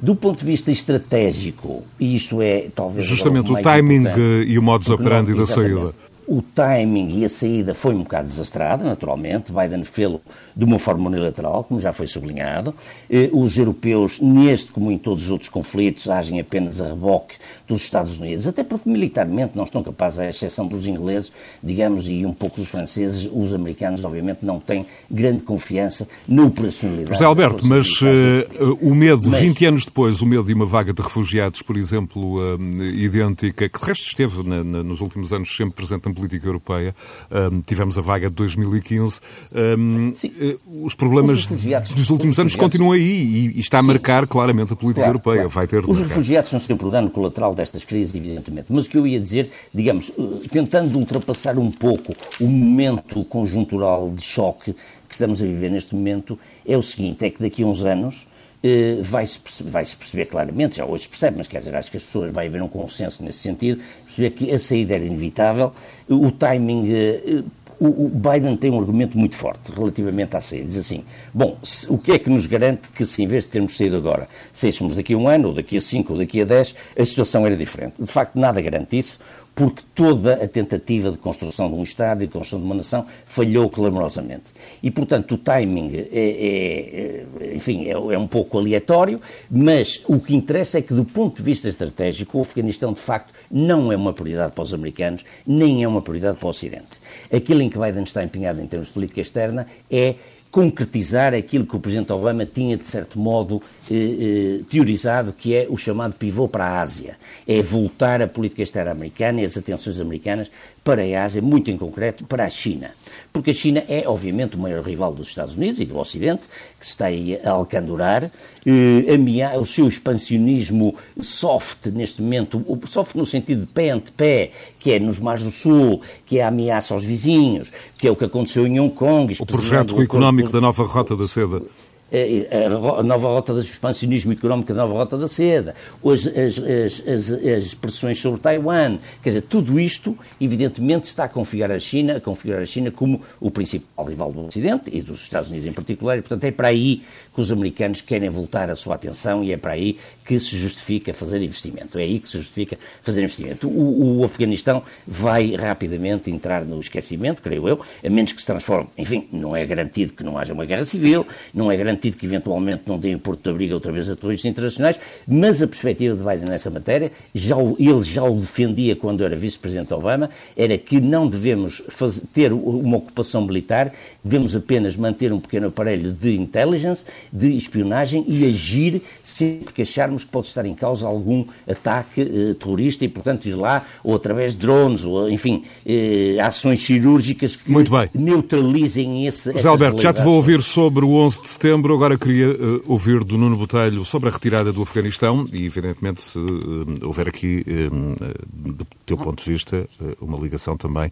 Do 0.00 0.14
ponto 0.14 0.38
de 0.38 0.44
vista 0.44 0.70
estratégico, 0.70 1.82
e 1.98 2.14
isto 2.14 2.40
é 2.40 2.68
talvez. 2.74 3.06
Justamente 3.06 3.50
o, 3.50 3.54
o 3.54 3.62
timing 3.62 4.04
e 4.46 4.58
o 4.58 4.62
modus 4.62 4.90
operandi 4.90 5.34
da 5.34 5.46
saída. 5.46 5.92
O 6.30 6.42
timing 6.42 7.20
e 7.20 7.24
a 7.24 7.28
saída 7.30 7.72
foi 7.72 7.94
um 7.94 8.02
bocado 8.02 8.28
desastrada, 8.28 8.84
naturalmente. 8.84 9.50
Biden 9.50 9.82
fê-lo 9.82 10.20
de 10.54 10.62
uma 10.62 10.78
forma 10.78 11.08
unilateral, 11.08 11.64
como 11.64 11.80
já 11.80 11.90
foi 11.90 12.06
sublinhado. 12.06 12.74
Eh, 13.08 13.30
os 13.32 13.56
europeus, 13.56 14.20
neste 14.20 14.70
como 14.70 14.92
em 14.92 14.98
todos 14.98 15.24
os 15.24 15.30
outros 15.30 15.48
conflitos, 15.48 16.06
agem 16.06 16.38
apenas 16.38 16.82
a 16.82 16.88
reboque 16.88 17.36
dos 17.68 17.82
Estados 17.82 18.18
Unidos, 18.18 18.46
até 18.46 18.64
porque 18.64 18.88
militarmente 18.88 19.52
não 19.56 19.64
estão 19.64 19.82
capazes, 19.82 20.18
à 20.18 20.28
exceção 20.28 20.66
dos 20.66 20.86
ingleses, 20.86 21.32
digamos, 21.62 22.08
e 22.08 22.26
um 22.26 22.32
pouco 22.32 22.60
dos 22.60 22.68
franceses, 22.68 23.28
os 23.32 23.54
americanos, 23.54 24.04
obviamente, 24.04 24.38
não 24.42 24.58
têm 24.58 24.86
grande 25.10 25.42
confiança 25.42 26.08
na 26.26 26.44
operacionalidade. 26.44 27.12
José 27.12 27.24
Alberto, 27.24 27.66
mas 27.66 27.88
uh, 28.02 28.78
o 28.80 28.94
medo, 28.94 29.28
mas... 29.28 29.40
20 29.40 29.66
anos 29.66 29.84
depois, 29.84 30.20
o 30.20 30.26
medo 30.26 30.44
de 30.44 30.54
uma 30.54 30.66
vaga 30.66 30.92
de 30.92 31.00
refugiados, 31.00 31.62
por 31.62 31.76
exemplo, 31.76 32.38
uh, 32.38 32.84
idêntica, 32.84 33.68
que 33.68 33.78
de 33.78 33.84
resto 33.84 34.04
esteve 34.04 34.48
na, 34.48 34.64
na, 34.64 34.82
nos 34.82 35.00
últimos 35.00 35.32
anos 35.32 35.54
sempre 35.54 35.74
presente 35.74 36.08
política 36.18 36.46
europeia. 36.46 36.94
Um, 37.30 37.60
tivemos 37.60 37.96
a 37.96 38.00
vaga 38.00 38.28
de 38.28 38.34
2015. 38.34 39.20
Um, 39.52 40.12
eh, 40.22 40.56
os 40.82 40.94
problemas 40.94 41.46
dos 41.46 42.10
últimos 42.10 42.38
anos 42.38 42.56
continuam 42.56 42.92
aí 42.92 43.02
e, 43.02 43.56
e 43.56 43.60
está 43.60 43.78
a 43.78 43.82
marcar 43.82 44.22
sim, 44.22 44.28
claramente 44.28 44.72
a 44.72 44.76
política 44.76 45.02
claro, 45.02 45.10
europeia. 45.10 45.36
Claro. 45.36 45.48
Vai 45.50 45.66
ter 45.66 45.88
os 45.88 45.98
refugiados 45.98 46.50
são 46.50 46.60
sempre 46.60 46.86
o 46.86 46.90
dano 46.90 47.10
colateral 47.10 47.54
destas 47.58 47.84
crises, 47.84 48.14
evidentemente. 48.14 48.66
Mas 48.70 48.86
o 48.86 48.90
que 48.90 48.96
eu 48.96 49.06
ia 49.06 49.20
dizer, 49.20 49.50
digamos, 49.74 50.10
eh, 50.10 50.48
tentando 50.50 50.98
ultrapassar 50.98 51.58
um 51.58 51.70
pouco 51.70 52.14
o 52.40 52.46
momento 52.46 53.24
conjuntural 53.24 54.10
de 54.10 54.22
choque 54.22 54.74
que 55.06 55.14
estamos 55.14 55.42
a 55.42 55.44
viver 55.44 55.70
neste 55.70 55.94
momento, 55.94 56.38
é 56.66 56.76
o 56.76 56.82
seguinte: 56.82 57.24
é 57.24 57.30
que 57.30 57.42
daqui 57.42 57.62
a 57.62 57.66
uns 57.66 57.84
anos 57.84 58.26
eh, 58.62 58.98
vai-se 59.02 59.38
perceber, 59.38 59.70
vai 59.70 59.84
perceber, 59.84 60.24
claramente, 60.26 60.76
já 60.76 60.84
hoje 60.84 61.04
se 61.04 61.08
percebe, 61.08 61.38
mas 61.38 61.46
quer 61.46 61.58
dizer, 61.58 61.76
acho 61.76 61.90
que 61.90 61.96
as 61.96 62.04
pessoas 62.04 62.32
vai 62.32 62.46
haver 62.46 62.60
um 62.62 62.68
consenso 62.68 63.22
nesse 63.22 63.38
sentido, 63.38 63.80
perceber 64.04 64.30
que 64.30 64.50
a 64.52 64.58
saída 64.58 64.94
era 64.94 65.04
inevitável, 65.04 65.72
o 66.08 66.30
timing. 66.30 66.92
Eh, 66.92 67.42
o 67.80 68.08
Biden 68.08 68.56
tem 68.56 68.70
um 68.70 68.78
argumento 68.78 69.16
muito 69.16 69.36
forte 69.36 69.72
relativamente 69.72 70.36
à 70.36 70.40
saída. 70.40 70.66
Diz 70.66 70.76
assim: 70.78 71.04
bom, 71.32 71.56
o 71.88 71.98
que 71.98 72.12
é 72.12 72.18
que 72.18 72.28
nos 72.28 72.46
garante 72.46 72.88
que, 72.88 73.06
se 73.06 73.22
em 73.22 73.26
vez 73.26 73.44
de 73.44 73.50
termos 73.50 73.76
saído 73.76 73.96
agora, 73.96 74.28
seixamos 74.52 74.96
daqui 74.96 75.14
a 75.14 75.16
um 75.16 75.28
ano, 75.28 75.48
ou 75.48 75.54
daqui 75.54 75.76
a 75.76 75.80
cinco, 75.80 76.12
ou 76.12 76.18
daqui 76.18 76.40
a 76.40 76.44
dez, 76.44 76.74
a 76.98 77.04
situação 77.04 77.46
era 77.46 77.56
diferente? 77.56 77.94
De 78.00 78.10
facto, 78.10 78.36
nada 78.36 78.60
garante 78.60 78.98
isso 78.98 79.18
porque 79.58 79.82
toda 79.92 80.34
a 80.34 80.46
tentativa 80.46 81.10
de 81.10 81.18
construção 81.18 81.66
de 81.66 81.74
um 81.74 81.82
Estado 81.82 82.22
e 82.22 82.28
de 82.28 82.32
construção 82.32 82.60
de 82.60 82.64
uma 82.64 82.76
nação 82.76 83.04
falhou 83.26 83.68
clamorosamente. 83.68 84.52
E, 84.80 84.88
portanto, 84.88 85.34
o 85.34 85.36
timing 85.36 85.96
é, 85.96 86.06
é, 86.12 87.24
é 87.42 87.56
enfim, 87.56 87.86
é, 87.86 87.90
é, 87.90 88.16
um 88.16 88.28
pouco 88.28 88.56
aleatório, 88.56 89.20
mas 89.50 90.00
o 90.06 90.20
que 90.20 90.32
interessa 90.32 90.78
é 90.78 90.82
que, 90.82 90.94
do 90.94 91.04
ponto 91.04 91.38
de 91.38 91.42
vista 91.42 91.68
estratégico, 91.68 92.38
o 92.38 92.42
Afeganistão, 92.42 92.92
de 92.92 93.00
facto, 93.00 93.34
não 93.50 93.92
é 93.92 93.96
uma 93.96 94.12
prioridade 94.12 94.52
para 94.52 94.62
os 94.62 94.74
americanos, 94.74 95.24
nem 95.46 95.82
é 95.82 95.88
uma 95.88 96.02
prioridade 96.02 96.38
para 96.38 96.46
o 96.46 96.50
Ocidente. 96.50 97.00
Aquilo 97.32 97.62
em 97.62 97.70
que 97.70 97.78
Biden 97.78 98.04
está 98.04 98.22
empenhado 98.22 98.60
em 98.60 98.66
termos 98.66 98.88
de 98.88 98.94
política 98.94 99.20
externa 99.20 99.66
é 99.90 100.14
concretizar 100.50 101.34
aquilo 101.34 101.66
que 101.66 101.76
o 101.76 101.80
Presidente 101.80 102.12
Obama 102.12 102.46
tinha, 102.46 102.76
de 102.76 102.86
certo 102.86 103.18
modo, 103.18 103.62
eh, 103.90 103.94
eh, 103.94 104.60
teorizado, 104.68 105.32
que 105.32 105.54
é 105.54 105.66
o 105.68 105.76
chamado 105.76 106.14
pivô 106.14 106.48
para 106.48 106.64
a 106.64 106.80
Ásia. 106.80 107.16
É 107.46 107.60
voltar 107.60 108.22
a 108.22 108.26
política 108.26 108.62
externa 108.62 108.92
americana 108.92 109.40
e 109.40 109.44
as 109.44 109.56
atenções 109.56 110.00
americanas 110.00 110.50
para 110.82 111.02
a 111.02 111.24
Ásia, 111.24 111.42
muito 111.42 111.70
em 111.70 111.76
concreto 111.76 112.24
para 112.24 112.44
a 112.44 112.50
China. 112.50 112.90
Porque 113.32 113.50
a 113.50 113.54
China 113.54 113.84
é, 113.88 114.04
obviamente, 114.06 114.56
o 114.56 114.58
maior 114.58 114.82
rival 114.82 115.12
dos 115.14 115.28
Estados 115.28 115.54
Unidos 115.56 115.80
e 115.80 115.84
do 115.84 115.98
Ocidente, 115.98 116.42
que 116.78 116.86
se 116.86 116.92
está 116.92 117.06
aí 117.06 117.38
a 117.44 117.50
alcandorar. 117.50 118.30
Eh, 118.64 119.58
o 119.58 119.66
seu 119.66 119.86
expansionismo 119.86 120.94
soft, 121.20 121.86
neste 121.86 122.22
momento, 122.22 122.64
soft 122.88 123.14
no 123.14 123.26
sentido 123.26 123.62
de 123.62 123.66
pé 123.66 123.90
ante 123.90 124.10
pé, 124.12 124.50
que 124.78 124.92
é 124.92 124.98
nos 124.98 125.18
mares 125.18 125.42
do 125.42 125.50
Sul, 125.50 126.00
que 126.24 126.38
é 126.38 126.42
a 126.42 126.48
ameaça 126.48 126.94
aos 126.94 127.04
vizinhos, 127.04 127.70
que 127.98 128.08
é 128.08 128.10
o 128.10 128.16
que 128.16 128.24
aconteceu 128.24 128.66
em 128.66 128.80
Hong 128.80 128.94
Kong. 128.94 129.36
O 129.38 129.46
projeto 129.46 130.00
económico 130.00 130.50
da 130.50 130.60
nova 130.60 130.84
Rota 130.84 131.16
da 131.16 131.28
Seda. 131.28 131.62
É, 132.10 132.38
é, 132.50 132.66
a 132.66 133.02
nova 133.02 133.28
rota 133.28 133.52
do 133.52 133.60
expansionismo 133.60 134.32
económico, 134.32 134.72
a 134.72 134.74
nova 134.74 134.94
rota 134.94 135.18
da 135.18 135.28
seda, 135.28 135.74
as, 136.02 136.26
as, 136.26 137.02
as, 137.06 137.30
as, 137.30 137.74
pressões 137.74 138.18
sobre 138.18 138.40
Taiwan, 138.40 138.96
quer 139.22 139.28
dizer, 139.28 139.42
tudo 139.42 139.78
isto, 139.78 140.16
evidentemente, 140.40 141.04
está 141.04 141.24
a 141.24 141.28
configurar 141.28 141.76
a 141.76 141.78
China, 141.78 142.16
a 142.16 142.20
configurar 142.20 142.62
a 142.62 142.66
China 142.66 142.90
como 142.90 143.20
o 143.38 143.50
principal 143.50 144.06
rival 144.06 144.32
do 144.32 144.46
Ocidente 144.46 144.90
e 144.90 145.02
dos 145.02 145.20
Estados 145.20 145.50
Unidos 145.50 145.66
em 145.66 145.72
particular, 145.72 146.16
e, 146.16 146.22
portanto, 146.22 146.44
é 146.44 146.50
para 146.50 146.68
aí 146.68 147.02
que 147.34 147.42
os 147.42 147.52
americanos 147.52 148.00
querem 148.00 148.30
voltar 148.30 148.70
a 148.70 148.74
sua 148.74 148.94
atenção 148.94 149.44
e 149.44 149.52
é 149.52 149.58
para 149.58 149.72
aí 149.72 149.98
que 150.24 150.40
se 150.40 150.56
justifica 150.56 151.12
fazer 151.12 151.42
investimento. 151.42 151.98
É 151.98 152.02
aí 152.02 152.18
que 152.18 152.28
se 152.28 152.38
justifica 152.38 152.78
fazer 153.02 153.22
investimento. 153.22 153.68
O, 153.68 154.20
o 154.20 154.24
Afeganistão 154.24 154.82
vai 155.06 155.54
rapidamente 155.54 156.30
entrar 156.30 156.64
no 156.64 156.80
esquecimento, 156.80 157.42
creio 157.42 157.68
eu, 157.68 157.80
a 158.02 158.08
menos 158.08 158.32
que 158.32 158.40
se 158.40 158.46
transforme. 158.46 158.88
Enfim, 158.96 159.28
não 159.30 159.54
é 159.54 159.64
garantido 159.66 160.14
que 160.14 160.24
não 160.24 160.38
haja 160.38 160.54
uma 160.54 160.64
guerra 160.64 160.84
civil, 160.84 161.26
não 161.52 161.70
é 161.70 161.76
garantido 161.76 161.97
garantido 161.98 162.16
que 162.16 162.26
eventualmente 162.26 162.82
não 162.86 162.98
deem 162.98 163.18
Porto 163.18 163.42
de 163.42 163.50
Abrigo 163.50 163.74
outra 163.74 163.90
vez 163.90 164.08
a 164.08 164.16
terroristas 164.16 164.50
internacionais, 164.50 164.98
mas 165.26 165.60
a 165.60 165.66
perspectiva 165.66 166.16
de 166.16 166.22
Biden 166.22 166.48
nessa 166.48 166.70
matéria, 166.70 167.10
já 167.34 167.56
o, 167.56 167.76
ele 167.78 168.02
já 168.02 168.22
o 168.22 168.34
defendia 168.34 168.94
quando 168.94 169.24
era 169.24 169.34
vice-presidente 169.36 169.92
Obama, 169.92 170.30
era 170.56 170.78
que 170.78 171.00
não 171.00 171.26
devemos 171.26 171.82
fazer, 171.88 172.22
ter 172.32 172.52
uma 172.52 172.98
ocupação 172.98 173.44
militar, 173.44 173.92
devemos 174.22 174.54
apenas 174.54 174.96
manter 174.96 175.32
um 175.32 175.40
pequeno 175.40 175.68
aparelho 175.68 176.12
de 176.12 176.36
intelligence, 176.36 177.04
de 177.32 177.56
espionagem 177.56 178.24
e 178.28 178.46
agir 178.46 179.02
sempre 179.22 179.74
que 179.74 179.82
acharmos 179.82 180.24
que 180.24 180.30
pode 180.30 180.46
estar 180.46 180.64
em 180.64 180.74
causa 180.74 181.06
algum 181.06 181.44
ataque 181.68 182.20
eh, 182.22 182.54
terrorista 182.54 183.04
e, 183.04 183.08
portanto, 183.08 183.46
ir 183.46 183.54
lá 183.54 183.84
ou 184.04 184.14
através 184.14 184.52
de 184.52 184.60
drones, 184.60 185.04
ou, 185.04 185.28
enfim, 185.28 185.64
eh, 185.84 186.36
ações 186.40 186.84
cirúrgicas 186.84 187.56
que 187.56 187.72
neutralizem 188.14 189.26
esse. 189.26 189.52
José 189.52 189.68
Alberto, 189.68 190.00
já 190.00 190.12
te 190.12 190.22
vou 190.22 190.36
ouvir 190.36 190.62
sobre 190.62 191.04
o 191.04 191.10
11 191.12 191.42
de 191.42 191.48
setembro 191.48 191.87
setembro. 191.88 191.94
Agora 191.94 192.18
queria 192.18 192.50
uh, 192.50 192.82
ouvir 192.86 193.24
do 193.24 193.38
Nuno 193.38 193.56
Botelho 193.56 194.04
sobre 194.04 194.28
a 194.28 194.32
retirada 194.32 194.72
do 194.72 194.82
Afeganistão 194.82 195.46
e, 195.52 195.64
evidentemente, 195.64 196.20
se 196.20 196.38
uh, 196.38 197.06
houver 197.06 197.28
aqui, 197.28 197.64
uh, 197.66 198.36
do 198.46 198.86
teu 199.06 199.16
ponto 199.16 199.42
de 199.42 199.50
vista, 199.50 199.88
uma 200.20 200.38
ligação 200.38 200.76
também 200.76 201.10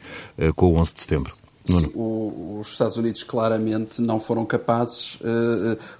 com 0.55 0.72
o 0.72 0.77
11 0.77 0.95
de 0.95 1.01
setembro. 1.01 1.35
O, 1.95 2.59
os 2.61 2.68
Estados 2.70 2.97
Unidos 2.97 3.24
claramente 3.24 4.01
não 4.01 4.20
foram 4.20 4.45
capazes, 4.45 5.18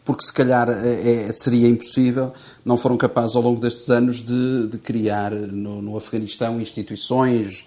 porque 0.05 0.24
se 0.24 0.33
calhar 0.33 0.68
é, 0.68 1.33
seria 1.33 1.66
impossível, 1.68 2.33
não 2.64 2.77
foram 2.77 2.97
capazes 2.97 3.35
ao 3.35 3.43
longo 3.43 3.61
destes 3.61 3.91
anos 3.91 4.18
de, 4.18 4.68
de 4.68 4.79
criar 4.79 5.33
no, 5.33 5.83
no, 5.83 5.97
Afeganistão 5.97 6.61
instituições, 6.61 7.66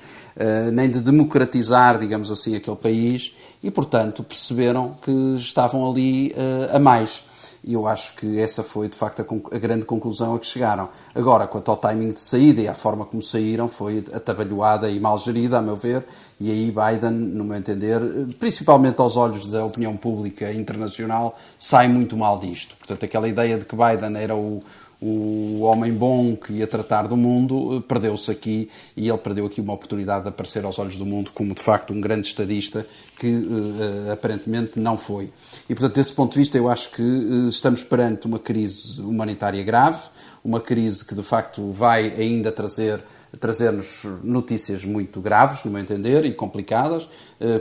nem 0.72 0.90
de 0.90 1.02
democratizar, 1.02 2.00
digamos 2.00 2.32
assim, 2.32 2.56
aquele 2.56 2.78
país 2.78 3.34
e, 3.62 3.70
portanto, 3.70 4.24
perceberam 4.24 4.96
que 5.02 5.36
estavam 5.38 5.90
ali 5.90 6.32
uh, 6.32 6.76
a 6.76 6.80
mais. 6.80 7.24
E 7.62 7.74
eu 7.74 7.86
acho 7.88 8.16
que 8.16 8.40
essa 8.40 8.64
foi, 8.64 8.88
de 8.88 8.96
facto, 8.96 9.20
a, 9.20 9.56
a, 9.56 9.60
grande 9.60 9.84
conclusão 9.84 10.34
a 10.36 10.40
que 10.40 10.46
chegaram. 10.46 10.88
Agora, 11.14 11.46
quanto 11.46 11.70
ao 11.70 11.76
timing 11.76 12.14
de 12.14 12.22
saída 12.22 12.62
e 12.62 12.68
à 12.70 12.74
forma 12.74 13.06
como 13.06 13.22
saíram, 13.22 13.68
foi 13.68 14.04
atabalhoada 14.14 14.90
e 14.90 14.98
mal 15.00 15.18
gerida, 15.18 15.58
a 15.58 15.62
meu 15.62 15.76
ver, 15.76 16.06
e 16.40 16.50
aí 16.50 16.72
Biden, 16.72 17.12
no 17.12 17.44
meu 17.44 17.58
entender, 17.58 18.00
principalmente 18.40 19.02
aos 19.02 19.18
olhos 19.18 19.46
da 19.46 19.66
opinião 19.66 19.98
pública 19.98 20.54
internacional, 20.54 21.38
sai 21.58 21.90
muito 21.90 22.16
mal 22.16 22.40
disto. 22.40 22.78
Portanto, 22.78 23.04
aquela 23.04 23.28
ideia 23.28 23.58
de 23.58 23.66
que 23.66 23.76
Biden 23.76 24.16
era 24.16 24.36
o, 24.36 24.64
o 25.02 25.62
homem 25.62 25.94
bom 25.94 26.36
que 26.36 26.54
ia 26.54 26.68
tratar 26.68 27.08
do 27.08 27.16
mundo 27.16 27.78
eh, 27.78 27.84
perdeu-se 27.88 28.30
aqui 28.30 28.70
e 28.98 29.08
ele 29.08 29.18
perdeu 29.18 29.46
aqui 29.46 29.62
uma 29.62 29.74
oportunidade 29.74 30.24
de 30.24 30.30
aparecer 30.30 30.66
aos 30.66 30.78
olhos 30.78 30.98
do 30.98 31.06
mundo 31.06 31.32
como 31.34 31.56
de 31.56 31.62
facto 31.62 31.94
um 31.94 32.02
grande 32.02 32.28
estadista 32.28 32.86
que 33.18 33.28
uh, 33.28 34.12
aparentemente 34.12 34.78
não 34.78 34.98
foi. 34.98 35.32
E 35.70 35.74
portanto, 35.74 35.96
desse 35.96 36.12
ponto 36.12 36.34
de 36.34 36.40
vista, 36.40 36.58
eu 36.58 36.70
acho 36.70 36.92
que 36.92 37.02
uh, 37.02 37.48
estamos 37.48 37.82
perante 37.82 38.28
uma 38.28 38.40
crise 38.40 39.00
humanitária 39.02 39.64
grave, 39.64 40.10
uma 40.44 40.60
crise 40.60 41.06
que 41.06 41.16
de 41.16 41.24
facto 41.24 41.72
vai 41.72 42.14
ainda 42.18 42.52
trazer 42.52 43.02
trazer-nos 43.40 44.06
notícias 44.24 44.84
muito 44.84 45.22
graves, 45.22 45.64
no 45.64 45.72
meu 45.72 45.82
entender, 45.82 46.26
e 46.26 46.34
complicadas, 46.34 47.08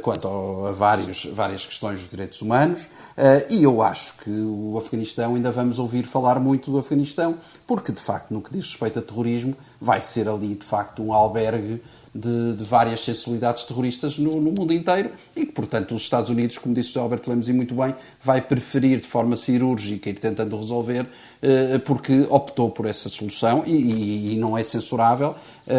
quanto 0.02 0.26
a 0.66 0.72
vários, 0.72 1.24
várias 1.26 1.64
questões 1.64 2.00
dos 2.00 2.10
direitos 2.10 2.42
humanos. 2.42 2.82
Uh, 2.82 3.44
e 3.50 3.64
eu 3.64 3.82
acho 3.82 4.18
que 4.18 4.30
o 4.30 4.76
Afeganistão, 4.78 5.34
ainda 5.34 5.50
vamos 5.50 5.78
ouvir 5.78 6.04
falar 6.04 6.38
muito 6.38 6.70
do 6.70 6.78
Afeganistão, 6.78 7.36
porque, 7.66 7.90
de 7.90 8.00
facto, 8.00 8.32
no 8.32 8.40
que 8.40 8.50
diz 8.52 8.64
respeito 8.64 8.98
a 8.98 9.02
terrorismo, 9.02 9.56
vai 9.80 10.00
ser 10.00 10.28
ali, 10.28 10.54
de 10.54 10.64
facto, 10.64 11.02
um 11.02 11.12
albergue 11.12 11.82
de, 12.18 12.56
de 12.56 12.64
várias 12.64 13.04
sensibilidades 13.04 13.64
terroristas 13.64 14.18
no, 14.18 14.40
no, 14.40 14.52
mundo 14.58 14.72
inteiro 14.72 15.10
e 15.36 15.46
que, 15.46 15.52
portanto, 15.52 15.94
os 15.94 16.02
Estados 16.02 16.30
Unidos, 16.30 16.58
como 16.58 16.74
disse 16.74 16.98
o 16.98 17.00
Albert 17.00 17.22
Lemos 17.26 17.48
e 17.48 17.52
muito 17.52 17.74
bem, 17.74 17.94
vai 18.22 18.40
preferir 18.40 19.00
de 19.00 19.06
forma 19.06 19.36
cirúrgica 19.36 20.10
ir 20.10 20.18
tentando 20.18 20.56
resolver 20.56 21.06
eh, 21.40 21.78
porque 21.78 22.26
optou 22.28 22.68
por 22.70 22.86
essa 22.86 23.08
solução 23.08 23.62
e, 23.64 23.72
e, 23.72 24.32
e 24.32 24.36
não 24.36 24.58
é 24.58 24.62
censurável. 24.62 25.36
Eh, 25.68 25.74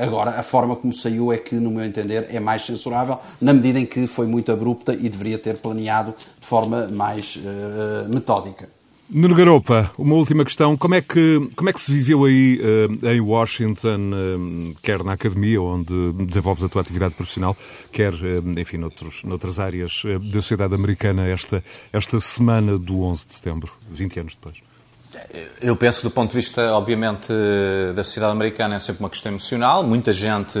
eh, 0.00 0.04
agora, 0.04 0.30
a 0.32 0.42
forma 0.42 0.74
como 0.74 0.92
saiu 0.92 1.32
é 1.32 1.36
que, 1.36 1.54
no 1.56 1.70
meu 1.70 1.84
entender, 1.84 2.26
é 2.30 2.40
mais 2.40 2.64
censurável, 2.64 3.18
na 3.40 3.52
medida 3.52 3.78
em 3.78 3.84
que 3.84 4.06
foi 4.06 4.26
muito 4.26 4.50
abrupta 4.50 4.94
e 4.94 5.08
deveria 5.08 5.38
ter 5.38 5.58
planeado 5.58 6.14
de 6.40 6.46
forma 6.46 6.86
mais 6.86 7.38
metódica. 8.12 8.73
Nuno 9.10 9.34
Garopa, 9.34 9.92
uma 9.98 10.14
última 10.14 10.44
questão. 10.44 10.76
Como 10.76 10.94
é 10.94 11.02
que, 11.02 11.48
como 11.54 11.68
é 11.68 11.72
que 11.72 11.80
se 11.80 11.92
viveu 11.92 12.24
aí 12.24 12.58
uh, 12.58 13.06
em 13.08 13.20
Washington, 13.20 14.10
uh, 14.10 14.74
quer 14.82 15.04
na 15.04 15.12
academia, 15.12 15.60
onde 15.60 16.12
desenvolves 16.24 16.64
a 16.64 16.68
tua 16.68 16.80
atividade 16.80 17.14
profissional, 17.14 17.54
quer, 17.92 18.14
uh, 18.14 18.58
enfim, 18.58 18.78
noutros, 18.78 19.22
noutras 19.22 19.58
áreas 19.58 20.02
da 20.32 20.40
sociedade 20.40 20.74
americana, 20.74 21.28
esta, 21.28 21.62
esta 21.92 22.18
semana 22.18 22.78
do 22.78 23.02
11 23.02 23.26
de 23.26 23.34
setembro, 23.34 23.70
20 23.90 24.20
anos 24.20 24.34
depois? 24.34 24.56
Eu 25.60 25.76
penso 25.76 26.02
do 26.02 26.10
ponto 26.10 26.30
de 26.30 26.36
vista, 26.36 26.72
obviamente, 26.72 27.28
da 27.94 28.02
sociedade 28.02 28.32
americana, 28.32 28.76
é 28.76 28.78
sempre 28.80 29.02
uma 29.02 29.10
questão 29.10 29.30
emocional. 29.30 29.84
Muita 29.84 30.12
gente, 30.12 30.58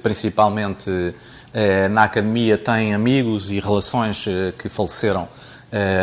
principalmente 0.00 0.88
na 1.90 2.04
academia, 2.04 2.56
tem 2.56 2.94
amigos 2.94 3.50
e 3.50 3.58
relações 3.58 4.24
que 4.58 4.68
faleceram 4.68 5.22
eh, 5.22 5.45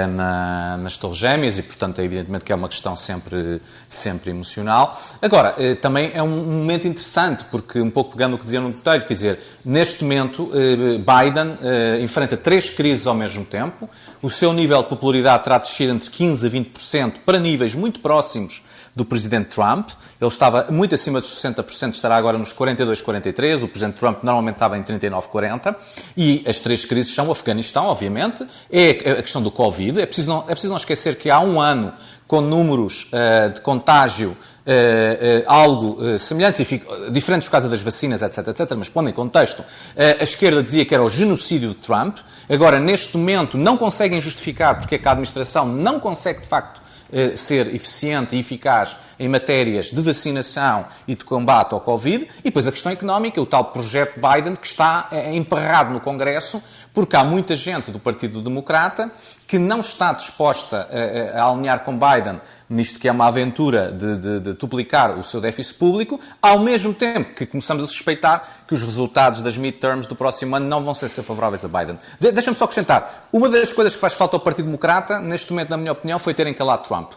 na, 0.08 0.78
nas 0.78 0.98
Torres 0.98 1.18
Gêmeas 1.18 1.58
e, 1.58 1.64
portanto, 1.64 2.00
é 2.00 2.04
evidentemente 2.04 2.44
que 2.44 2.52
é 2.52 2.56
uma 2.56 2.68
questão 2.68 2.96
sempre, 2.96 3.62
sempre 3.90 4.32
emocional. 4.32 5.00
Agora, 5.22 5.56
eh, 5.58 5.76
também 5.76 6.12
é 6.14 6.22
um 6.22 6.28
momento 6.28 6.88
interessante, 6.88 7.46
porque, 7.50 7.80
um 7.80 7.90
pouco 7.90 8.12
pegando 8.12 8.36
o 8.36 8.38
que 8.38 8.44
dizia 8.44 8.60
no 8.60 8.72
detalhe, 8.72 9.04
quer 9.06 9.14
dizer, 9.14 9.40
neste 9.64 10.04
momento, 10.04 10.52
eh, 10.54 10.98
Biden 10.98 11.58
enfrenta 12.02 12.36
três 12.36 12.70
crises 12.70 13.08
ao 13.08 13.16
mesmo 13.16 13.46
tempo, 13.46 13.90
o 14.22 14.30
seu 14.30 14.54
nível 14.54 14.84
de 14.84 14.90
popularidade 14.90 15.44
terá 15.44 15.58
descido 15.58 15.94
entre 15.94 16.10
15% 16.10 16.46
a 16.46 16.50
20% 16.50 17.14
para 17.26 17.40
níveis 17.40 17.74
muito 17.74 18.00
próximos 18.00 18.62
do 18.96 19.04
presidente 19.04 19.50
Trump. 19.50 19.90
Ele 20.22 20.30
estava 20.30 20.68
muito 20.70 20.94
acima 20.94 21.20
dos 21.20 21.30
60%, 21.42 21.94
estará 21.94 22.16
agora 22.16 22.38
nos 22.38 22.54
42, 22.54 23.02
43. 23.02 23.64
O 23.64 23.68
presidente 23.68 23.98
Trump 23.98 24.24
normalmente 24.24 24.56
estava 24.56 24.78
em 24.78 24.84
39, 24.84 25.28
40. 25.28 25.76
E 26.16 26.44
as 26.48 26.60
três 26.60 26.86
crises 26.86 27.14
são 27.14 27.28
o 27.28 27.32
Afeganistão, 27.32 27.86
obviamente, 27.86 28.46
é 28.72 29.12
a 29.12 29.22
questão 29.22 29.42
do 29.42 29.52
Covid. 29.52 30.00
É 30.00 30.06
preciso 30.06 30.30
não, 30.30 30.40
é 30.44 30.52
preciso 30.52 30.70
não 30.70 30.78
esquecer 30.78 31.18
que 31.18 31.30
há 31.30 31.40
um 31.40 31.60
ano, 31.60 31.94
com 32.28 32.42
números 32.42 33.10
uh, 33.12 33.52
de 33.52 33.62
contágio 33.62 34.36
Uh, 34.66 35.42
uh, 35.42 35.44
algo 35.46 35.98
uh, 36.02 36.16
e 36.58 36.64
fico, 36.64 37.12
diferentes 37.12 37.50
por 37.50 37.52
causa 37.52 37.68
das 37.68 37.82
vacinas, 37.82 38.22
etc, 38.22 38.48
etc, 38.48 38.72
mas 38.78 38.88
pondo 38.88 39.10
em 39.10 39.12
contexto, 39.12 39.62
a 39.98 40.24
esquerda 40.24 40.64
dizia 40.64 40.86
que 40.86 40.94
era 40.94 41.04
o 41.04 41.10
genocídio 41.10 41.72
de 41.72 41.76
Trump. 41.76 42.20
Agora, 42.48 42.80
neste 42.80 43.18
momento, 43.18 43.58
não 43.58 43.76
conseguem 43.76 44.22
justificar 44.22 44.80
porque 44.80 44.96
é 44.96 44.98
que 44.98 45.06
a 45.06 45.12
administração 45.12 45.66
não 45.66 46.00
consegue, 46.00 46.40
de 46.40 46.48
facto, 46.48 46.82
eh, 47.14 47.38
ser 47.38 47.74
eficiente 47.74 48.36
e 48.36 48.40
eficaz 48.40 48.98
em 49.20 49.30
matérias 49.30 49.86
de 49.86 50.02
vacinação 50.02 50.86
e 51.08 51.16
de 51.16 51.24
combate 51.24 51.74
ao 51.74 51.80
Covid, 51.80 52.28
e 52.40 52.44
depois 52.46 52.68
a 52.68 52.72
questão 52.72 52.92
económica, 52.92 53.40
o 53.40 53.46
tal 53.46 53.66
projeto 53.66 54.20
Biden 54.20 54.56
que 54.56 54.66
está 54.66 55.08
eh, 55.12 55.36
emperrado 55.36 55.94
no 55.94 56.00
Congresso, 56.00 56.62
porque 56.92 57.16
há 57.16 57.24
muita 57.24 57.56
gente 57.56 57.92
do 57.92 58.00
Partido 58.00 58.42
Democrata 58.42 59.12
que 59.54 59.60
não 59.60 59.82
está 59.82 60.12
disposta 60.14 60.90
a, 60.90 61.40
a, 61.40 61.48
alinhar 61.48 61.82
com 61.82 61.96
Biden 61.96 62.42
nisto 62.68 63.00
que 63.00 63.08
é 63.08 63.12
uma 63.12 63.28
aventura 63.28 63.92
de, 63.92 64.18
de, 64.18 64.40
de, 64.40 64.54
duplicar 64.54 65.12
o 65.12 65.24
seu 65.24 65.40
déficit 65.40 65.78
público, 65.78 66.20
ao 66.42 66.58
mesmo 66.58 66.92
tempo 66.92 67.36
que 67.36 67.46
começamos 67.46 67.84
a 67.84 67.88
suspeitar 67.88 68.64
que 68.68 68.74
os 68.74 68.82
resultados 68.82 69.42
das 69.42 69.56
midterms 69.56 70.08
do 70.08 70.16
próximo 70.16 70.56
ano 70.56 70.66
não 70.66 70.84
vão 70.84 70.96
ser, 70.96 71.08
ser 71.08 71.22
favoráveis 71.22 71.64
a 71.64 71.68
Biden. 71.68 72.00
De, 72.20 72.32
Deixa-me 72.32 72.58
só 72.58 72.66
acrescentar. 72.66 73.28
Uma 73.32 73.48
das 73.48 73.72
coisas 73.72 73.94
que 73.94 74.02
faz 74.02 74.16
falta 74.16 74.36
ao 74.36 74.40
Partido 74.40 74.66
Democrata, 74.66 75.20
neste 75.20 75.52
momento, 75.52 75.70
na 75.70 75.78
minha 75.78 75.92
opinião, 75.92 76.18
foi 76.18 76.34
terem 76.34 76.52
calado 76.52 76.88
Trump. 76.88 77.12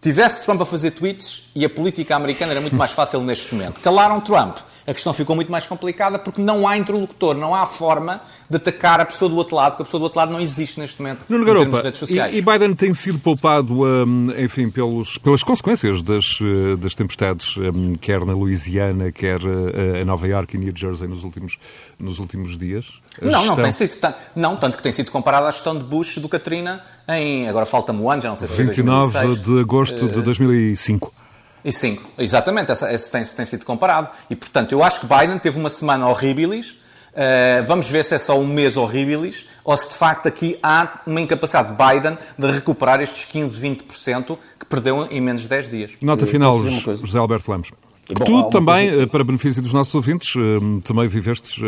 Tivesse 0.00 0.44
Trump 0.44 0.62
a 0.62 0.64
fazer 0.64 0.92
tweets 0.92 1.50
e 1.52 1.64
a 1.64 1.68
política 1.68 2.14
americana 2.14 2.52
era 2.52 2.60
muito 2.60 2.76
mais 2.76 2.92
fácil 2.92 3.20
neste 3.22 3.52
momento. 3.52 3.80
Calaram 3.80 4.20
Trump 4.20 4.58
a 4.86 4.92
questão 4.92 5.12
ficou 5.12 5.36
muito 5.36 5.50
mais 5.50 5.66
complicada 5.66 6.18
porque 6.18 6.40
não 6.40 6.66
há 6.66 6.76
interlocutor, 6.76 7.36
não 7.36 7.54
há 7.54 7.66
forma 7.66 8.20
de 8.48 8.56
atacar 8.56 9.00
a 9.00 9.04
pessoa 9.04 9.28
do 9.28 9.36
outro 9.36 9.56
lado, 9.56 9.72
porque 9.72 9.82
a 9.82 9.84
pessoa 9.84 10.00
do 10.00 10.04
outro 10.04 10.18
lado 10.18 10.32
não 10.32 10.40
existe 10.40 10.78
neste 10.80 11.00
momento 11.00 11.20
Nuno 11.28 11.44
Garopa. 11.44 11.82
E, 12.08 12.38
e 12.38 12.42
Biden 12.42 12.74
tem 12.74 12.92
sido 12.94 13.18
poupado, 13.18 13.84
um, 13.84 14.30
enfim, 14.38 14.70
pelos, 14.70 15.18
pelas 15.18 15.42
consequências 15.42 16.02
das, 16.02 16.40
uh, 16.40 16.76
das 16.76 16.94
tempestades, 16.94 17.56
um, 17.56 17.94
quer 17.94 18.24
na 18.24 18.32
Louisiana, 18.32 19.12
quer 19.12 19.40
uh, 19.42 19.96
em 19.96 20.04
Nova 20.04 20.26
York 20.26 20.56
e 20.56 20.58
New 20.58 20.72
Jersey 20.74 21.06
nos 21.06 21.24
últimos, 21.24 21.58
nos 21.98 22.18
últimos 22.18 22.58
dias? 22.58 23.00
A 23.20 23.24
não, 23.24 23.32
gestão... 23.40 23.56
não 23.56 23.62
tem 23.62 23.72
sido, 23.72 24.14
não, 24.34 24.56
tanto 24.56 24.76
que 24.76 24.82
tem 24.82 24.92
sido 24.92 25.10
comparado 25.10 25.46
à 25.46 25.50
gestão 25.50 25.76
de 25.76 25.84
Bush 25.84 26.18
do 26.18 26.28
Katrina 26.28 26.82
em, 27.08 27.48
agora 27.48 27.66
falta-me 27.66 28.00
o 28.00 28.10
ano, 28.10 28.22
já 28.22 28.28
não 28.28 28.36
sei 28.36 28.48
se 28.48 28.62
29 28.62 29.16
é 29.16 29.20
29 29.20 29.40
de 29.40 29.60
agosto 29.60 30.08
de 30.08 30.22
2005. 30.22 31.21
E 31.64 31.72
sim, 31.72 31.98
exatamente, 32.18 32.72
essa, 32.72 32.92
esse 32.92 33.10
tem, 33.10 33.22
tem, 33.22 33.44
sido 33.44 33.64
comparado. 33.64 34.08
E, 34.28 34.36
portanto, 34.36 34.72
eu 34.72 34.82
acho 34.82 35.00
que 35.00 35.06
Biden 35.06 35.38
teve 35.38 35.58
uma 35.58 35.68
semana 35.68 36.08
horríveis. 36.08 36.80
Uh, 37.12 37.66
vamos 37.66 37.88
ver 37.90 38.06
se 38.06 38.14
é 38.14 38.18
só 38.18 38.38
um 38.40 38.46
mês 38.46 38.78
horríveis 38.78 39.46
ou 39.62 39.76
se 39.76 39.90
de 39.90 39.96
facto 39.96 40.26
aqui 40.26 40.58
há 40.62 41.02
uma 41.06 41.20
incapacidade 41.20 41.68
de 41.68 41.74
Biden 41.76 42.16
de 42.38 42.50
recuperar 42.50 43.02
estes 43.02 43.26
15, 43.26 43.60
20% 43.60 44.38
que 44.58 44.64
perdeu 44.64 45.04
em 45.04 45.20
menos 45.20 45.42
de 45.42 45.48
10 45.48 45.68
dias. 45.68 45.90
Nota 46.00 46.26
final, 46.26 46.58
José 47.02 47.18
Alberto 47.18 47.50
Lemos. 47.50 47.70
Bom, 48.18 48.24
tu 48.24 48.42
também, 48.44 48.88
coisa... 48.88 49.02
Eh, 49.04 49.06
para 49.06 49.24
benefício 49.24 49.60
dos 49.60 49.74
nossos 49.74 49.94
ouvintes, 49.94 50.34
eh, 50.34 50.80
também 50.84 51.06
viveste 51.06 51.62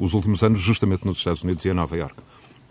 os 0.00 0.14
últimos 0.14 0.42
anos 0.42 0.60
justamente 0.60 1.04
nos 1.04 1.18
Estados 1.18 1.42
Unidos 1.42 1.64
e 1.64 1.68
em 1.68 1.74
Nova 1.74 1.96
Iorque. 1.96 2.22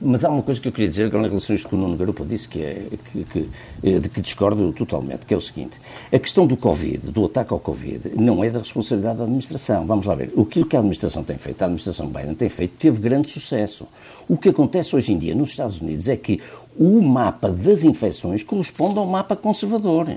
Mas 0.05 0.25
há 0.25 0.29
uma 0.29 0.43
coisa 0.43 0.59
que 0.59 0.67
eu 0.67 0.71
queria 0.71 0.89
dizer 0.89 1.05
agora 1.05 1.25
em 1.25 1.29
relação 1.29 1.53
a 1.53 1.55
isto 1.55 1.69
que 1.69 1.75
o 1.75 1.77
Nuno 1.77 1.95
Garupa 1.95 2.25
disse, 2.25 2.47
que 2.47 2.61
é, 2.61 2.87
que, 3.11 3.23
que, 3.23 3.49
eh, 3.81 3.99
de 3.99 4.09
que 4.09 4.19
discordo 4.19 4.73
totalmente, 4.73 5.25
que 5.25 5.33
é 5.33 5.37
o 5.37 5.41
seguinte. 5.41 5.77
A 6.11 6.19
questão 6.19 6.45
do 6.45 6.57
Covid, 6.57 7.09
do 7.09 7.25
ataque 7.25 7.53
ao 7.53 7.59
Covid, 7.59 8.09
não 8.15 8.43
é 8.43 8.49
da 8.49 8.59
responsabilidade 8.59 9.19
da 9.19 9.23
administração. 9.23 9.85
Vamos 9.85 10.05
lá 10.05 10.13
ver. 10.13 10.31
O 10.35 10.45
que 10.45 10.59
a 10.75 10.79
administração 10.79 11.23
tem 11.23 11.37
feito, 11.37 11.61
a 11.61 11.65
administração 11.65 12.07
Biden 12.07 12.35
tem 12.35 12.49
feito, 12.49 12.75
teve 12.77 12.99
grande 12.99 13.29
sucesso. 13.29 13.87
O 14.27 14.35
que 14.35 14.49
acontece 14.49 14.93
hoje 14.93 15.13
em 15.13 15.17
dia 15.17 15.33
nos 15.33 15.51
Estados 15.51 15.79
Unidos 15.79 16.09
é 16.09 16.17
que 16.17 16.41
o 16.77 17.01
mapa 17.01 17.49
das 17.49 17.83
infecções 17.83 18.43
corresponde 18.43 18.97
ao 18.97 19.05
mapa 19.05 19.37
conservador 19.37 20.09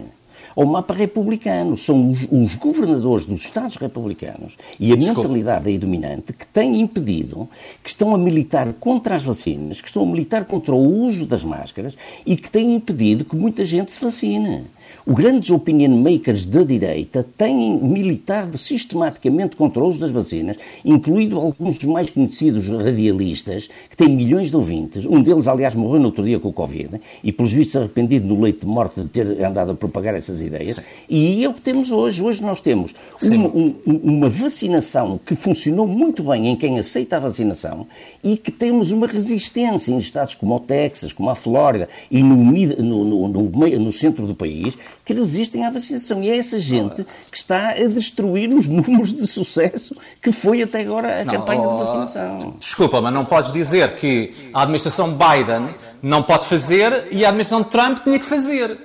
ao 0.57 0.65
mapa 0.65 0.95
republicano. 0.95 1.77
São 1.77 2.11
os, 2.11 2.27
os 2.31 2.57
governadores 2.57 3.27
dos 3.27 3.43
Estados 3.43 3.77
republicanos 3.77 4.57
e 4.81 4.93
a 4.93 4.97
Desculpa. 4.97 5.23
mentalidade 5.23 5.69
aí 5.69 5.79
dominante 5.79 6.33
que 6.33 6.47
têm 6.47 6.81
impedido, 6.81 7.49
que 7.85 7.91
estão 7.91 8.15
a 8.15 8.19
militar 8.19 8.73
contra 8.75 9.15
as 9.15 9.23
vacinas, 9.23 9.81
que 9.81 9.89
estão 9.89 10.03
a 10.03 10.07
militar 10.07 10.47
contra 10.47 10.75
o 10.75 11.05
uso 11.05 11.27
das 11.27 11.45
máscaras 11.45 11.97
e 12.25 12.37
que 12.37 12.51
têm 12.51 12.75
impedido 12.75 13.25
que 13.25 13.37
muita 13.37 13.65
gente 13.65 13.93
se 13.93 14.03
vacine. 14.03 14.65
Os 15.07 15.15
grandes 15.15 15.51
opinion 15.51 16.03
makers 16.03 16.45
da 16.45 16.65
direita 16.65 17.25
têm 17.39 17.79
militado 17.81 18.59
sistematicamente 18.59 19.55
contra 19.55 19.81
o 19.81 19.87
uso 19.87 20.01
das 20.01 20.11
vacinas, 20.11 20.57
incluindo 20.85 21.39
alguns 21.39 21.79
dos 21.79 21.85
mais 21.85 22.11
conhecidos 22.11 22.69
radialistas, 22.69 23.71
que 23.89 23.97
têm 23.97 24.09
milhões 24.09 24.51
de 24.51 24.57
ouvintes. 24.57 25.07
Um 25.07 25.23
deles, 25.23 25.47
aliás, 25.47 25.77
morreu 25.77 26.01
no 26.01 26.07
outro 26.07 26.25
dia 26.25 26.41
com 26.41 26.49
o 26.49 26.53
Covid, 26.53 27.01
e 27.23 27.31
pelos 27.31 27.53
vistos 27.53 27.77
arrependido 27.77 28.27
no 28.27 28.43
leito 28.43 28.67
de 28.67 28.67
morte 28.67 29.01
de 29.01 29.07
ter 29.07 29.45
andado 29.45 29.71
a 29.71 29.75
propagar 29.77 30.17
essas 30.17 30.43
ideias. 30.43 30.75
Sim. 30.75 30.83
E 31.09 31.45
é 31.45 31.49
o 31.49 31.55
que 31.55 31.63
temos 31.63 31.93
hoje. 31.93 32.21
Hoje 32.21 32.43
nós 32.43 32.61
temos 32.61 32.93
uma, 33.23 33.47
um, 33.47 33.75
uma 33.87 34.29
vacinação 34.29 35.21
que 35.25 35.37
funcionou 35.37 35.87
muito 35.87 36.25
bem 36.25 36.49
em 36.49 36.57
quem 36.57 36.81
aceita 36.81 37.15
a 37.15 37.21
vacinação 37.21 37.87
e 38.25 38.37
que 38.37 38.51
temos 38.51 38.91
uma 38.91 39.07
resistência 39.07 39.93
em 39.93 39.99
estados 39.99 40.35
como 40.35 40.57
o 40.57 40.59
Texas, 40.59 41.13
como 41.13 41.31
a 41.31 41.37
Flórida 41.37 41.89
e 42.11 42.25
no, 42.25 42.35
no, 42.35 43.05
no, 43.05 43.29
no, 43.29 43.79
no 43.79 43.93
centro 43.93 44.27
do 44.27 44.35
país, 44.35 44.77
que 45.07 45.15
resistem 45.15 45.65
à 45.65 45.71
vacinação. 45.71 46.21
E 46.21 46.29
é 46.29 46.37
essa 46.37 46.59
gente 46.59 47.07
que 47.31 47.39
está 47.39 47.71
a 47.71 47.87
destruir 47.87 48.53
os 48.53 48.67
números 48.67 49.15
de 49.15 49.25
sucesso 49.25 49.97
que 50.21 50.33
foi 50.33 50.63
até 50.63 50.81
agora 50.81 51.23
a 51.23 51.25
não, 51.25 51.33
campanha 51.33 51.61
oh, 51.61 51.73
de 51.73 51.79
vacinação. 51.79 52.57
Desculpa, 52.59 53.01
mas 53.01 53.15
não 53.15 53.25
podes 53.25 53.53
dizer 53.53 53.95
que 53.95 54.35
a 54.53 54.63
administração 54.63 55.17
Biden 55.17 55.69
não 56.03 56.25
pode 56.25 56.47
fazer 56.47 57.07
e 57.13 57.25
a 57.25 57.29
administração 57.29 57.63
Trump 57.63 58.03
tinha 58.03 58.19
que 58.19 58.27
fazer. 58.27 58.77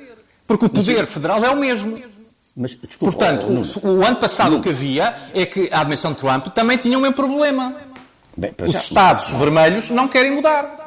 Porque 0.46 0.66
o 0.66 0.70
poder 0.70 1.08
federal 1.08 1.44
é 1.44 1.50
o 1.50 1.58
mesmo. 1.58 1.96
Mas, 2.56 2.72
desculpa, 2.72 3.18
Portanto, 3.18 3.48
oh, 3.50 3.88
o, 3.88 4.00
o, 4.00 4.06
ano 4.06 4.18
passado 4.18 4.52
não. 4.52 4.60
o 4.60 4.62
que 4.62 4.70
havia 4.70 5.16
é 5.34 5.46
que 5.46 5.70
a 5.72 5.80
administração 5.80 6.14
Trump 6.14 6.54
também 6.54 6.78
tinha 6.78 7.00
o 7.00 7.02
mesmo 7.02 7.16
problema. 7.16 7.74
Bem, 8.38 8.54
Os 8.64 8.74
já, 8.74 8.80
Estados 8.80 9.30
vermelhos 9.32 9.90
não 9.90 10.08
querem 10.08 10.32
mudar. 10.36 10.81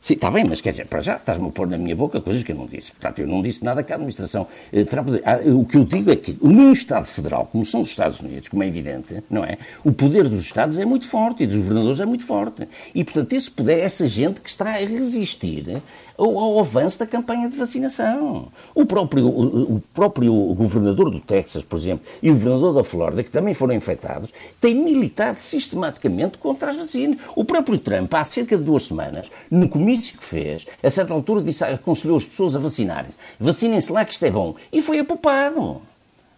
Sim, 0.00 0.14
está 0.14 0.30
bem, 0.30 0.46
mas 0.48 0.62
quer 0.62 0.70
dizer, 0.70 0.86
para 0.86 1.00
já 1.00 1.16
estás-me 1.16 1.48
a 1.48 1.50
pôr 1.50 1.66
na 1.66 1.76
minha 1.76 1.94
boca 1.94 2.22
coisas 2.22 2.42
que 2.42 2.52
eu 2.52 2.56
não 2.56 2.66
disse. 2.66 2.90
Portanto, 2.90 3.18
eu 3.18 3.26
não 3.26 3.42
disse 3.42 3.62
nada 3.62 3.82
que 3.82 3.92
a 3.92 3.96
administração. 3.96 4.46
Eh, 4.72 4.86
ah, 5.26 5.40
o 5.54 5.66
que 5.66 5.76
eu 5.76 5.84
digo 5.84 6.10
é 6.10 6.16
que 6.16 6.38
num 6.40 6.72
Estado 6.72 7.04
federal, 7.04 7.46
como 7.52 7.66
são 7.66 7.82
os 7.82 7.88
Estados 7.88 8.18
Unidos, 8.18 8.48
como 8.48 8.62
é 8.62 8.66
evidente, 8.66 9.22
não 9.28 9.44
é? 9.44 9.58
O 9.84 9.92
poder 9.92 10.26
dos 10.26 10.42
Estados 10.42 10.78
é 10.78 10.86
muito 10.86 11.06
forte 11.06 11.42
e 11.42 11.46
dos 11.46 11.56
governadores 11.58 12.00
é 12.00 12.06
muito 12.06 12.24
forte. 12.24 12.66
E, 12.94 13.04
portanto, 13.04 13.30
esse 13.34 13.50
poder, 13.50 13.80
essa 13.80 14.08
gente 14.08 14.40
que 14.40 14.48
está 14.48 14.70
a 14.70 14.78
resistir 14.78 15.82
ao, 16.20 16.38
ao 16.38 16.60
avanço 16.60 16.98
da 16.98 17.06
campanha 17.06 17.48
de 17.48 17.56
vacinação. 17.56 18.48
O 18.74 18.84
próprio, 18.84 19.26
o, 19.26 19.76
o, 19.76 19.82
próprio 19.94 20.32
governador 20.54 21.10
do 21.10 21.18
Texas, 21.18 21.64
por 21.64 21.78
exemplo, 21.78 22.04
e 22.22 22.30
o 22.30 22.34
governador 22.34 22.74
da 22.74 22.84
Flórida, 22.84 23.24
que 23.24 23.30
também 23.30 23.54
foram 23.54 23.74
infectados, 23.74 24.30
têm 24.60 24.74
militado 24.74 25.40
sistematicamente 25.40 26.36
contra 26.36 26.70
as 26.70 26.76
vacinas. 26.76 27.18
O 27.34 27.44
próprio 27.44 27.78
Trump, 27.78 28.12
há 28.12 28.24
cerca 28.24 28.56
de 28.56 28.62
duas 28.62 28.86
semanas, 28.86 29.30
no 29.50 29.68
comício 29.68 30.18
que 30.18 30.24
fez, 30.24 30.66
a 30.82 30.90
certa 30.90 31.14
altura 31.14 31.42
disse, 31.42 31.64
aconselhou 31.64 32.18
as 32.18 32.24
pessoas 32.24 32.54
a 32.54 32.58
vacinarem-se. 32.58 33.16
Vacinem-se 33.38 33.90
lá 33.90 34.04
que 34.04 34.12
isto 34.12 34.24
é 34.24 34.30
bom. 34.30 34.54
E 34.70 34.82
foi 34.82 34.98
apopado. 34.98 35.80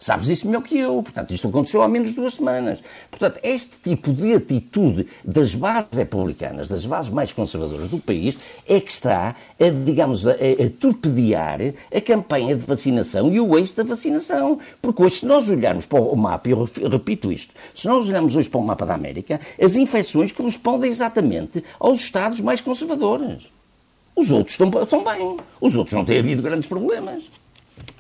Sabes 0.03 0.28
isso 0.28 0.48
melhor 0.48 0.64
que 0.64 0.76
eu. 0.76 1.00
Portanto, 1.00 1.32
isto 1.32 1.46
aconteceu 1.46 1.80
há 1.80 1.88
menos 1.88 2.11
de 2.11 2.16
duas 2.16 2.34
semanas. 2.34 2.80
Portanto, 3.09 3.38
este 3.40 3.70
tipo 3.84 4.12
de 4.12 4.34
atitude 4.34 5.07
das 5.24 5.55
bases 5.55 5.86
republicanas, 5.92 6.68
das 6.68 6.84
bases 6.84 7.09
mais 7.09 7.32
conservadoras 7.32 7.88
do 7.88 7.98
país, 7.98 8.48
é 8.66 8.80
que 8.80 8.90
está, 8.90 9.36
a, 9.61 9.84
digamos, 9.84 10.26
a, 10.26 10.32
a 10.32 10.70
torpedear 10.80 11.61
a 11.94 12.00
campanha 12.00 12.57
de 12.57 12.66
vacinação 12.66 13.32
e 13.32 13.38
o 13.38 13.57
eixo 13.57 13.76
da 13.76 13.84
vacinação. 13.84 14.59
Porque 14.82 15.05
hoje, 15.05 15.20
se 15.20 15.26
nós 15.26 15.48
olharmos 15.48 15.86
para 15.86 16.00
o 16.00 16.16
mapa, 16.16 16.48
e 16.48 16.50
eu 16.50 16.88
repito 16.90 17.30
isto, 17.30 17.55
se 17.72 17.86
nós 17.86 18.09
olharmos 18.09 18.34
hoje 18.34 18.48
para 18.48 18.59
o 18.59 18.64
mapa 18.64 18.84
da 18.84 18.94
América, 18.94 19.40
as 19.62 19.76
infecções 19.76 20.32
correspondem 20.32 20.90
exatamente 20.90 21.62
aos 21.78 22.00
estados 22.00 22.40
mais 22.40 22.61
conservadores. 22.61 23.46
Os 24.16 24.32
outros 24.32 24.59
estão, 24.59 24.82
estão 24.82 25.05
bem. 25.05 25.36
Os 25.61 25.76
outros 25.76 25.94
não 25.94 26.05
têm 26.05 26.18
havido 26.18 26.42
grandes 26.42 26.66
problemas. 26.66 27.22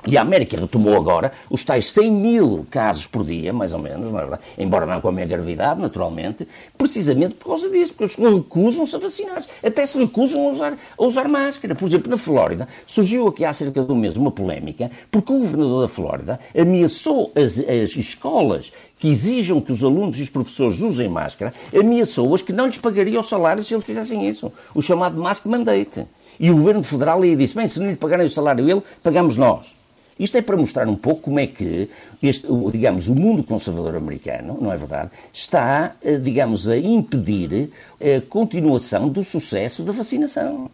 E 0.04 0.18
a 0.18 0.22
América 0.22 0.58
retomou 0.58 0.96
agora 0.96 1.30
os 1.48 1.64
tais 1.64 1.92
100 1.92 2.10
mil 2.10 2.66
casos 2.68 3.06
por 3.06 3.24
dia, 3.24 3.52
mais 3.52 3.72
ou 3.72 3.78
menos, 3.78 4.10
não 4.10 4.18
é 4.18 4.22
verdade? 4.22 4.42
embora 4.58 4.84
não 4.84 5.00
com 5.00 5.08
a 5.08 5.12
mesma 5.12 5.36
gravidade, 5.36 5.80
naturalmente, 5.80 6.46
precisamente 6.76 7.34
por 7.34 7.50
causa 7.50 7.70
disso, 7.70 7.94
porque 7.96 8.20
eles 8.20 8.34
recusam-se 8.34 8.96
a 8.96 8.98
vacinar-se, 8.98 9.48
até 9.64 9.86
se 9.86 9.96
recusam 9.98 10.48
a 10.48 10.50
usar, 10.50 10.78
a 10.98 11.04
usar 11.04 11.28
máscara. 11.28 11.76
Por 11.76 11.86
exemplo, 11.86 12.10
na 12.10 12.16
Flórida, 12.16 12.68
surgiu 12.84 13.28
aqui 13.28 13.44
há 13.44 13.52
cerca 13.52 13.80
de 13.84 13.92
um 13.92 13.94
mês 13.94 14.16
uma 14.16 14.32
polémica, 14.32 14.90
porque 15.08 15.32
o 15.32 15.38
governador 15.38 15.82
da 15.82 15.88
Flórida 15.88 16.40
ameaçou 16.56 17.30
as, 17.36 17.60
as 17.60 17.96
escolas 17.96 18.72
que 18.98 19.08
exijam 19.08 19.60
que 19.60 19.70
os 19.70 19.84
alunos 19.84 20.18
e 20.18 20.22
os 20.22 20.30
professores 20.30 20.80
usem 20.80 21.08
máscara, 21.08 21.54
ameaçou-as 21.72 22.42
que 22.42 22.52
não 22.52 22.66
lhes 22.66 22.78
pagaria 22.78 23.20
o 23.20 23.22
salário 23.22 23.64
se 23.64 23.72
eles 23.72 23.86
fizessem 23.86 24.28
isso, 24.28 24.52
o 24.74 24.82
chamado 24.82 25.20
mask 25.20 25.46
mandate. 25.46 26.06
E 26.38 26.50
o 26.50 26.56
governo 26.56 26.82
federal 26.82 27.22
aí 27.22 27.36
disse: 27.36 27.54
bem, 27.54 27.68
se 27.68 27.78
não 27.80 27.90
lhe 27.90 27.96
pagarem 27.96 28.26
o 28.26 28.30
salário 28.30 28.68
ele, 28.68 28.82
pagamos 29.02 29.36
nós. 29.36 29.74
Isto 30.18 30.36
é 30.36 30.42
para 30.42 30.56
mostrar 30.56 30.86
um 30.88 30.96
pouco 30.96 31.22
como 31.22 31.40
é 31.40 31.46
que, 31.46 31.88
este, 32.22 32.46
digamos, 32.70 33.08
o 33.08 33.14
mundo 33.14 33.42
conservador 33.42 33.96
americano, 33.96 34.58
não 34.60 34.70
é 34.70 34.76
verdade, 34.76 35.10
está, 35.32 35.96
eh, 36.02 36.16
digamos, 36.16 36.68
a 36.68 36.76
impedir 36.76 37.70
a 38.00 38.24
continuação 38.28 39.08
do 39.08 39.24
sucesso 39.24 39.82
da 39.82 39.92
vacinação. 39.92 40.70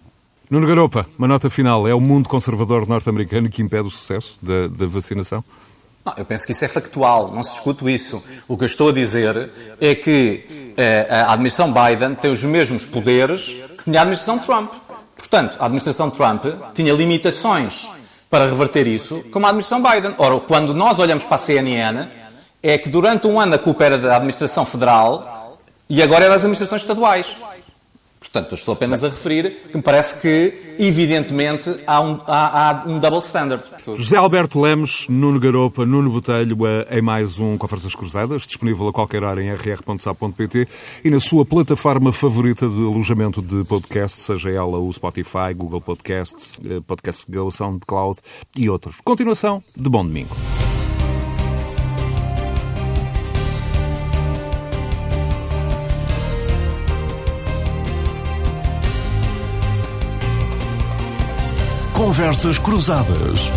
Nuno 0.50 0.66
Garopa, 0.66 1.06
uma 1.18 1.28
nota 1.28 1.48
final. 1.48 1.86
É 1.86 1.94
o 1.94 2.00
mundo 2.00 2.28
conservador 2.28 2.86
norte-americano 2.88 3.48
que 3.48 3.62
impede 3.62 3.86
o 3.86 3.90
sucesso 3.90 4.38
da, 4.42 4.66
da 4.66 4.86
vacinação? 4.86 5.44
Não, 6.04 6.14
eu 6.16 6.24
penso 6.24 6.46
que 6.46 6.52
isso 6.52 6.64
é 6.64 6.68
factual, 6.68 7.30
não 7.30 7.42
se 7.42 7.52
discute 7.52 7.92
isso. 7.92 8.22
O 8.48 8.56
que 8.56 8.64
eu 8.64 8.66
estou 8.66 8.88
a 8.88 8.92
dizer 8.92 9.50
é 9.80 9.94
que 9.94 10.72
eh, 10.76 11.06
a 11.10 11.32
administração 11.32 11.72
Biden 11.72 12.14
tem 12.14 12.30
os 12.30 12.42
mesmos 12.42 12.86
poderes 12.86 13.48
que 13.76 13.84
tinha 13.84 14.00
a 14.00 14.02
administração 14.02 14.38
Trump. 14.38 14.72
Portanto, 15.18 15.58
a 15.60 15.66
administração 15.66 16.08
Trump 16.08 16.46
tinha 16.72 16.94
limitações 16.94 17.90
para 18.30 18.46
reverter 18.46 18.86
isso, 18.86 19.24
como 19.30 19.44
a 19.44 19.50
administração 19.50 19.82
Biden. 19.82 20.14
Ora, 20.16 20.40
quando 20.40 20.72
nós 20.72 20.98
olhamos 20.98 21.24
para 21.24 21.34
a 21.34 21.38
CNN, 21.38 22.08
é 22.62 22.78
que 22.78 22.88
durante 22.88 23.26
um 23.26 23.38
ano 23.38 23.54
a 23.54 23.58
culpa 23.58 23.84
era 23.84 23.98
da 23.98 24.16
administração 24.16 24.64
federal 24.64 25.58
e 25.88 26.02
agora 26.02 26.24
é 26.24 26.28
das 26.28 26.38
administrações 26.38 26.82
estaduais. 26.82 27.34
Portanto, 28.20 28.54
estou 28.54 28.74
apenas 28.74 29.04
a 29.04 29.08
referir 29.08 29.68
que 29.70 29.76
me 29.76 29.82
parece 29.82 30.20
que, 30.20 30.76
evidentemente, 30.78 31.78
há 31.86 32.00
um, 32.00 32.18
há, 32.26 32.70
há 32.70 32.84
um 32.86 32.98
double 32.98 33.20
standard. 33.20 33.62
José 33.84 34.16
Alberto 34.16 34.60
Lemos, 34.60 35.06
Nuno 35.08 35.38
Garopa, 35.38 35.86
Nuno 35.86 36.10
Botelho, 36.10 36.56
em 36.90 37.02
mais 37.02 37.38
um 37.38 37.56
Conversas 37.56 37.94
Cruzadas, 37.94 38.46
disponível 38.46 38.88
a 38.88 38.92
qualquer 38.92 39.22
hora 39.22 39.42
em 39.42 39.52
rr.sa.pt 39.52 40.68
e 41.04 41.10
na 41.10 41.20
sua 41.20 41.44
plataforma 41.44 42.12
favorita 42.12 42.68
de 42.68 42.86
alojamento 42.86 43.40
de 43.40 43.64
podcast, 43.64 44.18
seja 44.20 44.50
ela 44.50 44.78
o 44.78 44.92
Spotify, 44.92 45.54
Google 45.54 45.80
Podcasts, 45.80 46.60
eh, 46.64 46.80
Podcast 46.86 47.24
Go, 47.30 47.50
SoundCloud 47.50 48.18
e 48.56 48.68
outros. 48.68 48.96
Continuação 49.04 49.62
de 49.76 49.88
Bom 49.88 50.04
Domingo. 50.04 50.34
Conversas 61.98 62.58
Cruzadas. 62.58 63.50